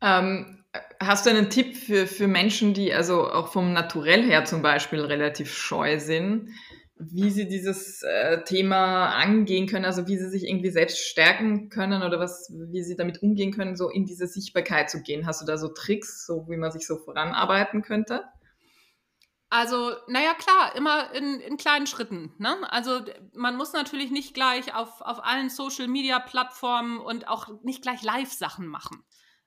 Ähm, 0.00 0.64
hast 1.00 1.26
du 1.26 1.30
einen 1.30 1.50
Tipp 1.50 1.76
für, 1.76 2.06
für 2.06 2.28
Menschen, 2.28 2.72
die 2.72 2.94
also 2.94 3.28
auch 3.28 3.48
vom 3.48 3.72
Naturell 3.72 4.22
her 4.22 4.44
zum 4.44 4.62
Beispiel 4.62 5.00
relativ 5.00 5.52
scheu 5.52 5.98
sind? 5.98 6.50
Wie 6.96 7.30
sie 7.30 7.48
dieses 7.48 8.02
äh, 8.02 8.44
Thema 8.44 9.06
angehen 9.14 9.66
können, 9.66 9.84
also 9.84 10.06
wie 10.06 10.16
sie 10.16 10.28
sich 10.28 10.44
irgendwie 10.44 10.70
selbst 10.70 10.98
stärken 10.98 11.68
können 11.68 12.02
oder 12.02 12.20
was, 12.20 12.52
wie 12.52 12.82
sie 12.82 12.96
damit 12.96 13.22
umgehen 13.22 13.52
können, 13.52 13.76
so 13.76 13.90
in 13.90 14.06
diese 14.06 14.26
Sichtbarkeit 14.28 14.90
zu 14.90 15.02
gehen. 15.02 15.26
Hast 15.26 15.42
du 15.42 15.46
da 15.46 15.56
so 15.56 15.68
Tricks, 15.68 16.24
so 16.24 16.46
wie 16.48 16.56
man 16.56 16.70
sich 16.70 16.86
so 16.86 16.96
voranarbeiten 16.96 17.82
könnte? 17.82 18.22
Also, 19.50 19.92
naja, 20.08 20.34
klar, 20.34 20.74
immer 20.74 21.12
in, 21.14 21.40
in 21.40 21.56
kleinen 21.56 21.86
Schritten. 21.86 22.32
Ne? 22.38 22.56
Also, 22.72 23.00
man 23.34 23.56
muss 23.56 23.72
natürlich 23.72 24.10
nicht 24.10 24.34
gleich 24.34 24.74
auf, 24.74 25.00
auf 25.00 25.24
allen 25.24 25.48
Social-Media-Plattformen 25.48 26.98
und 26.98 27.28
auch 27.28 27.48
nicht 27.62 27.82
gleich 27.82 28.02
Live-Sachen 28.02 28.66
machen. 28.66 29.04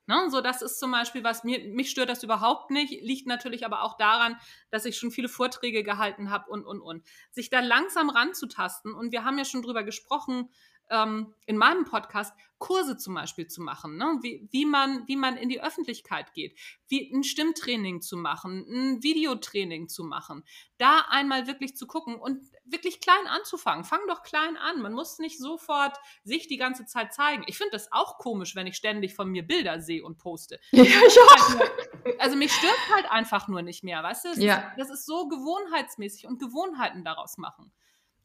Ne? 0.08 0.30
So, 0.30 0.42
das 0.42 0.62
ist 0.62 0.80
zum 0.80 0.92
Beispiel 0.92 1.24
was, 1.24 1.44
mir, 1.44 1.60
mich 1.74 1.92
stört 1.92 2.10
das 2.10 2.24
überhaupt 2.24 2.72
nicht, 2.72 3.02
liegt 3.04 3.28
natürlich 3.28 3.66
aber 3.66 3.84
auch 3.84 3.98
daran, 3.98 4.38
dass 4.72 4.86
ich 4.86 4.98
schon 4.98 5.12
viele 5.12 5.30
Vorträge 5.30 5.84
gehalten 5.84 6.30
habe 6.30 6.50
und, 6.50 6.66
und, 6.66 6.82
und. 6.82 7.04
Sich 7.32 7.50
da 7.50 7.60
langsam 7.60 8.10
ranzutasten 8.10 8.94
und 8.94 9.12
wir 9.12 9.26
haben 9.26 9.38
ja 9.38 9.46
schon 9.46 9.62
drüber 9.62 9.84
gesprochen, 9.84 10.50
ähm, 10.90 11.34
in 11.46 11.58
meinem 11.58 11.86
Podcast 11.86 12.34
Kurse 12.60 12.98
zum 12.98 13.14
Beispiel 13.14 13.48
zu 13.48 13.62
machen, 13.62 13.98
ne? 13.98 14.18
wie, 14.22 14.48
wie, 14.52 14.66
man, 14.66 15.08
wie 15.08 15.16
man 15.16 15.38
in 15.38 15.48
die 15.48 15.62
Öffentlichkeit 15.62 16.34
geht, 16.34 16.58
wie 16.88 17.12
ein 17.14 17.24
Stimmtraining 17.24 18.02
zu 18.02 18.18
machen, 18.18 18.66
ein 18.68 19.04
Videotraining 19.04 19.90
zu 19.90 20.04
machen, 20.04 20.44
da 20.80 21.06
einmal 21.10 21.46
wirklich 21.46 21.76
zu 21.76 21.86
gucken 21.86 22.16
und 22.16 22.42
wirklich 22.66 23.00
klein 23.00 23.28
anzufangen. 23.28 23.84
Fang 23.84 24.00
doch 24.08 24.24
klein 24.24 24.58
an. 24.58 24.82
Man 24.82 24.94
muss 24.94 25.20
nicht 25.20 25.38
sofort 25.38 25.98
sich 26.24 26.48
die 26.48 26.58
ganze 26.58 26.86
Zeit 26.86 27.14
zeigen. 27.14 27.44
Ich 27.48 27.58
finde 27.58 27.72
das 27.72 27.92
auch 27.92 28.18
komisch, 28.18 28.56
wenn 28.56 28.68
ich 28.68 28.76
ständig 28.76 29.14
von 29.14 29.30
mir 29.30 29.46
Bilder 29.46 29.80
sehe 29.80 30.04
und 30.04 30.18
poste. 30.18 30.60
Ja, 30.72 30.84
ich 30.84 31.18
auch. 31.20 32.20
Also 32.20 32.38
mich 32.38 32.52
stört 32.52 32.90
halt 32.94 33.12
einfach 33.12 33.48
nur 33.48 33.62
nicht 33.62 33.84
mehr, 33.84 34.02
weißt 34.02 34.26
du? 34.26 34.30
Das, 34.30 34.38
ja. 34.38 34.56
ist, 34.56 34.78
das 34.78 34.90
ist 34.90 35.06
so 35.06 35.28
gewohnheitsmäßig 35.28 36.28
und 36.28 36.40
Gewohnheiten 36.40 37.04
daraus 37.04 37.38
machen 37.38 37.72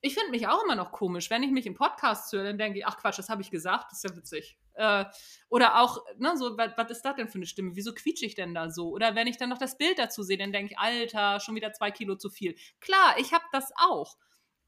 ich 0.04 0.14
finde 0.14 0.32
mich 0.32 0.48
auch 0.48 0.62
immer 0.64 0.74
noch 0.74 0.90
komisch, 0.90 1.30
wenn 1.30 1.44
ich 1.44 1.52
mich 1.52 1.64
im 1.64 1.74
Podcast 1.74 2.32
höre, 2.32 2.42
dann 2.42 2.58
denke 2.58 2.80
ich, 2.80 2.86
ach 2.86 2.98
Quatsch, 2.98 3.20
das 3.20 3.28
habe 3.28 3.40
ich 3.40 3.52
gesagt, 3.52 3.86
das 3.90 4.02
ist 4.02 4.10
ja 4.10 4.16
witzig. 4.16 4.58
Äh, 4.74 5.04
oder 5.48 5.80
auch, 5.80 6.04
ne, 6.18 6.36
so, 6.36 6.56
was 6.58 6.90
ist 6.90 7.02
das 7.02 7.14
denn 7.14 7.28
für 7.28 7.36
eine 7.36 7.46
Stimme? 7.46 7.76
Wieso 7.76 7.94
quietsche 7.94 8.26
ich 8.26 8.34
denn 8.34 8.52
da 8.52 8.68
so? 8.68 8.90
Oder 8.90 9.14
wenn 9.14 9.28
ich 9.28 9.36
dann 9.36 9.48
noch 9.48 9.58
das 9.58 9.78
Bild 9.78 10.00
dazu 10.00 10.24
sehe, 10.24 10.36
dann 10.36 10.52
denke 10.52 10.72
ich, 10.72 10.78
Alter, 10.78 11.38
schon 11.38 11.54
wieder 11.54 11.72
zwei 11.72 11.92
Kilo 11.92 12.16
zu 12.16 12.30
viel. 12.30 12.56
Klar, 12.80 13.14
ich 13.18 13.32
habe 13.32 13.44
das 13.52 13.70
auch. 13.76 14.16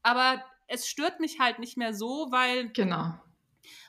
Aber 0.03 0.41
es 0.67 0.87
stört 0.87 1.19
mich 1.19 1.39
halt 1.39 1.59
nicht 1.59 1.75
mehr 1.75 1.93
so, 1.93 2.27
weil. 2.31 2.69
Genau. 2.69 3.19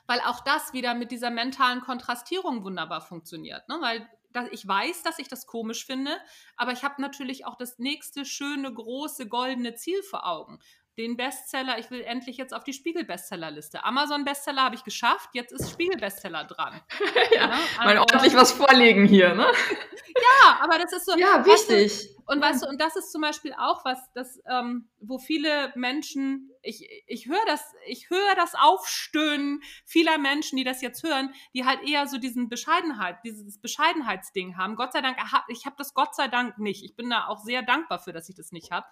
Weil 0.05 0.19
auch 0.21 0.41
das 0.41 0.73
wieder 0.73 0.95
mit 0.95 1.11
dieser 1.11 1.29
mentalen 1.29 1.79
Kontrastierung 1.79 2.63
wunderbar 2.63 3.01
funktioniert. 3.01 3.69
Ne? 3.69 3.77
Weil 3.79 4.09
ich 4.51 4.67
weiß, 4.67 5.03
dass 5.03 5.19
ich 5.19 5.29
das 5.29 5.45
komisch 5.47 5.85
finde, 5.85 6.17
aber 6.57 6.71
ich 6.71 6.83
habe 6.83 7.01
natürlich 7.01 7.45
auch 7.45 7.55
das 7.55 7.79
nächste 7.79 8.25
schöne, 8.25 8.73
große, 8.73 9.27
goldene 9.27 9.75
Ziel 9.75 10.01
vor 10.03 10.27
Augen 10.27 10.59
den 10.97 11.15
Bestseller, 11.15 11.77
ich 11.77 11.91
will 11.91 12.01
endlich 12.01 12.37
jetzt 12.37 12.53
auf 12.53 12.63
die 12.63 12.73
Spiegel-Bestsellerliste. 12.73 13.83
Amazon-Bestseller 13.83 14.63
habe 14.63 14.75
ich 14.75 14.83
geschafft, 14.83 15.29
jetzt 15.33 15.51
ist 15.51 15.71
Spiegel-Bestseller 15.71 16.45
dran. 16.45 16.81
ja, 17.31 17.49
ja 17.49 17.59
mal 17.77 17.97
ordentlich 17.99 18.35
was 18.35 18.51
vorlegen 18.51 19.05
hier, 19.05 19.35
ne? 19.35 19.45
ja, 20.43 20.59
aber 20.61 20.79
das 20.79 20.93
ist 20.93 21.05
so. 21.05 21.17
Ja, 21.17 21.45
wichtig. 21.45 21.91
Weißt 21.91 22.09
du, 22.09 22.17
und 22.27 22.41
weißt 22.41 22.63
du, 22.63 22.67
und 22.67 22.81
das 22.81 22.95
ist 22.97 23.11
zum 23.11 23.21
Beispiel 23.21 23.53
auch 23.53 23.85
was, 23.85 23.99
das, 24.13 24.41
ähm, 24.49 24.89
wo 24.99 25.17
viele 25.17 25.71
Menschen, 25.75 26.51
ich, 26.61 26.85
ich 27.07 27.27
höre 27.27 27.45
das, 27.45 27.61
ich 27.85 28.09
höre 28.09 28.35
das 28.35 28.53
Aufstöhnen 28.53 29.61
vieler 29.85 30.17
Menschen, 30.17 30.57
die 30.57 30.65
das 30.65 30.81
jetzt 30.81 31.03
hören, 31.03 31.33
die 31.53 31.63
halt 31.63 31.87
eher 31.87 32.05
so 32.07 32.17
diesen 32.17 32.49
Bescheidenheit, 32.49 33.19
dieses 33.23 33.61
Bescheidenheitsding 33.61 34.57
haben. 34.57 34.75
Gott 34.75 34.91
sei 34.91 35.01
Dank, 35.01 35.17
ich 35.47 35.65
habe 35.65 35.75
das 35.77 35.93
Gott 35.93 36.15
sei 36.15 36.27
Dank 36.27 36.57
nicht. 36.57 36.83
Ich 36.83 36.95
bin 36.97 37.09
da 37.09 37.27
auch 37.27 37.39
sehr 37.39 37.61
dankbar 37.61 37.99
für, 37.99 38.11
dass 38.11 38.27
ich 38.27 38.35
das 38.35 38.51
nicht 38.51 38.71
habe. 38.71 38.87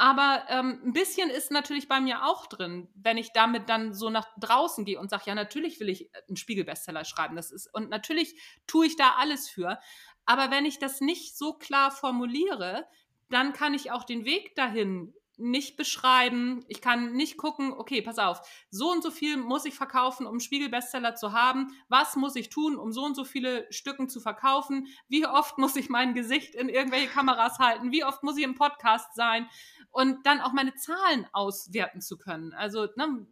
Aber 0.00 0.44
ähm, 0.48 0.80
ein 0.82 0.92
bisschen 0.94 1.28
ist 1.28 1.50
natürlich 1.50 1.86
bei 1.86 2.00
mir 2.00 2.24
auch 2.24 2.46
drin, 2.46 2.88
wenn 2.94 3.18
ich 3.18 3.34
damit 3.34 3.68
dann 3.68 3.92
so 3.92 4.08
nach 4.08 4.26
draußen 4.40 4.86
gehe 4.86 4.98
und 4.98 5.10
sage, 5.10 5.24
ja, 5.26 5.34
natürlich 5.34 5.78
will 5.78 5.90
ich 5.90 6.08
einen 6.26 6.38
Spiegel-Bestseller 6.38 7.04
schreiben. 7.04 7.36
Das 7.36 7.50
ist, 7.50 7.66
und 7.74 7.90
natürlich 7.90 8.34
tue 8.66 8.86
ich 8.86 8.96
da 8.96 9.16
alles 9.18 9.50
für. 9.50 9.78
Aber 10.24 10.50
wenn 10.50 10.64
ich 10.64 10.78
das 10.78 11.02
nicht 11.02 11.36
so 11.36 11.52
klar 11.52 11.90
formuliere, 11.90 12.86
dann 13.28 13.52
kann 13.52 13.74
ich 13.74 13.90
auch 13.90 14.04
den 14.04 14.24
Weg 14.24 14.54
dahin 14.54 15.12
nicht 15.40 15.76
beschreiben. 15.76 16.64
Ich 16.68 16.80
kann 16.80 17.12
nicht 17.12 17.36
gucken, 17.36 17.72
okay, 17.72 18.02
pass 18.02 18.18
auf, 18.18 18.40
so 18.70 18.90
und 18.90 19.02
so 19.02 19.10
viel 19.10 19.36
muss 19.36 19.64
ich 19.64 19.74
verkaufen, 19.74 20.26
um 20.26 20.40
Spiegel-Bestseller 20.40 21.14
zu 21.14 21.32
haben. 21.32 21.74
Was 21.88 22.16
muss 22.16 22.36
ich 22.36 22.48
tun, 22.48 22.76
um 22.76 22.92
so 22.92 23.04
und 23.04 23.14
so 23.14 23.24
viele 23.24 23.66
Stücken 23.72 24.08
zu 24.08 24.20
verkaufen? 24.20 24.86
Wie 25.08 25.26
oft 25.26 25.58
muss 25.58 25.76
ich 25.76 25.88
mein 25.88 26.14
Gesicht 26.14 26.54
in 26.54 26.68
irgendwelche 26.68 27.08
Kameras 27.08 27.58
halten? 27.58 27.92
Wie 27.92 28.04
oft 28.04 28.22
muss 28.22 28.36
ich 28.36 28.44
im 28.44 28.54
Podcast 28.54 29.14
sein? 29.14 29.48
und 29.90 30.24
dann 30.26 30.40
auch 30.40 30.52
meine 30.52 30.74
Zahlen 30.74 31.26
auswerten 31.32 32.00
zu 32.00 32.16
können. 32.18 32.52
Also 32.52 32.86
ne, 32.96 33.26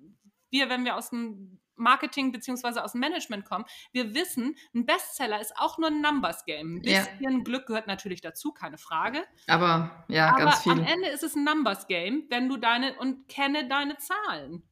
wir, 0.51 0.69
wenn 0.69 0.85
wir 0.85 0.97
aus 0.97 1.11
dem 1.11 1.61
Marketing 1.79 2.33
beziehungsweise 2.33 2.85
aus 2.85 2.93
dem 2.93 3.01
Management 3.01 3.45
kommen, 3.45 3.65
wir 3.93 4.15
wissen, 4.15 4.57
ein 4.75 4.87
Bestseller 4.87 5.41
ist 5.41 5.57
auch 5.57 5.79
nur 5.79 5.89
ein 5.89 6.01
Numbers 6.01 6.45
Game. 6.45 6.77
Ein 6.77 6.83
bisschen 6.83 7.39
ja. 7.39 7.45
Glück 7.45 7.67
gehört 7.67 7.87
natürlich 7.87 8.21
dazu, 8.21 8.53
keine 8.53 8.79
Frage. 8.79 9.25
Aber 9.47 10.05
ja, 10.09 10.29
Aber 10.29 10.45
ganz 10.45 10.63
viel. 10.63 10.73
Am 10.73 10.85
Ende 10.85 11.09
ist 11.09 11.23
es 11.23 11.35
ein 11.35 11.45
Numbers 11.45 11.87
Game, 11.87 12.27
wenn 12.29 12.49
du 12.49 12.57
deine 12.57 12.99
und 12.99 13.29
kenne 13.29 13.69
deine 13.69 13.97
Zahlen. 13.99 14.63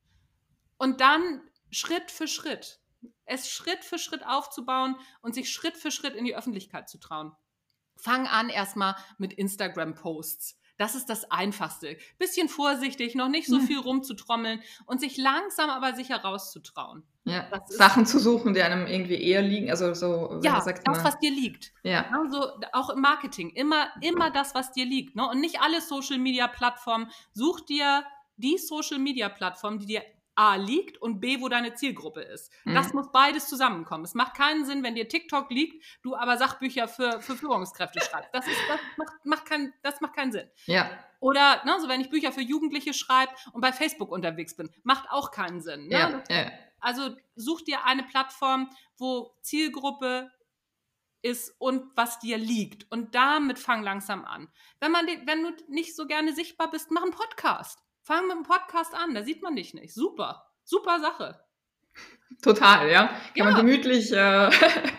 Und 0.78 1.00
dann 1.00 1.42
Schritt 1.70 2.11
für 2.11 2.28
Schritt, 2.28 2.80
es 3.24 3.50
Schritt 3.50 3.84
für 3.84 3.98
Schritt 3.98 4.26
aufzubauen 4.26 4.96
und 5.20 5.34
sich 5.34 5.50
Schritt 5.50 5.76
für 5.76 5.90
Schritt 5.90 6.14
in 6.14 6.24
die 6.24 6.36
Öffentlichkeit 6.36 6.88
zu 6.88 6.98
trauen. 6.98 7.32
Fang 7.96 8.26
an 8.26 8.50
erstmal 8.50 8.94
mit 9.18 9.32
Instagram-Posts. 9.32 10.59
Das 10.79 10.95
ist 10.95 11.07
das 11.07 11.31
Einfachste. 11.31 11.97
Bisschen 12.18 12.49
vorsichtig, 12.49 13.14
noch 13.14 13.29
nicht 13.29 13.49
so 13.49 13.61
viel 13.61 13.79
rumzutrommeln 13.79 14.62
und 14.87 15.01
sich 15.01 15.16
langsam 15.16 15.70
aber 15.70 15.95
sicher 15.95 16.16
rauszutrauen. 16.16 17.03
Ja, 17.24 17.49
Sachen 17.66 18.07
zu 18.07 18.20
suchen, 18.20 18.55
die 18.55 18.62
einem 18.62 18.87
irgendwie 18.87 19.20
eher 19.20 19.43
liegen. 19.43 19.68
Also 19.68 19.95
so, 19.95 20.41
ja, 20.45 20.61
sagt, 20.61 20.87
das, 20.87 21.03
was 21.03 21.18
dir 21.18 21.31
liegt. 21.31 21.72
Ja. 21.83 22.07
Also 22.22 22.53
auch 22.72 22.91
im 22.91 23.01
Marketing. 23.01 23.51
Immer, 23.51 23.89
immer 24.01 24.31
das, 24.31 24.55
was 24.55 24.70
dir 24.72 24.85
liegt. 24.85 25.16
Ne? 25.16 25.29
Und 25.29 25.41
nicht 25.41 25.61
alle 25.61 25.81
Social-Media-Plattformen. 25.81 27.11
Such 27.33 27.62
dir 27.62 28.05
die 28.37 28.59
Social-Media-Plattform, 28.59 29.81
die 29.81 29.87
dir 29.87 30.03
A 30.37 30.57
liegt 30.57 30.99
und 30.99 31.20
B, 31.20 31.41
wo 31.41 31.49
deine 31.49 31.74
Zielgruppe 31.74 32.20
ist. 32.20 32.53
Mhm. 32.64 32.74
Das 32.74 32.93
muss 32.93 33.11
beides 33.11 33.49
zusammenkommen. 33.49 34.05
Es 34.05 34.14
macht 34.14 34.34
keinen 34.34 34.64
Sinn, 34.64 34.82
wenn 34.82 34.95
dir 34.95 35.09
TikTok 35.09 35.51
liegt, 35.51 35.82
du 36.03 36.14
aber 36.14 36.37
Sachbücher 36.37 36.89
für, 36.89 37.20
für 37.20 37.37
Führungskräfte 37.37 38.01
schreibst. 38.01 38.30
Das, 38.32 38.47
ist, 38.47 38.59
das, 38.68 38.80
macht, 38.97 39.24
macht 39.24 39.47
kein, 39.47 39.72
das 39.82 40.01
macht 40.01 40.14
keinen 40.14 40.32
Sinn. 40.32 40.49
Ja. 40.66 40.91
Oder 41.20 41.64
ne, 41.64 41.80
so 41.80 41.89
wenn 41.89 42.01
ich 42.01 42.11
Bücher 42.11 42.32
für 42.32 42.43
Jugendliche 42.43 42.93
schreibe 42.93 43.32
und 43.53 43.62
bei 43.62 43.72
Facebook 43.72 44.12
unterwegs 44.12 44.55
bin, 44.55 44.70
macht 44.82 45.11
auch 45.11 45.30
keinen 45.30 45.61
Sinn. 45.61 45.89
Ne? 45.89 46.22
Ja, 46.28 46.34
ja. 46.34 46.51
Also 46.80 47.16
such 47.34 47.62
dir 47.62 47.84
eine 47.84 48.03
Plattform, 48.03 48.70
wo 48.99 49.34
Zielgruppe 49.43 50.30
ist 51.22 51.55
und 51.59 51.97
was 51.97 52.20
dir 52.20 52.39
liegt. 52.39 52.91
Und 52.93 53.14
damit 53.14 53.59
fang 53.59 53.82
langsam 53.82 54.24
an. 54.24 54.49
Wenn, 54.80 54.93
man, 54.93 55.07
wenn 55.07 55.43
du 55.43 55.53
nicht 55.68 55.97
so 55.97 56.07
gerne 56.07 56.32
sichtbar 56.34 56.70
bist, 56.70 56.91
mach 56.91 57.03
einen 57.03 57.12
Podcast. 57.12 57.82
Fang 58.07 58.28
mit 58.28 58.36
dem 58.36 58.44
Podcast 58.44 58.94
an, 58.94 59.16
da 59.16 59.24
sieht 59.24 59.42
man 59.42 59.57
dich 59.57 59.74
nicht. 59.74 59.92
Super, 59.92 60.46
super 60.62 61.00
Sache. 61.00 61.40
Total, 62.40 62.88
ja. 62.88 63.07
Kann 63.09 63.16
ja. 63.34 63.44
man 63.46 63.57
gemütlich, 63.57 64.12
äh, 64.12 64.14
kann 64.14 64.50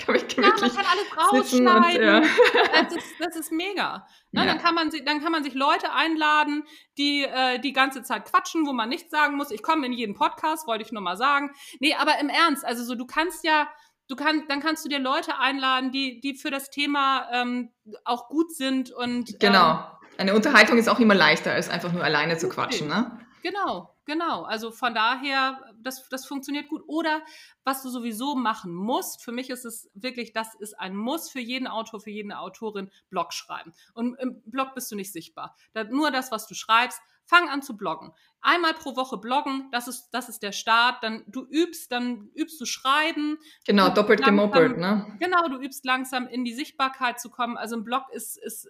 man 0.07 0.27
gemütlich 0.27 0.35
ja, 0.35 0.49
man 0.49 0.75
kann 0.75 0.85
alles 0.85 1.17
rausschneiden. 1.17 2.15
Und, 2.15 2.25
ja. 2.25 2.83
das, 2.83 2.95
ist, 2.97 3.13
das 3.19 3.35
ist 3.37 3.51
mega. 3.53 4.05
Ne? 4.31 4.41
Ja. 4.41 4.45
Dann, 4.47 4.57
kann 4.57 4.75
man, 4.75 4.89
dann 5.05 5.21
kann 5.21 5.31
man 5.31 5.45
sich 5.45 5.53
Leute 5.53 5.93
einladen, 5.93 6.65
die 6.97 7.23
äh, 7.23 7.59
die 7.59 7.71
ganze 7.71 8.03
Zeit 8.03 8.25
quatschen, 8.25 8.67
wo 8.67 8.73
man 8.73 8.89
nichts 8.89 9.09
sagen 9.09 9.37
muss. 9.37 9.51
Ich 9.51 9.63
komme 9.63 9.85
in 9.85 9.93
jeden 9.93 10.15
Podcast, 10.15 10.67
wollte 10.67 10.83
ich 10.83 10.91
nur 10.91 11.01
mal 11.01 11.15
sagen. 11.15 11.51
Nee, 11.79 11.95
aber 11.95 12.19
im 12.19 12.27
Ernst, 12.27 12.65
also 12.65 12.83
so, 12.83 12.95
du 12.95 13.05
kannst 13.05 13.45
ja, 13.45 13.69
du 14.09 14.17
kannst, 14.17 14.49
dann 14.49 14.59
kannst 14.59 14.83
du 14.83 14.89
dir 14.89 14.99
Leute 14.99 15.39
einladen, 15.39 15.93
die, 15.93 16.19
die 16.19 16.35
für 16.35 16.51
das 16.51 16.71
Thema 16.71 17.29
ähm, 17.31 17.71
auch 18.03 18.27
gut 18.27 18.53
sind 18.53 18.91
und 18.91 19.39
genau. 19.39 19.75
Ähm, 19.75 19.96
eine 20.17 20.33
Unterhaltung 20.33 20.77
ist 20.77 20.89
auch 20.89 20.99
immer 20.99 21.15
leichter, 21.15 21.53
als 21.53 21.69
einfach 21.69 21.91
nur 21.91 22.03
alleine 22.03 22.37
zu 22.37 22.49
quatschen, 22.49 22.87
ne? 22.87 23.19
Genau, 23.43 23.95
genau. 24.05 24.43
Also 24.43 24.71
von 24.71 24.93
daher, 24.93 25.61
das, 25.79 26.09
das 26.09 26.25
funktioniert 26.25 26.67
gut. 26.67 26.83
Oder 26.87 27.21
was 27.63 27.83
du 27.83 27.89
sowieso 27.89 28.35
machen 28.35 28.73
musst, 28.73 29.23
für 29.23 29.31
mich 29.31 29.49
ist 29.49 29.63
es 29.63 29.89
wirklich, 29.93 30.33
das 30.33 30.53
ist 30.55 30.77
ein 30.77 30.95
Muss 30.95 31.29
für 31.29 31.39
jeden 31.39 31.67
Autor, 31.67 32.01
für 32.01 32.09
jede 32.09 32.37
Autorin, 32.39 32.91
Blog 33.09 33.31
schreiben. 33.33 33.73
Und 33.93 34.15
im 34.15 34.41
Blog 34.45 34.73
bist 34.75 34.91
du 34.91 34.95
nicht 34.95 35.13
sichtbar. 35.13 35.55
Da, 35.73 35.83
nur 35.85 36.11
das, 36.11 36.31
was 36.31 36.47
du 36.47 36.55
schreibst, 36.55 36.99
fang 37.25 37.47
an 37.49 37.61
zu 37.61 37.77
bloggen. 37.77 38.11
Einmal 38.41 38.73
pro 38.73 38.95
Woche 38.95 39.17
bloggen, 39.17 39.69
das 39.71 39.87
ist, 39.87 40.09
das 40.11 40.29
ist 40.29 40.41
der 40.41 40.51
Start. 40.51 41.03
Dann 41.03 41.23
du 41.27 41.45
übst, 41.45 41.91
dann 41.91 42.29
übst 42.33 42.59
du 42.59 42.65
schreiben. 42.65 43.37
Genau, 43.65 43.89
doppelt 43.89 44.23
gemoppelt, 44.23 44.77
ne? 44.77 45.15
Genau, 45.19 45.47
du 45.47 45.57
übst 45.57 45.85
langsam 45.85 46.27
in 46.27 46.45
die 46.45 46.53
Sichtbarkeit 46.53 47.19
zu 47.19 47.29
kommen. 47.29 47.57
Also 47.57 47.75
ein 47.75 47.83
Blog 47.83 48.03
ist, 48.11 48.37
ist 48.37 48.65
äh, 48.65 48.69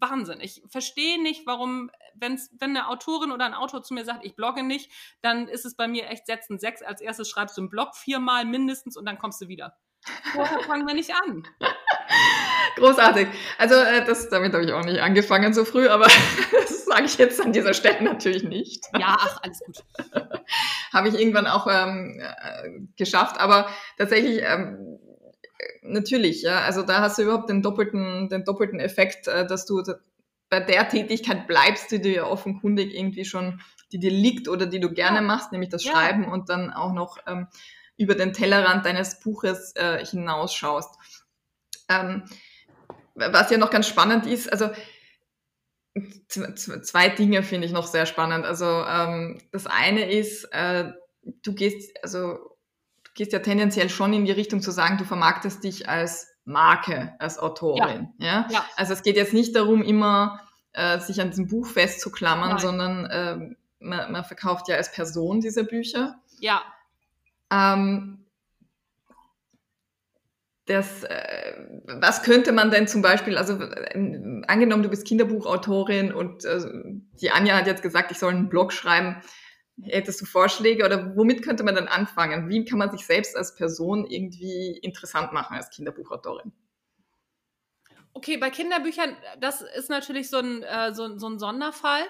Wahnsinn. 0.00 0.40
Ich 0.40 0.62
verstehe 0.68 1.22
nicht, 1.22 1.46
warum, 1.46 1.90
wenn's, 2.14 2.50
wenn 2.58 2.70
eine 2.70 2.88
Autorin 2.88 3.32
oder 3.32 3.44
ein 3.44 3.54
Autor 3.54 3.82
zu 3.82 3.94
mir 3.94 4.04
sagt, 4.04 4.24
ich 4.24 4.36
blogge 4.36 4.62
nicht, 4.62 4.90
dann 5.22 5.48
ist 5.48 5.64
es 5.64 5.76
bei 5.76 5.88
mir 5.88 6.08
echt 6.08 6.26
setzen 6.26 6.58
sechs. 6.58 6.82
Als 6.82 7.00
erstes 7.00 7.28
schreibst 7.28 7.56
du 7.56 7.62
einen 7.62 7.70
Blog 7.70 7.96
viermal 7.96 8.44
mindestens 8.44 8.96
und 8.96 9.06
dann 9.06 9.18
kommst 9.18 9.40
du 9.40 9.48
wieder. 9.48 9.76
Vorher 10.32 10.60
fangen 10.60 10.86
wir 10.86 10.94
nicht 10.94 11.12
an. 11.14 11.46
Großartig. 12.76 13.28
Also 13.58 13.74
äh, 13.74 14.04
das, 14.04 14.28
damit 14.28 14.52
habe 14.52 14.64
ich 14.64 14.72
auch 14.72 14.84
nicht 14.84 15.00
angefangen 15.00 15.52
so 15.52 15.64
früh, 15.64 15.88
aber 15.88 16.06
das 16.52 16.84
sage 16.84 17.04
ich 17.04 17.18
jetzt 17.18 17.40
an 17.40 17.52
dieser 17.52 17.74
Stelle 17.74 18.02
natürlich 18.02 18.44
nicht. 18.44 18.84
Ja, 18.98 19.16
ach, 19.18 19.40
alles 19.42 19.60
gut. 19.60 19.84
habe 20.92 21.08
ich 21.08 21.14
irgendwann 21.18 21.46
auch 21.46 21.66
ähm, 21.68 22.20
äh, 22.20 22.70
geschafft, 22.96 23.38
aber 23.38 23.68
tatsächlich 23.98 24.40
ähm, 24.42 24.97
natürlich, 25.82 26.42
ja. 26.42 26.60
Also 26.60 26.82
da 26.82 27.00
hast 27.00 27.18
du 27.18 27.22
überhaupt 27.22 27.50
den 27.50 27.62
doppelten, 27.62 28.28
den 28.28 28.44
doppelten 28.44 28.80
Effekt, 28.80 29.28
äh, 29.28 29.46
dass 29.46 29.66
du 29.66 29.82
bei 30.50 30.60
der 30.60 30.88
Tätigkeit 30.88 31.46
bleibst, 31.46 31.90
die 31.90 32.00
du 32.00 32.08
ja 32.08 32.24
offenkundig 32.24 32.94
irgendwie 32.94 33.24
schon, 33.24 33.60
die 33.92 33.98
dir 33.98 34.10
liegt 34.10 34.48
oder 34.48 34.66
die 34.66 34.80
du 34.80 34.92
gerne 34.92 35.18
ja. 35.18 35.22
machst, 35.22 35.52
nämlich 35.52 35.70
das 35.70 35.84
ja. 35.84 35.92
Schreiben 35.92 36.26
und 36.26 36.48
dann 36.48 36.72
auch 36.72 36.92
noch 36.92 37.18
ähm, 37.26 37.48
über 37.96 38.14
den 38.14 38.32
Tellerrand 38.32 38.86
deines 38.86 39.20
Buches 39.20 39.74
äh, 39.76 40.04
hinausschaust. 40.04 40.94
Ähm, 41.88 42.24
was 43.14 43.50
ja 43.50 43.58
noch 43.58 43.70
ganz 43.70 43.88
spannend 43.88 44.26
ist, 44.26 44.50
also 44.52 44.70
zwei 46.38 47.08
Dinge 47.08 47.42
finde 47.42 47.66
ich 47.66 47.72
noch 47.72 47.86
sehr 47.86 48.06
spannend. 48.06 48.44
Also 48.44 48.64
ähm, 48.64 49.40
das 49.50 49.66
eine 49.66 50.10
ist, 50.10 50.44
äh, 50.52 50.92
du 51.42 51.54
gehst, 51.54 51.96
also 52.02 52.47
gehst 53.18 53.32
ja 53.32 53.40
tendenziell 53.40 53.90
schon 53.90 54.12
in 54.12 54.24
die 54.24 54.32
Richtung 54.32 54.62
zu 54.62 54.70
sagen, 54.70 54.96
du 54.96 55.04
vermarktest 55.04 55.64
dich 55.64 55.88
als 55.88 56.28
Marke, 56.44 57.14
als 57.18 57.38
Autorin. 57.40 58.14
Ja. 58.18 58.26
ja? 58.26 58.48
ja. 58.48 58.64
Also 58.76 58.92
es 58.92 59.02
geht 59.02 59.16
jetzt 59.16 59.34
nicht 59.34 59.56
darum, 59.56 59.82
immer 59.82 60.40
äh, 60.72 61.00
sich 61.00 61.20
an 61.20 61.30
diesem 61.30 61.48
Buch 61.48 61.66
festzuklammern, 61.66 62.50
Nein. 62.50 62.58
sondern 62.60 63.04
äh, 63.06 63.56
man, 63.80 64.12
man, 64.12 64.24
verkauft 64.24 64.68
ja 64.68 64.76
als 64.76 64.92
Person 64.92 65.40
diese 65.40 65.64
Bücher. 65.64 66.20
Ja. 66.38 66.62
Ähm, 67.50 68.24
das, 70.66 71.02
äh, 71.02 71.54
was 71.86 72.22
könnte 72.22 72.52
man 72.52 72.70
denn 72.70 72.86
zum 72.86 73.02
Beispiel, 73.02 73.36
also 73.36 73.60
äh, 73.60 74.42
angenommen, 74.46 74.84
du 74.84 74.90
bist 74.90 75.08
Kinderbuchautorin 75.08 76.12
und 76.12 76.44
äh, 76.44 76.60
die 77.20 77.32
Anja 77.32 77.56
hat 77.56 77.66
jetzt 77.66 77.82
gesagt, 77.82 78.12
ich 78.12 78.18
soll 78.20 78.32
einen 78.32 78.48
Blog 78.48 78.72
schreiben. 78.72 79.16
Hättest 79.82 80.20
du 80.20 80.24
Vorschläge 80.24 80.84
oder 80.84 81.16
womit 81.16 81.42
könnte 81.42 81.62
man 81.62 81.74
dann 81.74 81.88
anfangen? 81.88 82.48
Wie 82.48 82.64
kann 82.64 82.78
man 82.78 82.90
sich 82.90 83.06
selbst 83.06 83.36
als 83.36 83.54
Person 83.54 84.06
irgendwie 84.06 84.78
interessant 84.78 85.32
machen 85.32 85.56
als 85.56 85.70
Kinderbuchautorin? 85.70 86.52
Okay, 88.12 88.36
bei 88.36 88.50
Kinderbüchern, 88.50 89.16
das 89.38 89.60
ist 89.60 89.90
natürlich 89.90 90.28
so 90.28 90.38
ein, 90.38 90.64
äh, 90.64 90.92
so, 90.92 91.18
so, 91.18 91.28
ein 91.28 91.38
Sonderfall. 91.38 92.02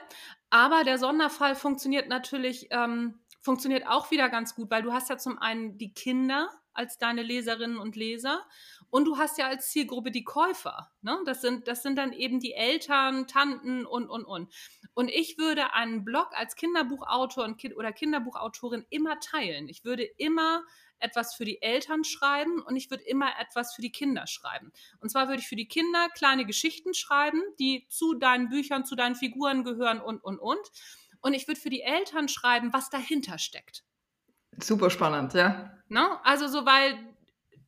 Aber 0.49 0.83
der 0.85 0.99
Sonderfall 0.99 1.55
funktioniert 1.55 2.09
natürlich, 2.09 2.69
ähm, 2.71 3.21
funktioniert 3.43 3.87
auch 3.87 4.11
wieder 4.11 4.31
ganz 4.31 4.55
gut, 4.55 4.71
weil 4.71 4.83
du 4.83 4.93
hast 4.93 5.11
ja 5.11 5.19
zum 5.19 5.39
einen 5.39 5.77
die 5.77 5.93
Kinder 5.93 6.49
als 6.73 6.97
deine 6.97 7.23
Leserinnen 7.23 7.77
und 7.77 7.97
Leser 7.97 8.47
und 8.91 9.05
du 9.05 9.19
hast 9.19 9.39
ja 9.39 9.47
als 9.49 9.71
Zielgruppe 9.71 10.11
die 10.11 10.25
Käufer. 10.25 10.91
Ne? 11.03 11.19
Das, 11.27 11.41
sind, 11.41 11.69
das 11.69 11.83
sind 11.83 11.97
dann 11.97 12.13
eben 12.13 12.41
die 12.41 12.55
Eltern, 12.55 13.27
Tanten 13.27 13.85
und, 13.85 14.09
und, 14.09 14.25
und. 14.25 14.53
Und 14.95 15.09
ich 15.09 15.39
würde 15.39 15.75
einen 15.75 16.05
Blog 16.05 16.29
als 16.33 16.57
Kinderbuchautor 16.57 17.45
und 17.45 17.59
kind 17.59 17.77
oder 17.77 17.93
Kinderbuchautorin 17.93 18.87
immer 18.91 19.21
teilen. 19.21 19.69
Ich 19.69 19.85
würde 19.85 20.05
immer 20.05 20.65
etwas 21.01 21.35
für 21.35 21.45
die 21.45 21.63
Eltern 21.63 22.05
schreiben 22.05 22.61
und 22.63 22.77
ich 22.77 22.91
würde 22.91 23.05
immer 23.05 23.31
etwas 23.39 23.75
für 23.75 23.83
die 23.83 23.93
Kinder 23.93 24.27
schreiben. 24.27 24.73
Und 25.01 25.11
zwar 25.11 25.29
würde 25.29 25.41
ich 25.41 25.49
für 25.49 25.57
die 25.57 25.69
Kinder 25.69 26.09
kleine 26.15 26.45
Geschichten 26.45 26.95
schreiben, 26.95 27.43
die 27.59 27.87
zu 27.89 28.15
deinen 28.15 28.49
Büchern, 28.49 28.85
zu 28.85 28.97
deinen 28.97 29.15
Figuren 29.15 29.65
gehören 29.65 30.01
und, 30.01 30.23
und, 30.25 30.39
und. 30.39 30.71
Und 31.21 31.35
ich 31.35 31.47
würde 31.47 31.61
für 31.61 31.71
die 31.71 31.83
Eltern 31.83 32.29
schreiben, 32.29 32.73
was 32.73 32.91
dahinter 32.91 33.39
steckt. 33.39 33.85
Super 34.61 34.91
spannend, 34.91 35.35
ja. 35.35 35.73
Ne? 35.89 36.25
Also 36.25 36.49
so, 36.49 36.67
weil 36.67 36.99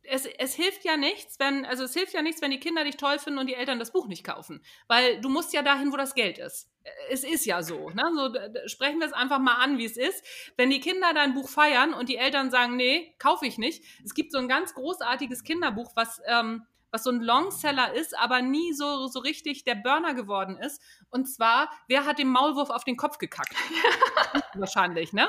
es, 0.03 0.27
es 0.27 0.55
hilft 0.55 0.85
ja 0.85 0.97
nichts, 0.97 1.39
wenn, 1.39 1.65
also 1.65 1.85
es 1.85 1.95
hilft 1.95 2.15
ja 2.15 2.23
nichts, 2.23 2.43
wenn 2.43 2.51
die 2.51 2.61
Kinder 2.61 2.85
dich 2.85 2.97
toll 2.97 3.19
finden 3.19 3.39
und 3.39 3.47
die 3.47 3.55
Eltern 3.55 3.79
das 3.79 3.93
Buch 3.93 4.07
nicht 4.07 4.25
kaufen. 4.25 4.63
Weil 4.89 5.21
du 5.21 5.29
musst 5.29 5.53
ja 5.53 5.63
dahin, 5.63 5.93
wo 5.93 5.97
das 5.97 6.15
Geld 6.15 6.39
ist. 6.39 6.71
Es 7.11 7.25
ist 7.25 7.45
ja 7.45 7.63
so. 7.63 7.91
Ne? 7.91 8.03
so 8.15 8.33
sprechen 8.69 8.99
wir 8.99 9.07
es 9.07 9.13
einfach 9.13 9.39
mal 9.39 9.57
an, 9.57 9.79
wie 9.79 9.85
es 9.85 9.97
ist. 9.97 10.25
Wenn 10.57 10.71
die 10.71 10.81
Kinder 10.81 11.13
dein 11.15 11.35
Buch 11.35 11.49
feiern 11.49 11.93
und 11.93 12.09
die 12.09 12.17
Eltern 12.17 12.51
sagen, 12.51 12.77
nee, 12.77 13.15
kaufe 13.19 13.47
ich 13.47 13.59
nicht. 13.59 13.85
Es 14.05 14.15
gibt 14.15 14.33
so 14.33 14.39
ein 14.39 14.49
ganz 14.49 14.75
großartiges 14.75 15.45
Kinderbuch, 15.45 15.93
was, 15.95 16.21
ähm, 16.27 16.67
was 16.91 17.05
so 17.05 17.11
ein 17.11 17.21
Longseller 17.21 17.93
ist, 17.95 18.19
aber 18.19 18.43
nie 18.43 18.73
so, 18.73 19.07
so 19.07 19.21
richtig 19.21 19.65
der 19.65 19.75
Burner 19.75 20.15
geworden 20.15 20.57
ist. 20.59 20.81
Und 21.11 21.27
zwar, 21.27 21.71
wer 21.89 22.07
hat 22.07 22.19
dem 22.19 22.29
Maulwurf 22.29 22.71
auf 22.71 22.85
den 22.85 22.97
Kopf 22.97 23.19
gekackt? 23.19 23.55
Wahrscheinlich, 24.55 25.13
ne? 25.13 25.29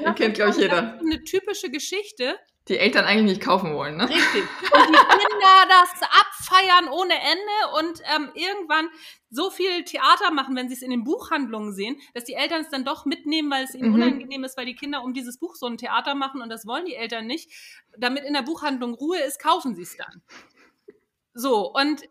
Den 0.00 0.14
kennt, 0.14 0.34
glaube 0.34 0.50
ich, 0.52 0.56
jeder. 0.56 0.98
Eine 0.98 1.22
typische 1.24 1.70
Geschichte, 1.70 2.38
die 2.68 2.78
Eltern 2.78 3.04
eigentlich 3.04 3.36
nicht 3.36 3.42
kaufen 3.42 3.74
wollen, 3.74 3.96
ne? 3.96 4.08
Richtig. 4.08 4.42
Und 4.42 4.88
die 4.88 5.16
Kinder 5.16 5.68
das 5.68 6.08
feiern 6.44 6.88
ohne 6.88 7.14
Ende 7.14 7.78
und 7.78 8.00
ähm, 8.14 8.30
irgendwann 8.34 8.88
so 9.30 9.50
viel 9.50 9.84
Theater 9.84 10.30
machen, 10.30 10.56
wenn 10.56 10.68
sie 10.68 10.74
es 10.74 10.82
in 10.82 10.90
den 10.90 11.04
Buchhandlungen 11.04 11.74
sehen, 11.74 12.00
dass 12.14 12.24
die 12.24 12.34
Eltern 12.34 12.62
es 12.62 12.70
dann 12.70 12.84
doch 12.84 13.04
mitnehmen, 13.04 13.50
weil 13.50 13.64
es 13.64 13.74
ihnen 13.74 13.90
mhm. 13.90 13.94
unangenehm 13.96 14.44
ist, 14.44 14.56
weil 14.56 14.66
die 14.66 14.76
Kinder 14.76 15.02
um 15.02 15.12
dieses 15.12 15.38
Buch 15.38 15.56
so 15.56 15.66
ein 15.66 15.76
Theater 15.76 16.14
machen 16.14 16.40
und 16.40 16.48
das 16.48 16.66
wollen 16.66 16.86
die 16.86 16.94
Eltern 16.94 17.26
nicht. 17.26 17.50
Damit 17.98 18.24
in 18.24 18.34
der 18.34 18.42
Buchhandlung 18.42 18.94
Ruhe 18.94 19.18
ist, 19.18 19.38
kaufen 19.38 19.74
sie 19.74 19.82
es 19.82 19.96
dann. 19.96 20.22
So, 21.34 21.72
und 21.72 22.02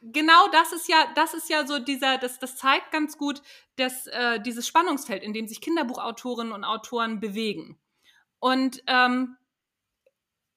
genau 0.00 0.48
das 0.52 0.72
ist 0.72 0.88
ja, 0.88 1.12
das 1.14 1.34
ist 1.34 1.50
ja 1.50 1.66
so 1.66 1.78
dieser, 1.78 2.18
das, 2.18 2.38
das 2.38 2.56
zeigt 2.56 2.90
ganz 2.92 3.18
gut, 3.18 3.42
dass 3.76 4.06
äh, 4.06 4.40
dieses 4.40 4.66
Spannungsfeld, 4.66 5.22
in 5.22 5.32
dem 5.32 5.46
sich 5.48 5.60
Kinderbuchautorinnen 5.60 6.52
und 6.52 6.64
Autoren 6.64 7.20
bewegen. 7.20 7.78
Und 8.38 8.82
ähm, 8.86 9.36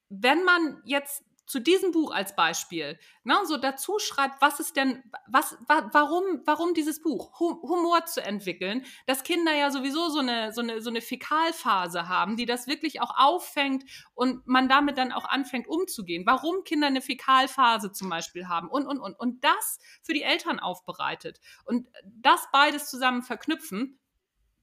wenn 0.09 0.43
man 0.43 0.82
jetzt 0.86 1.24
zu 1.45 1.59
diesem 1.59 1.91
Buch 1.91 2.13
als 2.13 2.35
Beispiel 2.35 2.97
ne, 3.23 3.35
so 3.45 3.57
dazu 3.57 3.99
schreibt, 3.99 4.41
was 4.41 4.59
ist 4.59 4.75
denn, 4.75 5.03
was, 5.27 5.57
wa, 5.67 5.89
warum, 5.91 6.23
warum 6.45 6.73
dieses 6.73 7.01
Buch, 7.01 7.39
Humor 7.39 8.05
zu 8.05 8.23
entwickeln, 8.23 8.85
dass 9.07 9.23
Kinder 9.23 9.53
ja 9.53 9.69
sowieso 9.71 10.09
so 10.09 10.19
eine, 10.19 10.53
so 10.53 10.61
eine, 10.61 10.81
so 10.81 10.89
eine 10.89 11.01
Fäkalphase 11.01 12.07
haben, 12.07 12.37
die 12.37 12.45
das 12.45 12.67
wirklich 12.67 13.01
auch 13.01 13.17
auffängt 13.17 13.83
und 14.13 14.47
man 14.47 14.69
damit 14.69 14.97
dann 14.97 15.11
auch 15.11 15.25
anfängt 15.25 15.67
umzugehen. 15.67 16.25
Warum 16.25 16.63
Kinder 16.63 16.87
eine 16.87 17.01
Fäkalphase 17.01 17.91
zum 17.91 18.09
Beispiel 18.09 18.47
haben 18.47 18.69
und, 18.69 18.85
und, 18.85 18.99
und. 18.99 19.19
Und 19.19 19.43
das 19.43 19.79
für 20.01 20.13
die 20.13 20.23
Eltern 20.23 20.59
aufbereitet. 20.59 21.39
Und 21.65 21.87
das 22.05 22.47
beides 22.51 22.89
zusammen 22.89 23.21
verknüpfen, 23.21 23.99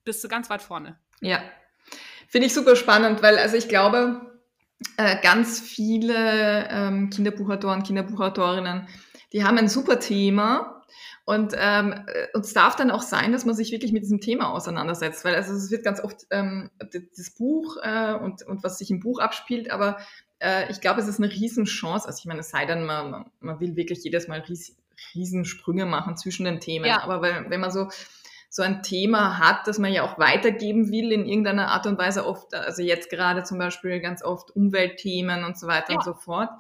bist 0.05 0.25
du 0.25 0.29
ganz 0.29 0.49
weit 0.51 0.63
vorne. 0.63 0.99
Ja. 1.21 1.43
Finde 2.29 2.47
ich 2.47 2.55
super 2.55 2.77
spannend, 2.77 3.23
weil 3.23 3.39
also 3.39 3.57
ich 3.57 3.69
glaube, 3.69 4.30
äh, 4.97 5.17
ganz 5.23 5.61
viele 5.61 6.69
ähm, 6.71 7.11
Kinderbuchautoren, 7.11 7.83
Kinderbuchautorinnen, 7.83 8.89
die 9.33 9.45
haben 9.45 9.59
ein 9.59 9.69
super 9.69 10.01
Thema 10.01 10.83
und 11.25 11.55
ähm, 11.57 11.93
äh, 11.93 12.39
es 12.39 12.53
darf 12.53 12.77
dann 12.77 12.91
auch 12.91 13.03
sein, 13.03 13.33
dass 13.33 13.45
man 13.45 13.55
sich 13.55 13.71
wirklich 13.73 13.93
mit 13.93 14.03
diesem 14.03 14.21
Thema 14.21 14.53
auseinandersetzt, 14.53 15.25
weil 15.25 15.35
also 15.35 15.53
es 15.53 15.71
wird 15.71 15.85
ganz 15.85 16.03
oft 16.03 16.27
ähm, 16.31 16.71
das 16.79 17.31
Buch 17.31 17.77
äh, 17.83 18.15
und, 18.15 18.43
und 18.43 18.65
was 18.65 18.79
sich 18.79 18.91
im 18.91 19.01
Buch 19.01 19.21
abspielt, 19.21 19.71
aber 19.71 19.99
äh, 20.41 20.71
ich 20.71 20.81
glaube, 20.81 21.01
es 21.01 21.07
ist 21.07 21.21
eine 21.21 21.31
Riesenchance. 21.31 22.09
Also 22.09 22.19
ich 22.19 22.25
meine, 22.25 22.41
es 22.41 22.51
sei 22.51 22.67
denn, 22.67 22.85
man, 22.85 23.31
man 23.41 23.61
will 23.61 23.77
wirklich 23.77 24.03
jedes 24.03 24.27
Mal 24.27 24.41
ries, 24.41 24.77
Riesensprünge 25.15 25.87
machen 25.87 26.17
zwischen 26.17 26.45
den 26.45 26.61
Themen. 26.61 26.87
Ja. 26.87 27.03
Aber 27.03 27.23
weil, 27.23 27.49
wenn 27.49 27.61
man 27.61 27.71
so 27.71 27.89
so 28.53 28.63
ein 28.63 28.83
Thema 28.83 29.39
hat, 29.39 29.69
das 29.69 29.79
man 29.79 29.93
ja 29.93 30.03
auch 30.03 30.19
weitergeben 30.19 30.91
will 30.91 31.13
in 31.13 31.25
irgendeiner 31.25 31.69
Art 31.69 31.87
und 31.87 31.97
Weise 31.99 32.27
oft, 32.27 32.53
also 32.53 32.83
jetzt 32.83 33.09
gerade 33.09 33.45
zum 33.45 33.59
Beispiel 33.59 34.01
ganz 34.01 34.25
oft 34.25 34.51
Umweltthemen 34.51 35.45
und 35.45 35.57
so 35.57 35.69
weiter 35.69 35.93
ja. 35.93 35.99
und 35.99 36.05
so 36.05 36.15
fort, 36.15 36.51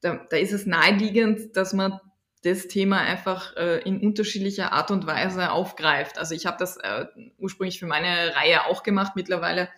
da, 0.00 0.26
da 0.28 0.36
ist 0.36 0.52
es 0.52 0.66
naheliegend, 0.66 1.56
dass 1.56 1.72
man 1.72 2.00
das 2.42 2.66
Thema 2.66 2.98
einfach 2.98 3.56
äh, 3.56 3.78
in 3.82 4.00
unterschiedlicher 4.00 4.72
Art 4.72 4.90
und 4.90 5.06
Weise 5.06 5.52
aufgreift. 5.52 6.18
Also 6.18 6.34
ich 6.34 6.46
habe 6.46 6.56
das 6.58 6.78
äh, 6.78 7.06
ursprünglich 7.38 7.78
für 7.78 7.86
meine 7.86 8.34
Reihe 8.34 8.66
auch 8.66 8.82
gemacht. 8.82 9.12
Mittlerweile 9.14 9.68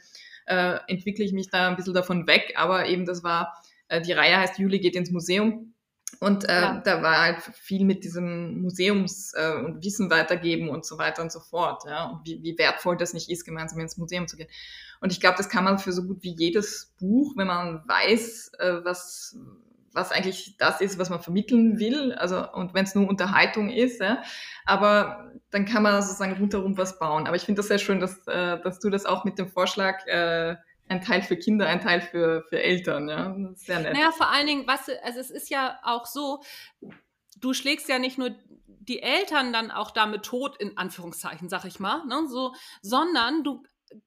äh, 0.47 0.79
entwickle 0.87 1.25
ich 1.25 1.33
mich 1.33 1.51
da 1.51 1.69
ein 1.69 1.77
bisschen 1.77 1.95
davon 1.95 2.27
weg, 2.27 2.55
aber 2.57 2.87
eben 2.87 3.05
das 3.05 3.23
war, 3.23 3.61
äh, 3.89 4.01
die 4.01 4.13
Reihe 4.13 4.39
heißt 4.39 4.59
Juli 4.59 4.79
geht 4.79 4.97
ins 4.97 5.11
Museum 5.11 5.72
und 6.21 6.49
äh, 6.49 6.61
ja. 6.61 6.81
da 6.85 7.03
war 7.03 7.23
halt 7.23 7.41
viel 7.41 7.85
mit 7.85 8.05
diesem 8.05 8.61
Museums- 8.63 9.33
äh, 9.35 9.55
und 9.55 9.85
Wissen 9.85 10.11
weitergeben 10.11 10.69
und 10.69 10.85
so 10.85 10.99
weiter 10.99 11.23
und 11.23 11.33
so 11.33 11.41
fort. 11.41 11.85
Ja? 11.87 12.11
Und 12.11 12.27
wie, 12.27 12.43
wie 12.43 12.59
wertvoll 12.59 12.97
das 12.97 13.15
nicht 13.15 13.31
ist, 13.31 13.45
gemeinsam 13.45 13.81
ins 13.81 13.97
Museum 13.97 14.29
zu 14.29 14.37
gehen. 14.37 14.49
Und 15.01 15.13
ich 15.13 15.21
glaube, 15.21 15.37
das 15.37 15.49
kann 15.49 15.65
man 15.65 15.79
für 15.79 15.93
so 15.93 16.05
gut 16.05 16.23
wie 16.23 16.35
jedes 16.37 16.95
Buch, 16.99 17.35
wenn 17.37 17.47
man 17.47 17.83
weiß, 17.87 18.53
äh, 18.59 18.85
was, 18.85 19.37
was 19.93 20.13
eigentlich 20.13 20.57
das 20.59 20.81
ist, 20.81 20.99
was 20.99 21.11
man 21.11 21.21
vermitteln 21.21 21.79
will. 21.79 22.13
Also, 22.13 22.51
und 22.53 22.75
wenn 22.75 22.85
es 22.85 22.95
nur 22.95 23.09
Unterhaltung 23.09 23.71
ist, 23.71 24.01
ja? 24.01 24.23
aber 24.65 25.33
dann 25.51 25.65
kann 25.65 25.83
man 25.83 26.01
sozusagen 26.03 26.35
rundherum 26.35 26.79
was 26.79 26.99
bauen. 26.99 27.27
Aber 27.27 27.37
ich 27.37 27.43
finde 27.43 27.61
das 27.61 27.69
sehr 27.69 27.79
schön, 27.79 28.01
dass, 28.01 28.27
äh, 28.27 28.61
dass 28.61 28.79
du 28.79 28.91
das 28.91 29.07
auch 29.07 29.25
mit 29.25 29.39
dem 29.39 29.49
Vorschlag 29.49 30.07
äh, 30.07 30.57
ein 30.93 31.01
Teil 31.03 31.23
für 31.23 31.37
Kinder, 31.37 31.67
ein 31.67 31.81
Teil 31.81 32.01
für, 32.01 32.45
für 32.49 32.63
Eltern, 32.63 33.09
ja. 33.09 33.37
Sehr 33.55 33.81
nett. 33.81 33.95
Naja, 33.95 34.13
vor 34.13 34.31
allen 34.31 34.47
Dingen, 34.47 34.67
was, 34.67 34.89
also 35.03 35.19
es 35.19 35.31
ist 35.31 35.51
ja 35.51 35.79
auch 35.83 36.07
so, 36.07 36.43
du 37.41 37.55
schlägst 37.55 37.89
ja 37.89 37.99
nicht 37.99 38.19
nur 38.19 38.31
die 38.67 39.03
Eltern 39.03 39.53
dann 39.53 39.71
auch 39.71 39.91
damit 39.91 40.25
tot, 40.25 40.57
in 40.57 40.77
Anführungszeichen, 40.77 41.49
sag 41.49 41.65
ich 41.65 41.81
mal, 41.81 42.05
ne, 42.07 42.27
so, 42.29 42.55
sondern 42.81 43.45
du 43.45 43.63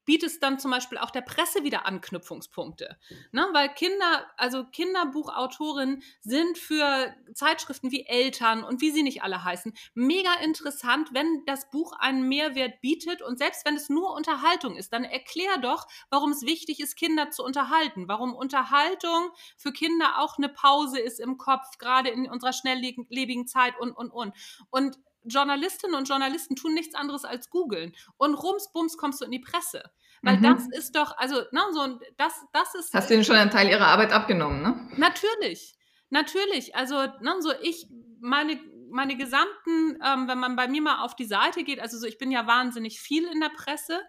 bietest 0.06 0.42
dann 0.42 0.60
zum 0.60 0.72
Beispiel 0.72 0.98
auch 0.98 1.12
der 1.12 1.22
Presse 1.22 1.64
wieder 1.64 1.86
Anknüpfungspunkte. 1.86 2.98
Ne? 3.32 3.48
Weil 3.54 3.74
Kinder, 3.74 4.26
also 4.38 4.66
Kinderbuchautorinnen 4.66 6.04
sind 6.22 6.58
für 6.58 7.14
Zeitschriften 7.34 7.92
wie 7.92 8.06
Eltern 8.06 8.64
und 8.64 8.82
wie 8.82 8.92
sie 8.92 9.04
nicht 9.04 9.24
alle 9.24 9.44
heißen, 9.44 9.74
mega 9.94 10.34
interessant, 10.44 11.10
wenn 11.14 11.44
das 11.46 11.70
Buch 11.70 11.94
einen 12.00 12.28
Mehrwert 12.28 12.82
bietet 12.82 13.22
und 13.22 13.38
selbst 13.38 13.66
wenn 13.66 13.76
es 13.76 13.90
nur 13.90 14.14
Unterhaltung 14.14 14.76
ist, 14.76 14.94
dann 14.94 15.04
erklär 15.04 15.58
doch, 15.58 15.88
warum 16.10 16.32
es 16.32 16.44
wichtig 16.44 16.80
ist, 16.80 16.96
Kinder 16.96 17.32
zu 17.32 17.44
unterhalten, 17.44 18.08
warum 18.08 18.34
Unterhaltung 18.34 19.30
für 19.58 19.72
Kinder 19.72 20.20
auch 20.20 20.38
eine 20.38 20.50
Pause 20.50 21.00
ist 21.00 21.20
im 21.20 21.38
Kopf, 21.38 21.78
gerade 21.78 22.10
in 22.10 22.30
unserer 22.30 22.54
schnelllebigen 22.54 23.48
Zeit 23.48 23.80
und, 23.80 23.92
und, 23.92 24.12
und. 24.12 24.34
Und 24.70 24.98
Journalistinnen 25.26 25.96
und 25.96 26.08
Journalisten 26.08 26.56
tun 26.56 26.74
nichts 26.74 26.96
anderes 26.96 27.26
als 27.26 27.50
googeln. 27.50 27.96
Und 28.18 28.36
rumsbums 28.36 28.98
kommst 28.98 29.22
du 29.22 29.26
in 29.26 29.32
die 29.32 29.40
Presse. 29.40 29.84
Weil 30.22 30.38
mhm. 30.38 30.44
das 30.44 30.68
ist 30.78 30.96
doch, 30.96 31.18
also, 31.18 31.36
ne, 31.52 31.62
so, 31.74 32.00
das, 32.18 32.34
das 32.54 32.76
ist. 32.76 32.94
Hast 32.94 33.10
du 33.10 33.14
ihnen 33.14 33.24
schon 33.24 33.36
einen 33.36 33.52
Teil 33.52 33.70
ihrer 33.70 33.88
Arbeit 33.88 34.12
abgenommen, 34.12 34.62
ne? 34.62 34.90
Natürlich. 34.98 35.76
Natürlich. 36.10 36.76
Also, 36.76 36.96
ne, 36.96 37.36
so 37.42 37.52
ich, 37.62 37.88
meine, 38.20 38.60
meine 38.90 39.18
gesamten, 39.18 40.00
ähm, 40.04 40.28
wenn 40.28 40.40
man 40.40 40.56
bei 40.56 40.68
mir 40.68 40.82
mal 40.82 41.04
auf 41.04 41.16
die 41.16 41.26
Seite 41.26 41.64
geht, 41.64 41.80
also 41.80 41.98
so, 41.98 42.08
ich 42.08 42.18
bin 42.18 42.32
ja 42.32 42.48
wahnsinnig 42.48 43.00
viel 43.00 43.26
in 43.26 43.40
der 43.40 43.50
Presse 43.50 44.00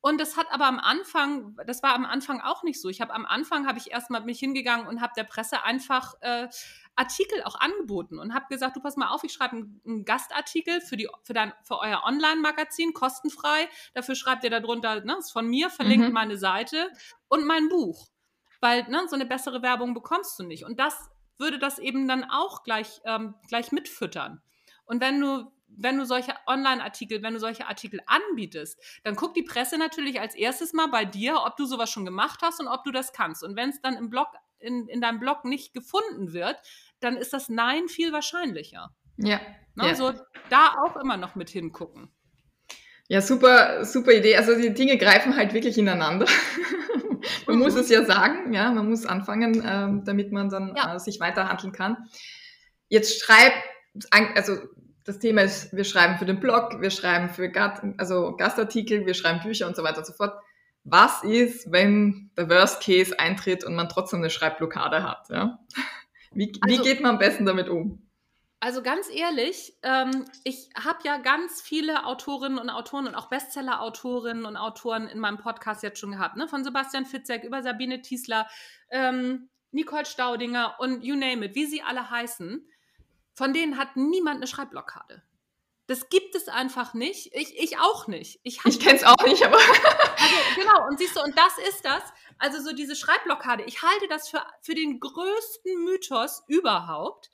und 0.00 0.20
das 0.20 0.36
hat 0.36 0.46
aber 0.52 0.66
am 0.66 0.78
Anfang, 0.78 1.56
das 1.66 1.82
war 1.82 1.94
am 1.94 2.04
Anfang 2.04 2.40
auch 2.40 2.62
nicht 2.62 2.80
so. 2.80 2.88
Ich 2.88 3.00
habe 3.00 3.12
am 3.12 3.26
Anfang 3.26 3.66
habe 3.66 3.78
ich 3.78 3.90
erstmal 3.90 4.22
mich 4.22 4.38
hingegangen 4.38 4.86
und 4.86 5.00
habe 5.00 5.12
der 5.16 5.24
Presse 5.24 5.64
einfach 5.64 6.14
äh, 6.20 6.48
Artikel 6.98 7.42
auch 7.44 7.54
angeboten 7.60 8.18
und 8.18 8.34
habe 8.34 8.46
gesagt, 8.48 8.76
du 8.76 8.80
pass 8.80 8.96
mal 8.96 9.08
auf, 9.08 9.22
ich 9.24 9.32
schreibe 9.32 9.56
einen, 9.56 9.80
einen, 9.86 10.04
Gastartikel 10.04 10.80
für 10.80 10.96
die 10.96 11.08
für 11.22 11.32
dein 11.32 11.52
für 11.62 11.78
euer 11.78 12.02
Online-Magazin 12.04 12.92
kostenfrei. 12.92 13.68
Dafür 13.94 14.14
schreibt 14.14 14.44
ihr 14.44 14.50
darunter, 14.50 15.04
ne, 15.04 15.16
ist 15.18 15.30
von 15.30 15.46
mir 15.46 15.70
verlinkt 15.70 16.08
mhm. 16.08 16.12
meine 16.12 16.36
Seite 16.36 16.90
und 17.28 17.44
mein 17.44 17.68
Buch, 17.68 18.08
weil 18.60 18.88
ne, 18.88 19.06
so 19.08 19.14
eine 19.14 19.26
bessere 19.26 19.62
Werbung 19.62 19.94
bekommst 19.94 20.38
du 20.38 20.42
nicht. 20.42 20.64
Und 20.64 20.80
das 20.80 21.10
würde 21.36 21.58
das 21.58 21.78
eben 21.78 22.08
dann 22.08 22.24
auch 22.24 22.64
gleich 22.64 23.00
ähm, 23.04 23.34
gleich 23.48 23.70
mitfüttern. 23.70 24.42
Und 24.84 25.00
wenn 25.00 25.20
du 25.20 25.52
wenn 25.68 25.98
du 25.98 26.04
solche 26.04 26.34
Online-Artikel, 26.46 27.22
wenn 27.22 27.34
du 27.34 27.40
solche 27.40 27.66
Artikel 27.66 28.00
anbietest, 28.06 28.80
dann 29.04 29.14
guckt 29.14 29.36
die 29.36 29.42
Presse 29.42 29.78
natürlich 29.78 30.20
als 30.20 30.34
erstes 30.34 30.72
mal 30.72 30.88
bei 30.88 31.04
dir, 31.04 31.42
ob 31.44 31.56
du 31.56 31.66
sowas 31.66 31.90
schon 31.90 32.04
gemacht 32.04 32.40
hast 32.42 32.60
und 32.60 32.68
ob 32.68 32.84
du 32.84 32.90
das 32.90 33.12
kannst. 33.12 33.44
Und 33.44 33.56
wenn 33.56 33.70
es 33.70 33.80
dann 33.80 33.96
im 33.96 34.10
Blog, 34.10 34.28
in, 34.58 34.88
in 34.88 35.00
deinem 35.00 35.20
Blog 35.20 35.44
nicht 35.44 35.72
gefunden 35.74 36.32
wird, 36.32 36.56
dann 37.00 37.16
ist 37.16 37.32
das 37.32 37.48
Nein 37.48 37.88
viel 37.88 38.12
wahrscheinlicher. 38.12 38.90
Ja. 39.16 39.40
Ne? 39.74 39.84
ja. 39.84 39.90
Also 39.90 40.12
da 40.50 40.74
auch 40.84 40.96
immer 40.96 41.16
noch 41.16 41.34
mit 41.34 41.50
hingucken. 41.50 42.10
Ja, 43.08 43.22
super, 43.22 43.84
super 43.84 44.12
Idee. 44.12 44.36
Also 44.36 44.54
die 44.54 44.74
Dinge 44.74 44.98
greifen 44.98 45.36
halt 45.36 45.54
wirklich 45.54 45.78
ineinander. 45.78 46.26
man 47.46 47.56
mhm. 47.56 47.62
muss 47.62 47.74
es 47.74 47.88
ja 47.88 48.04
sagen, 48.04 48.52
ja, 48.52 48.70
man 48.70 48.88
muss 48.88 49.06
anfangen, 49.06 49.62
ähm, 49.66 50.04
damit 50.04 50.30
man 50.30 50.50
dann 50.50 50.74
ja. 50.76 50.94
äh, 50.94 50.98
sich 50.98 51.18
weiterhandeln 51.18 51.72
kann. 51.72 51.96
Jetzt 52.88 53.22
schreib, 53.22 53.52
also 54.34 54.58
das 55.04 55.18
Thema 55.18 55.42
ist, 55.42 55.74
wir 55.74 55.84
schreiben 55.84 56.18
für 56.18 56.26
den 56.26 56.38
Blog, 56.38 56.80
wir 56.80 56.90
schreiben 56.90 57.30
für 57.30 57.48
Gast, 57.48 57.82
also 57.96 58.36
Gastartikel, 58.36 59.06
wir 59.06 59.14
schreiben 59.14 59.40
Bücher 59.40 59.66
und 59.66 59.74
so 59.74 59.82
weiter 59.82 59.98
und 59.98 60.06
so 60.06 60.12
fort. 60.12 60.34
Was 60.84 61.22
ist, 61.24 61.72
wenn 61.72 62.30
der 62.36 62.50
Worst 62.50 62.82
Case 62.82 63.18
eintritt 63.18 63.64
und 63.64 63.74
man 63.74 63.88
trotzdem 63.88 64.20
eine 64.20 64.30
Schreibblockade 64.30 65.02
hat? 65.02 65.28
Ja? 65.30 65.58
Wie, 66.32 66.52
also, 66.60 66.78
wie 66.78 66.82
geht 66.82 67.00
man 67.00 67.12
am 67.12 67.18
besten 67.18 67.46
damit 67.46 67.68
um? 67.68 68.08
Also 68.60 68.82
ganz 68.82 69.08
ehrlich, 69.08 69.78
ähm, 69.82 70.24
ich 70.42 70.68
habe 70.76 70.98
ja 71.04 71.18
ganz 71.18 71.62
viele 71.62 72.04
Autorinnen 72.06 72.58
und 72.58 72.70
Autoren 72.70 73.06
und 73.06 73.14
auch 73.14 73.28
Bestseller-Autorinnen 73.28 74.44
und 74.44 74.56
Autoren 74.56 75.06
in 75.06 75.20
meinem 75.20 75.38
Podcast 75.38 75.84
jetzt 75.84 76.00
schon 76.00 76.10
gehabt, 76.10 76.36
ne? 76.36 76.48
von 76.48 76.64
Sebastian 76.64 77.06
Fitzek 77.06 77.44
über 77.44 77.62
Sabine 77.62 78.02
Tiesler, 78.02 78.48
ähm, 78.90 79.48
Nicole 79.70 80.06
Staudinger 80.06 80.74
und 80.80 81.04
you 81.04 81.14
name 81.14 81.44
it, 81.44 81.54
wie 81.54 81.66
sie 81.66 81.82
alle 81.82 82.10
heißen. 82.10 82.66
Von 83.34 83.52
denen 83.52 83.78
hat 83.78 83.96
niemand 83.96 84.38
eine 84.38 84.48
Schreibblockade. 84.48 85.22
Das 85.88 86.08
gibt 86.08 86.36
es 86.36 86.48
einfach 86.48 86.94
nicht. 86.94 87.34
Ich, 87.34 87.58
ich 87.58 87.78
auch 87.78 88.06
nicht. 88.06 88.38
Ich, 88.44 88.60
ich 88.64 88.78
kenne 88.78 88.98
es 88.98 89.04
auch 89.04 89.24
nicht, 89.26 89.42
aber. 89.44 89.56
also, 90.16 90.36
genau, 90.54 90.86
und 90.86 90.98
siehst 90.98 91.16
du, 91.16 91.22
und 91.22 91.36
das 91.36 91.58
ist 91.68 91.84
das. 91.84 92.02
Also, 92.38 92.62
so 92.62 92.72
diese 92.72 92.94
Schreibblockade. 92.94 93.64
Ich 93.64 93.82
halte 93.82 94.06
das 94.08 94.28
für, 94.28 94.42
für 94.62 94.74
den 94.74 95.00
größten 95.00 95.84
Mythos 95.84 96.44
überhaupt. 96.46 97.30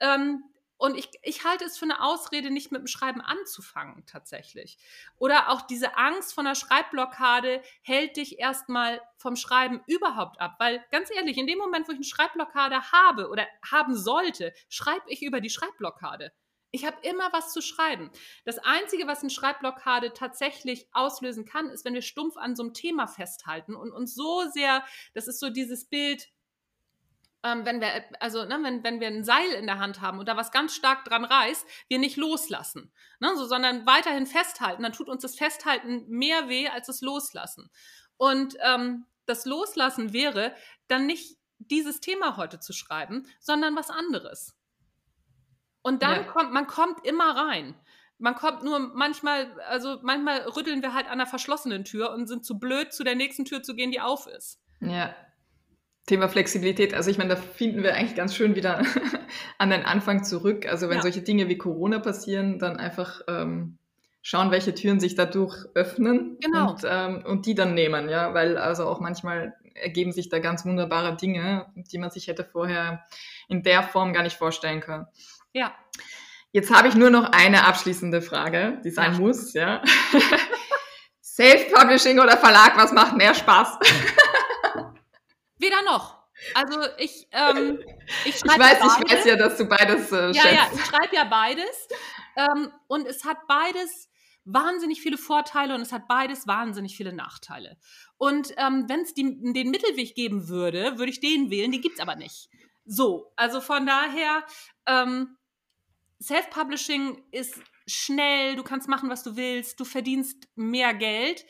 Ähm, 0.00 0.42
Und 0.80 0.96
ich, 0.96 1.10
ich 1.22 1.44
halte 1.44 1.64
es 1.64 1.76
für 1.76 1.86
eine 1.86 2.00
Ausrede, 2.02 2.50
nicht 2.50 2.70
mit 2.70 2.80
dem 2.80 2.86
Schreiben 2.86 3.20
anzufangen, 3.20 4.06
tatsächlich. 4.06 4.78
Oder 5.18 5.50
auch 5.50 5.62
diese 5.62 5.96
Angst 5.96 6.32
von 6.34 6.46
einer 6.46 6.54
Schreibblockade 6.54 7.62
hält 7.82 8.16
dich 8.16 8.38
erstmal 8.38 9.00
vom 9.16 9.34
Schreiben 9.34 9.82
überhaupt 9.86 10.40
ab. 10.40 10.54
Weil 10.60 10.84
ganz 10.92 11.10
ehrlich, 11.10 11.36
in 11.36 11.48
dem 11.48 11.58
Moment, 11.58 11.88
wo 11.88 11.92
ich 11.92 11.98
eine 11.98 12.04
Schreibblockade 12.04 12.92
habe 12.92 13.28
oder 13.28 13.46
haben 13.68 13.96
sollte, 13.96 14.54
schreibe 14.68 15.10
ich 15.10 15.22
über 15.22 15.40
die 15.40 15.50
Schreibblockade. 15.50 16.32
Ich 16.70 16.84
habe 16.84 16.98
immer 17.02 17.32
was 17.32 17.52
zu 17.52 17.62
schreiben. 17.62 18.10
Das 18.44 18.58
Einzige, 18.58 19.06
was 19.06 19.20
eine 19.20 19.30
Schreibblockade 19.30 20.12
tatsächlich 20.12 20.86
auslösen 20.92 21.46
kann, 21.46 21.70
ist, 21.70 21.84
wenn 21.84 21.94
wir 21.94 22.02
stumpf 22.02 22.36
an 22.36 22.56
so 22.56 22.62
einem 22.62 22.74
Thema 22.74 23.06
festhalten 23.06 23.74
und 23.74 23.90
uns 23.90 24.14
so 24.14 24.44
sehr, 24.52 24.84
das 25.14 25.28
ist 25.28 25.40
so 25.40 25.48
dieses 25.48 25.86
Bild, 25.86 26.28
ähm, 27.42 27.64
wenn 27.64 27.80
wir, 27.80 28.04
also 28.20 28.44
ne, 28.44 28.58
wenn, 28.62 28.84
wenn 28.84 29.00
wir 29.00 29.06
ein 29.06 29.24
Seil 29.24 29.50
in 29.52 29.66
der 29.66 29.78
Hand 29.78 30.00
haben 30.00 30.18
und 30.18 30.28
da 30.28 30.36
was 30.36 30.50
ganz 30.50 30.74
stark 30.74 31.04
dran 31.04 31.24
reißt, 31.24 31.66
wir 31.88 31.98
nicht 31.98 32.16
loslassen, 32.16 32.92
ne, 33.20 33.34
so, 33.36 33.46
sondern 33.46 33.86
weiterhin 33.86 34.26
festhalten, 34.26 34.82
dann 34.82 34.92
tut 34.92 35.08
uns 35.08 35.22
das 35.22 35.36
Festhalten 35.36 36.06
mehr 36.08 36.48
weh 36.48 36.68
als 36.68 36.88
das 36.88 37.00
Loslassen. 37.00 37.70
Und 38.16 38.56
ähm, 38.60 39.06
das 39.24 39.46
Loslassen 39.46 40.12
wäre 40.12 40.54
dann 40.88 41.06
nicht 41.06 41.38
dieses 41.58 42.00
Thema 42.00 42.36
heute 42.36 42.60
zu 42.60 42.72
schreiben, 42.72 43.26
sondern 43.40 43.76
was 43.76 43.90
anderes. 43.90 44.57
Und 45.82 46.02
dann 46.02 46.16
ja. 46.16 46.22
kommt, 46.24 46.52
man 46.52 46.66
kommt 46.66 47.06
immer 47.06 47.36
rein. 47.36 47.74
Man 48.18 48.34
kommt 48.34 48.64
nur 48.64 48.78
manchmal, 48.78 49.46
also 49.68 49.98
manchmal 50.02 50.40
rütteln 50.40 50.82
wir 50.82 50.92
halt 50.92 51.06
an 51.06 51.12
einer 51.12 51.26
verschlossenen 51.26 51.84
Tür 51.84 52.12
und 52.12 52.26
sind 52.26 52.44
zu 52.44 52.58
blöd, 52.58 52.92
zu 52.92 53.04
der 53.04 53.14
nächsten 53.14 53.44
Tür 53.44 53.62
zu 53.62 53.76
gehen, 53.76 53.92
die 53.92 54.00
auf 54.00 54.26
ist. 54.26 54.60
Ja, 54.80 55.14
Thema 56.08 56.28
Flexibilität, 56.28 56.94
also 56.94 57.10
ich 57.10 57.18
meine, 57.18 57.30
da 57.30 57.36
finden 57.36 57.82
wir 57.82 57.94
eigentlich 57.94 58.16
ganz 58.16 58.34
schön 58.34 58.56
wieder 58.56 58.82
an 59.58 59.70
den 59.70 59.84
Anfang 59.84 60.24
zurück. 60.24 60.66
Also 60.66 60.88
wenn 60.88 60.96
ja. 60.96 61.02
solche 61.02 61.22
Dinge 61.22 61.48
wie 61.48 61.58
Corona 61.58 61.98
passieren, 62.00 62.58
dann 62.58 62.78
einfach 62.78 63.20
ähm, 63.28 63.78
schauen, 64.22 64.50
welche 64.50 64.74
Türen 64.74 65.00
sich 65.00 65.14
dadurch 65.14 65.66
öffnen 65.74 66.38
genau. 66.40 66.70
und, 66.70 66.82
ähm, 66.88 67.24
und 67.26 67.46
die 67.46 67.54
dann 67.54 67.74
nehmen, 67.74 68.08
ja, 68.08 68.34
weil 68.34 68.56
also 68.56 68.86
auch 68.86 69.00
manchmal 69.00 69.54
ergeben 69.74 70.10
sich 70.10 70.28
da 70.28 70.38
ganz 70.38 70.64
wunderbare 70.64 71.14
Dinge, 71.14 71.66
die 71.76 71.98
man 71.98 72.10
sich 72.10 72.26
hätte 72.26 72.42
vorher 72.42 73.04
in 73.48 73.62
der 73.62 73.82
Form 73.82 74.12
gar 74.12 74.22
nicht 74.22 74.36
vorstellen 74.36 74.80
können. 74.80 75.06
Ja. 75.52 75.74
Jetzt 76.52 76.74
habe 76.74 76.88
ich 76.88 76.94
nur 76.94 77.10
noch 77.10 77.32
eine 77.32 77.66
abschließende 77.66 78.22
Frage, 78.22 78.80
die 78.84 78.90
sein 78.90 79.12
ja. 79.12 79.18
muss, 79.18 79.52
ja. 79.52 79.82
Self-Publishing 81.22 82.18
oder 82.18 82.36
Verlag, 82.36 82.76
was 82.76 82.92
macht 82.92 83.16
mehr 83.16 83.34
Spaß? 83.34 83.78
Weder 85.58 85.82
noch. 85.82 86.18
Also 86.54 86.80
ich, 86.98 87.28
ähm, 87.32 87.80
ich 88.24 88.38
schreibe 88.38 88.54
ich 88.54 88.58
weiß, 88.60 88.78
ja 88.80 88.98
ich 89.04 89.12
weiß 89.12 89.24
ja, 89.24 89.36
dass 89.36 89.56
du 89.56 89.64
beides 89.66 90.12
äh, 90.12 90.30
Ja, 90.30 90.48
ja, 90.48 90.68
ich 90.72 90.84
schreibe 90.84 91.14
ja 91.14 91.24
beides. 91.24 91.88
Ähm, 92.36 92.72
und 92.86 93.06
es 93.06 93.24
hat 93.24 93.38
beides 93.48 94.08
wahnsinnig 94.44 95.00
viele 95.00 95.18
Vorteile 95.18 95.74
und 95.74 95.80
es 95.80 95.92
hat 95.92 96.08
beides 96.08 96.46
wahnsinnig 96.46 96.96
viele 96.96 97.12
Nachteile. 97.12 97.76
Und 98.16 98.52
ähm, 98.56 98.86
wenn 98.88 99.00
es 99.00 99.14
den 99.14 99.40
Mittelweg 99.42 100.14
geben 100.14 100.48
würde, 100.48 100.98
würde 100.98 101.10
ich 101.10 101.20
den 101.20 101.50
wählen, 101.50 101.70
den 101.70 101.82
gibt 101.82 101.96
es 101.96 102.00
aber 102.00 102.16
nicht. 102.16 102.48
So, 102.84 103.32
also 103.36 103.60
von 103.60 103.84
daher, 103.84 104.44
ähm, 104.86 105.36
Self-Publishing 106.20 107.22
ist 107.30 107.60
schnell, 107.86 108.56
du 108.56 108.62
kannst 108.62 108.88
machen, 108.88 109.08
was 109.08 109.22
du 109.22 109.36
willst, 109.36 109.78
du 109.80 109.84
verdienst 109.84 110.48
mehr 110.56 110.94
Geld. 110.94 111.44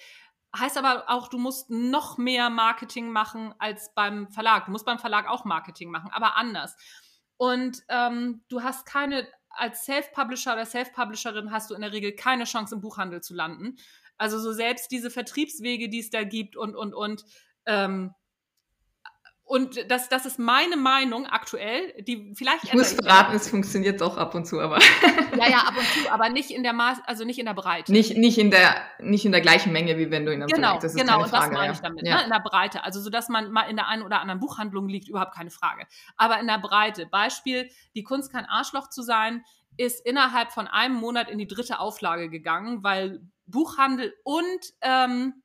Heißt 0.56 0.78
aber 0.78 1.10
auch, 1.10 1.28
du 1.28 1.38
musst 1.38 1.70
noch 1.70 2.16
mehr 2.16 2.48
Marketing 2.50 3.10
machen 3.10 3.54
als 3.58 3.92
beim 3.94 4.30
Verlag. 4.30 4.66
Du 4.66 4.72
musst 4.72 4.86
beim 4.86 4.98
Verlag 4.98 5.28
auch 5.28 5.44
Marketing 5.44 5.90
machen, 5.90 6.10
aber 6.12 6.36
anders. 6.36 6.76
Und 7.36 7.82
ähm, 7.88 8.44
du 8.48 8.62
hast 8.62 8.86
keine, 8.86 9.28
als 9.50 9.84
Self-Publisher 9.84 10.54
oder 10.54 10.66
Self-Publisherin 10.66 11.50
hast 11.52 11.70
du 11.70 11.74
in 11.74 11.82
der 11.82 11.92
Regel 11.92 12.12
keine 12.12 12.44
Chance, 12.44 12.74
im 12.74 12.80
Buchhandel 12.80 13.22
zu 13.22 13.34
landen. 13.34 13.76
Also 14.16 14.38
so 14.38 14.52
selbst 14.52 14.90
diese 14.90 15.10
Vertriebswege, 15.10 15.88
die 15.88 16.00
es 16.00 16.10
da 16.10 16.24
gibt 16.24 16.56
und, 16.56 16.74
und, 16.74 16.94
und, 16.94 17.24
ähm, 17.66 18.14
und 19.48 19.90
das, 19.90 20.10
das 20.10 20.26
ist 20.26 20.38
meine 20.38 20.76
Meinung 20.76 21.26
aktuell, 21.26 21.94
die 22.02 22.34
vielleicht. 22.34 22.64
Ich 22.64 22.74
muss 22.74 22.92
verraten, 22.92 23.34
es 23.34 23.48
funktioniert 23.48 23.98
doch 24.02 24.18
ab 24.18 24.34
und 24.34 24.46
zu, 24.46 24.60
aber. 24.60 24.78
ja, 25.38 25.48
ja, 25.48 25.58
ab 25.60 25.74
und 25.74 25.86
zu, 25.86 26.12
aber 26.12 26.28
nicht 26.28 26.50
in 26.50 26.62
der 26.62 26.74
Maß, 26.74 26.98
also 27.06 27.24
nicht 27.24 27.38
in 27.38 27.46
der 27.46 27.54
Breite. 27.54 27.90
Nicht, 27.90 28.14
nicht 28.18 28.36
in 28.36 28.50
der, 28.50 28.76
nicht 29.00 29.24
in 29.24 29.32
der 29.32 29.40
gleichen 29.40 29.72
Menge, 29.72 29.96
wie 29.96 30.10
wenn 30.10 30.26
du 30.26 30.32
in 30.34 30.40
der 30.40 30.48
Genau, 30.48 30.74
das 30.74 30.92
ist 30.92 31.00
genau, 31.00 31.22
und 31.22 31.32
das 31.32 31.50
meine 31.50 31.64
ja. 31.64 31.72
ich 31.72 31.78
damit, 31.78 32.06
ja. 32.06 32.18
ne? 32.18 32.24
in 32.24 32.30
der 32.30 32.40
Breite. 32.40 32.84
Also, 32.84 33.00
so 33.00 33.08
dass 33.08 33.30
man 33.30 33.50
mal 33.50 33.62
in 33.62 33.76
der 33.76 33.88
einen 33.88 34.02
oder 34.02 34.20
anderen 34.20 34.38
Buchhandlung 34.38 34.86
liegt, 34.86 35.08
überhaupt 35.08 35.34
keine 35.34 35.50
Frage. 35.50 35.86
Aber 36.18 36.38
in 36.40 36.46
der 36.46 36.58
Breite. 36.58 37.06
Beispiel, 37.06 37.70
die 37.94 38.02
Kunst 38.02 38.30
kein 38.30 38.44
Arschloch 38.44 38.90
zu 38.90 39.00
sein, 39.00 39.44
ist 39.78 40.04
innerhalb 40.04 40.52
von 40.52 40.66
einem 40.66 40.96
Monat 40.96 41.30
in 41.30 41.38
die 41.38 41.46
dritte 41.46 41.78
Auflage 41.78 42.28
gegangen, 42.28 42.82
weil 42.82 43.22
Buchhandel 43.46 44.12
und 44.24 44.74
ähm, 44.82 45.42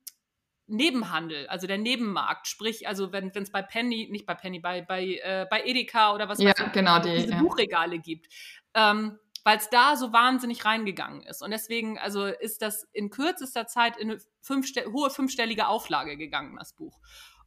Nebenhandel, 0.74 1.48
also 1.48 1.68
der 1.68 1.78
Nebenmarkt, 1.78 2.48
sprich, 2.48 2.88
also 2.88 3.12
wenn 3.12 3.30
es 3.30 3.52
bei 3.52 3.62
Penny, 3.62 4.10
nicht 4.12 4.26
bei 4.26 4.34
Penny, 4.34 4.60
bei, 4.60 4.82
bei, 4.82 5.20
äh, 5.24 5.46
bei 5.50 5.64
Edeka 5.64 6.14
oder 6.14 6.28
was 6.28 6.40
ja, 6.40 6.50
weiß 6.50 6.72
genau, 6.74 7.00
die, 7.00 7.16
diese 7.16 7.32
ja. 7.32 7.40
Buchregale 7.40 8.00
gibt, 8.00 8.28
ähm, 8.74 9.20
weil 9.44 9.58
es 9.58 9.70
da 9.70 9.96
so 9.96 10.12
wahnsinnig 10.12 10.66
reingegangen 10.66 11.22
ist. 11.24 11.44
Und 11.44 11.52
deswegen, 11.52 12.00
also 12.00 12.26
ist 12.26 12.62
das 12.62 12.88
in 12.92 13.10
kürzester 13.10 13.68
Zeit 13.68 13.98
in 13.98 14.12
eine 14.12 14.20
fünfste 14.42 14.92
hohe 14.92 15.10
fünfstellige 15.10 15.68
Auflage 15.68 16.18
gegangen, 16.18 16.56
das 16.58 16.74
Buch. 16.74 17.00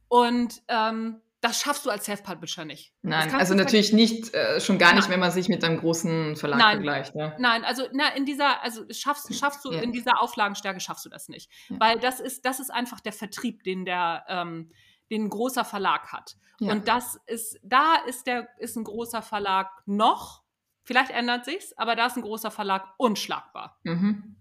Und 0.07 0.61
ähm, 0.69 1.21
das 1.41 1.61
schaffst 1.61 1.85
du 1.85 1.89
als 1.89 2.05
Self-Publisher 2.05 2.65
nicht. 2.65 2.93
Nein, 3.03 3.33
also 3.35 3.53
natürlich 3.53 3.93
nicht, 3.93 4.33
äh, 4.33 4.59
schon 4.59 4.79
gar 4.79 4.93
nicht, 4.93 5.03
Nein. 5.03 5.13
wenn 5.13 5.19
man 5.19 5.31
sich 5.31 5.49
mit 5.49 5.63
einem 5.63 5.79
großen 5.79 6.35
Verlag 6.35 6.59
Nein. 6.59 6.77
vergleicht. 6.77 7.15
Ja. 7.15 7.35
Nein, 7.37 7.63
also 7.63 7.83
na, 7.93 8.09
in 8.15 8.25
dieser, 8.25 8.63
also 8.63 8.83
schaffst, 8.89 9.33
schaffst 9.35 9.63
du 9.63 9.71
ja. 9.71 9.81
in 9.81 9.91
dieser 9.91 10.21
Auflagenstärke 10.21 10.79
schaffst 10.79 11.05
du 11.05 11.09
das 11.09 11.29
nicht. 11.29 11.51
Ja. 11.69 11.77
Weil 11.79 11.99
das 11.99 12.19
ist, 12.19 12.45
das 12.45 12.59
ist 12.59 12.71
einfach 12.71 12.99
der 12.99 13.13
Vertrieb, 13.13 13.63
den 13.63 13.85
der, 13.85 14.25
ähm, 14.27 14.71
den 15.11 15.25
ein 15.25 15.29
großer 15.29 15.63
Verlag 15.63 16.11
hat. 16.11 16.35
Und 16.59 16.87
das 16.87 17.19
ist, 17.27 17.59
da 17.61 17.97
ist 18.07 18.25
der, 18.25 18.49
ist 18.57 18.75
ein 18.77 18.83
großer 18.83 19.21
Verlag 19.21 19.69
noch, 19.85 20.43
vielleicht 20.83 21.11
ändert 21.11 21.45
sich's, 21.45 21.73
aber 21.77 21.95
da 21.95 22.07
ist 22.07 22.17
ein 22.17 22.23
großer 22.23 22.49
Verlag 22.49 22.95
unschlagbar. 22.97 23.79
Mhm. 23.83 24.37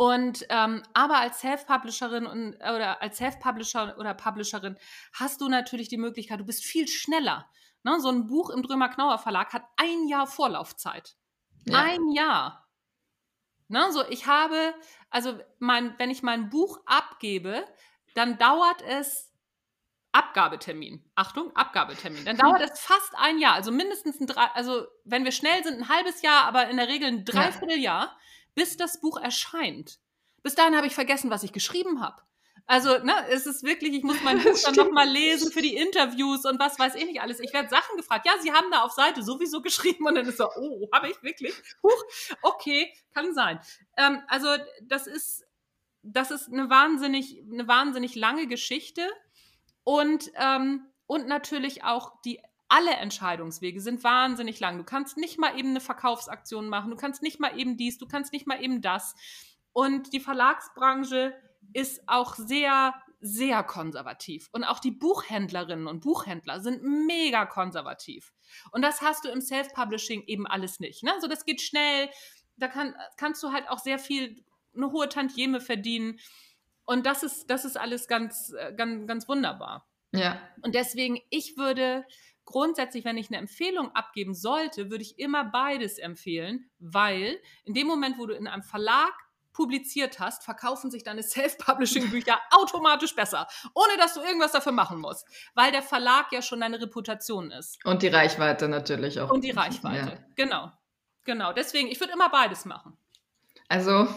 Und 0.00 0.46
ähm, 0.48 0.82
aber 0.94 1.18
als 1.18 1.40
Self-Publisherin 1.40 2.26
und 2.26 2.54
oder 2.56 3.02
als 3.02 3.18
Self-Publisher 3.18 3.98
oder 3.98 4.14
Publisherin 4.14 4.78
hast 5.12 5.42
du 5.42 5.48
natürlich 5.50 5.88
die 5.88 5.98
Möglichkeit, 5.98 6.40
du 6.40 6.46
bist 6.46 6.64
viel 6.64 6.88
schneller. 6.88 7.50
Ne? 7.82 8.00
So 8.00 8.08
ein 8.08 8.26
Buch 8.26 8.48
im 8.48 8.62
Drömer 8.62 8.88
Knauer 8.88 9.18
Verlag 9.18 9.52
hat 9.52 9.64
ein 9.76 10.08
Jahr 10.08 10.26
Vorlaufzeit. 10.26 11.18
Ja. 11.66 11.82
Ein 11.82 12.12
Jahr. 12.12 12.66
Ne? 13.68 13.92
So, 13.92 14.02
ich 14.08 14.26
habe, 14.26 14.72
also 15.10 15.38
mein, 15.58 15.94
wenn 15.98 16.08
ich 16.08 16.22
mein 16.22 16.48
Buch 16.48 16.80
abgebe, 16.86 17.62
dann 18.14 18.38
dauert 18.38 18.80
es 18.80 19.29
Abgabetermin. 20.12 21.04
Achtung, 21.14 21.54
Abgabetermin. 21.54 22.24
Dann 22.24 22.36
dauert 22.36 22.60
es 22.62 22.80
fast 22.80 23.14
ein 23.16 23.38
Jahr, 23.38 23.54
also 23.54 23.70
mindestens 23.70 24.20
ein 24.20 24.26
drei, 24.26 24.46
also 24.54 24.86
wenn 25.04 25.24
wir 25.24 25.32
schnell 25.32 25.62
sind, 25.62 25.78
ein 25.78 25.88
halbes 25.88 26.22
Jahr, 26.22 26.44
aber 26.44 26.68
in 26.68 26.76
der 26.76 26.88
Regel 26.88 27.08
ein 27.08 27.24
Dreivierteljahr. 27.24 28.02
Ja 28.04 28.16
bis 28.54 28.76
das 28.76 29.00
Buch 29.00 29.18
erscheint. 29.20 29.98
Bis 30.42 30.54
dahin 30.54 30.76
habe 30.76 30.86
ich 30.86 30.94
vergessen, 30.94 31.30
was 31.30 31.42
ich 31.42 31.52
geschrieben 31.52 32.00
habe. 32.00 32.22
Also, 32.66 32.98
ne, 32.98 33.14
es 33.30 33.46
ist 33.46 33.64
wirklich, 33.64 33.94
ich 33.94 34.04
muss 34.04 34.22
mein 34.22 34.38
Buch 34.42 34.56
dann 34.62 34.74
nochmal 34.74 35.08
lesen 35.08 35.50
für 35.50 35.62
die 35.62 35.76
Interviews 35.76 36.44
und 36.44 36.60
was 36.60 36.78
weiß 36.78 36.94
ich 36.94 37.06
nicht 37.06 37.20
alles. 37.20 37.40
Ich 37.40 37.52
werde 37.52 37.68
Sachen 37.68 37.96
gefragt. 37.96 38.26
Ja, 38.26 38.32
Sie 38.40 38.52
haben 38.52 38.70
da 38.70 38.82
auf 38.82 38.92
Seite 38.92 39.22
sowieso 39.22 39.60
geschrieben 39.62 40.06
und 40.06 40.14
dann 40.14 40.26
ist 40.26 40.38
so, 40.38 40.48
oh, 40.56 40.88
habe 40.92 41.10
ich 41.10 41.22
wirklich? 41.22 41.54
Huch, 41.82 42.04
okay, 42.42 42.92
kann 43.12 43.34
sein. 43.34 43.60
Ähm, 43.96 44.22
also, 44.28 44.48
das 44.82 45.06
ist, 45.06 45.44
das 46.02 46.30
ist 46.30 46.48
eine 46.48 46.70
wahnsinnig, 46.70 47.42
eine 47.50 47.66
wahnsinnig 47.66 48.14
lange 48.14 48.46
Geschichte 48.46 49.08
und, 49.84 50.30
ähm, 50.36 50.86
und 51.06 51.26
natürlich 51.26 51.84
auch 51.84 52.20
die 52.22 52.40
alle 52.70 52.92
Entscheidungswege 52.92 53.80
sind 53.80 54.04
wahnsinnig 54.04 54.60
lang. 54.60 54.78
Du 54.78 54.84
kannst 54.84 55.16
nicht 55.16 55.38
mal 55.38 55.58
eben 55.58 55.70
eine 55.70 55.80
Verkaufsaktion 55.80 56.68
machen, 56.68 56.90
du 56.90 56.96
kannst 56.96 57.20
nicht 57.20 57.40
mal 57.40 57.58
eben 57.58 57.76
dies, 57.76 57.98
du 57.98 58.06
kannst 58.06 58.32
nicht 58.32 58.46
mal 58.46 58.62
eben 58.62 58.80
das. 58.80 59.16
Und 59.72 60.12
die 60.12 60.20
Verlagsbranche 60.20 61.34
ist 61.72 62.00
auch 62.06 62.36
sehr, 62.36 62.94
sehr 63.20 63.64
konservativ. 63.64 64.48
Und 64.52 64.62
auch 64.62 64.78
die 64.78 64.92
Buchhändlerinnen 64.92 65.88
und 65.88 66.00
Buchhändler 66.00 66.60
sind 66.60 66.82
mega 66.82 67.44
konservativ. 67.44 68.32
Und 68.70 68.82
das 68.82 69.02
hast 69.02 69.24
du 69.24 69.28
im 69.30 69.40
Self-Publishing 69.40 70.22
eben 70.26 70.46
alles 70.46 70.78
nicht. 70.78 71.02
Ne? 71.02 71.12
Also 71.12 71.26
das 71.26 71.44
geht 71.44 71.60
schnell. 71.60 72.08
Da 72.56 72.68
kann, 72.68 72.94
kannst 73.16 73.42
du 73.42 73.52
halt 73.52 73.68
auch 73.68 73.80
sehr 73.80 73.98
viel, 73.98 74.44
eine 74.76 74.92
hohe 74.92 75.08
Tantieme 75.08 75.60
verdienen. 75.60 76.20
Und 76.90 77.06
das 77.06 77.22
ist, 77.22 77.48
das 77.48 77.64
ist 77.64 77.76
alles 77.78 78.08
ganz, 78.08 78.52
äh, 78.58 78.74
ganz, 78.74 79.06
ganz 79.06 79.28
wunderbar. 79.28 79.88
Ja. 80.10 80.40
Und 80.62 80.74
deswegen, 80.74 81.20
ich 81.30 81.56
würde 81.56 82.04
grundsätzlich, 82.44 83.04
wenn 83.04 83.16
ich 83.16 83.28
eine 83.28 83.36
Empfehlung 83.36 83.94
abgeben 83.94 84.34
sollte, 84.34 84.90
würde 84.90 85.04
ich 85.04 85.16
immer 85.16 85.44
beides 85.44 85.98
empfehlen, 85.98 86.68
weil 86.80 87.38
in 87.62 87.74
dem 87.74 87.86
Moment, 87.86 88.18
wo 88.18 88.26
du 88.26 88.34
in 88.34 88.48
einem 88.48 88.64
Verlag 88.64 89.12
publiziert 89.52 90.18
hast, 90.18 90.42
verkaufen 90.42 90.90
sich 90.90 91.04
deine 91.04 91.22
Self-Publishing-Bücher 91.22 92.40
automatisch 92.50 93.14
besser, 93.14 93.46
ohne 93.72 93.96
dass 93.96 94.14
du 94.14 94.20
irgendwas 94.22 94.50
dafür 94.50 94.72
machen 94.72 94.98
musst, 94.98 95.28
weil 95.54 95.70
der 95.70 95.82
Verlag 95.82 96.32
ja 96.32 96.42
schon 96.42 96.58
deine 96.58 96.80
Reputation 96.80 97.52
ist. 97.52 97.78
Und 97.84 98.02
die 98.02 98.08
Reichweite 98.08 98.66
natürlich 98.66 99.20
auch. 99.20 99.30
Und 99.30 99.44
die 99.44 99.52
Reichweite, 99.52 100.10
ja. 100.10 100.18
genau. 100.34 100.72
Genau, 101.22 101.52
deswegen, 101.52 101.86
ich 101.86 102.00
würde 102.00 102.14
immer 102.14 102.30
beides 102.30 102.64
machen. 102.64 102.98
Also. 103.68 104.08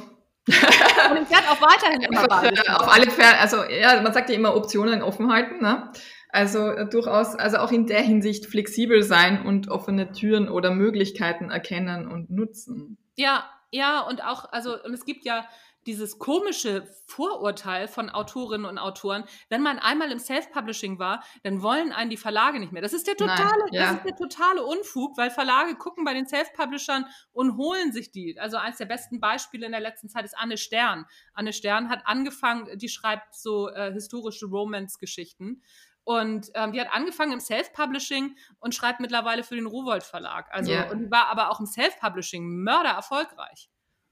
Und 0.48 1.24
ich 1.24 1.30
werde 1.30 1.50
auch 1.50 1.62
weiterhin 1.62 2.02
immer 2.02 2.28
beides 2.28 2.68
machen. 2.68 2.82
Auf 2.82 2.94
alle 2.94 3.10
Fälle, 3.10 3.40
also 3.40 3.64
ja, 3.64 4.02
man 4.02 4.14
sagt 4.14 4.30
ja 4.30 4.36
immer 4.36 4.56
Optionen 4.56 5.02
offen 5.02 5.32
halten, 5.32 5.62
ne? 5.62 5.92
Also 6.30 6.72
äh, 6.72 6.90
durchaus, 6.90 7.36
also 7.36 7.58
auch 7.58 7.72
in 7.72 7.86
der 7.86 8.02
Hinsicht 8.02 8.48
flexibel 8.48 9.04
sein 9.04 9.46
und 9.46 9.70
offene 9.70 10.12
Türen 10.12 10.50
oder 10.50 10.72
Möglichkeiten 10.72 11.52
erkennen 11.52 12.08
und 12.08 12.30
nutzen. 12.32 12.98
Ja, 13.16 13.46
ja, 13.72 14.02
und 14.02 14.24
auch, 14.24 14.52
also, 14.52 14.76
und 14.84 14.94
es 14.94 15.06
gibt 15.06 15.26
ja 15.26 15.46
dieses 15.88 16.20
komische 16.20 16.88
Vorurteil 17.06 17.88
von 17.88 18.10
Autorinnen 18.10 18.66
und 18.66 18.78
Autoren, 18.78 19.24
wenn 19.50 19.62
man 19.62 19.80
einmal 19.80 20.12
im 20.12 20.20
Self-Publishing 20.20 21.00
war, 21.00 21.24
dann 21.44 21.62
wollen 21.62 21.92
einen 21.92 22.10
die 22.10 22.18
Verlage 22.18 22.60
nicht 22.60 22.72
mehr. 22.72 22.82
Das 22.82 22.94
ist 22.94 23.08
der 23.08 23.16
totale, 23.16 23.66
Nein, 23.66 23.74
ja. 23.74 23.82
das 23.82 23.98
ist 23.98 24.06
der 24.06 24.16
totale 24.16 24.64
Unfug, 24.64 25.18
weil 25.18 25.30
Verlage 25.30 25.76
gucken 25.76 26.06
bei 26.06 26.14
den 26.14 26.28
Self-Publishern 26.28 27.06
und 27.32 27.58
holen 27.58 27.92
sich 27.92 28.12
die. 28.12 28.40
Also 28.40 28.58
eines 28.58 28.78
der 28.78 28.86
besten 28.86 29.20
Beispiele 29.20 29.66
in 29.66 29.72
der 29.72 29.82
letzten 29.82 30.10
Zeit 30.10 30.26
ist 30.26 30.38
Anne 30.38 30.58
Stern. 30.58 31.06
Anne 31.34 31.54
Stern 31.54 31.90
hat 31.90 32.02
angefangen, 32.06 32.78
die 32.78 32.90
schreibt 32.90 33.36
so 33.36 33.70
äh, 33.70 33.92
historische 33.92 34.46
Romance-Geschichten. 34.46 35.62
Und 36.06 36.52
ähm, 36.54 36.74
die 36.74 36.82
hat 36.82 36.92
angefangen 36.92 37.32
im 37.32 37.40
Self-Publishing 37.40 38.36
und 38.60 38.76
schreibt 38.76 39.00
mittlerweile 39.00 39.44
für 39.44 39.56
den 39.56 39.68
Rowold 39.68 40.04
Verlag. 40.04 40.50
Also, 40.52 40.72
yeah. 40.72 40.92
und 40.92 41.10
war 41.12 41.28
aber 41.28 41.50
auch 41.50 41.60
im 41.62 41.66
Self-Publishing 41.66 42.46
mörder 42.64 42.90
erfolgreich. 42.90 43.70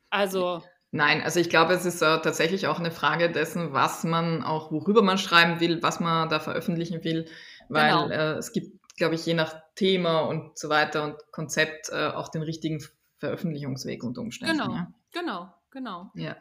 Also. 0.10 0.64
Nein, 0.92 1.22
also 1.22 1.40
ich 1.40 1.50
glaube, 1.50 1.74
es 1.74 1.86
ist 1.86 2.02
äh, 2.02 2.22
tatsächlich 2.22 2.68
auch 2.68 2.78
eine 2.78 2.92
Frage 2.92 3.32
dessen, 3.32 3.72
was 3.72 4.04
man 4.04 4.44
auch, 4.44 4.72
worüber 4.72 5.02
man 5.02 5.18
schreiben 5.18 5.62
will, 5.62 5.82
was 5.82 6.02
man 6.02 6.28
da 6.28 6.40
veröffentlichen 6.40 7.04
will, 7.06 7.28
weil 7.70 7.92
genau. 7.92 8.10
äh, 8.10 8.34
es 8.34 8.52
gibt, 8.52 8.78
glaube 8.98 9.16
ich, 9.16 9.26
je 9.26 9.34
nach 9.34 9.56
Thema 9.76 10.20
und 10.20 10.58
so 10.58 10.68
weiter 10.68 11.04
und 11.04 11.16
Konzept 11.32 11.90
äh, 11.90 12.08
auch 12.08 12.28
den 12.28 12.42
richtigen 12.42 12.84
Veröffentlichungsweg 13.20 14.04
unter 14.04 14.20
Umständen. 14.20 14.58
Genau, 14.58 14.74
ja. 14.74 14.88
genau, 15.14 15.54
genau. 15.72 16.12
Ja. 16.16 16.36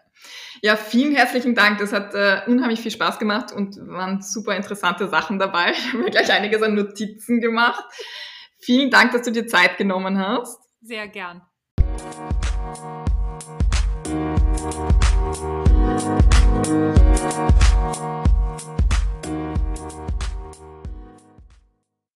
ja, 0.62 0.74
vielen 0.74 1.14
herzlichen 1.14 1.54
Dank. 1.54 1.78
Das 1.78 1.92
hat 1.92 2.14
äh, 2.14 2.42
unheimlich 2.48 2.80
viel 2.80 2.90
Spaß 2.90 3.20
gemacht 3.20 3.52
und 3.52 3.76
waren 3.76 4.20
super 4.20 4.56
interessante 4.56 5.06
Sachen 5.06 5.38
dabei. 5.38 5.70
Ich 5.76 5.92
habe 5.92 5.98
mir 5.98 6.10
gleich 6.10 6.32
einiges 6.32 6.60
an 6.60 6.74
Notizen 6.74 7.40
gemacht. 7.40 7.84
Vielen 8.58 8.90
Dank, 8.90 9.12
dass 9.12 9.22
du 9.22 9.30
dir 9.30 9.46
Zeit 9.46 9.78
genommen 9.78 10.18
hast. 10.18 10.58
Sehr 10.82 11.06
gern. 11.06 11.42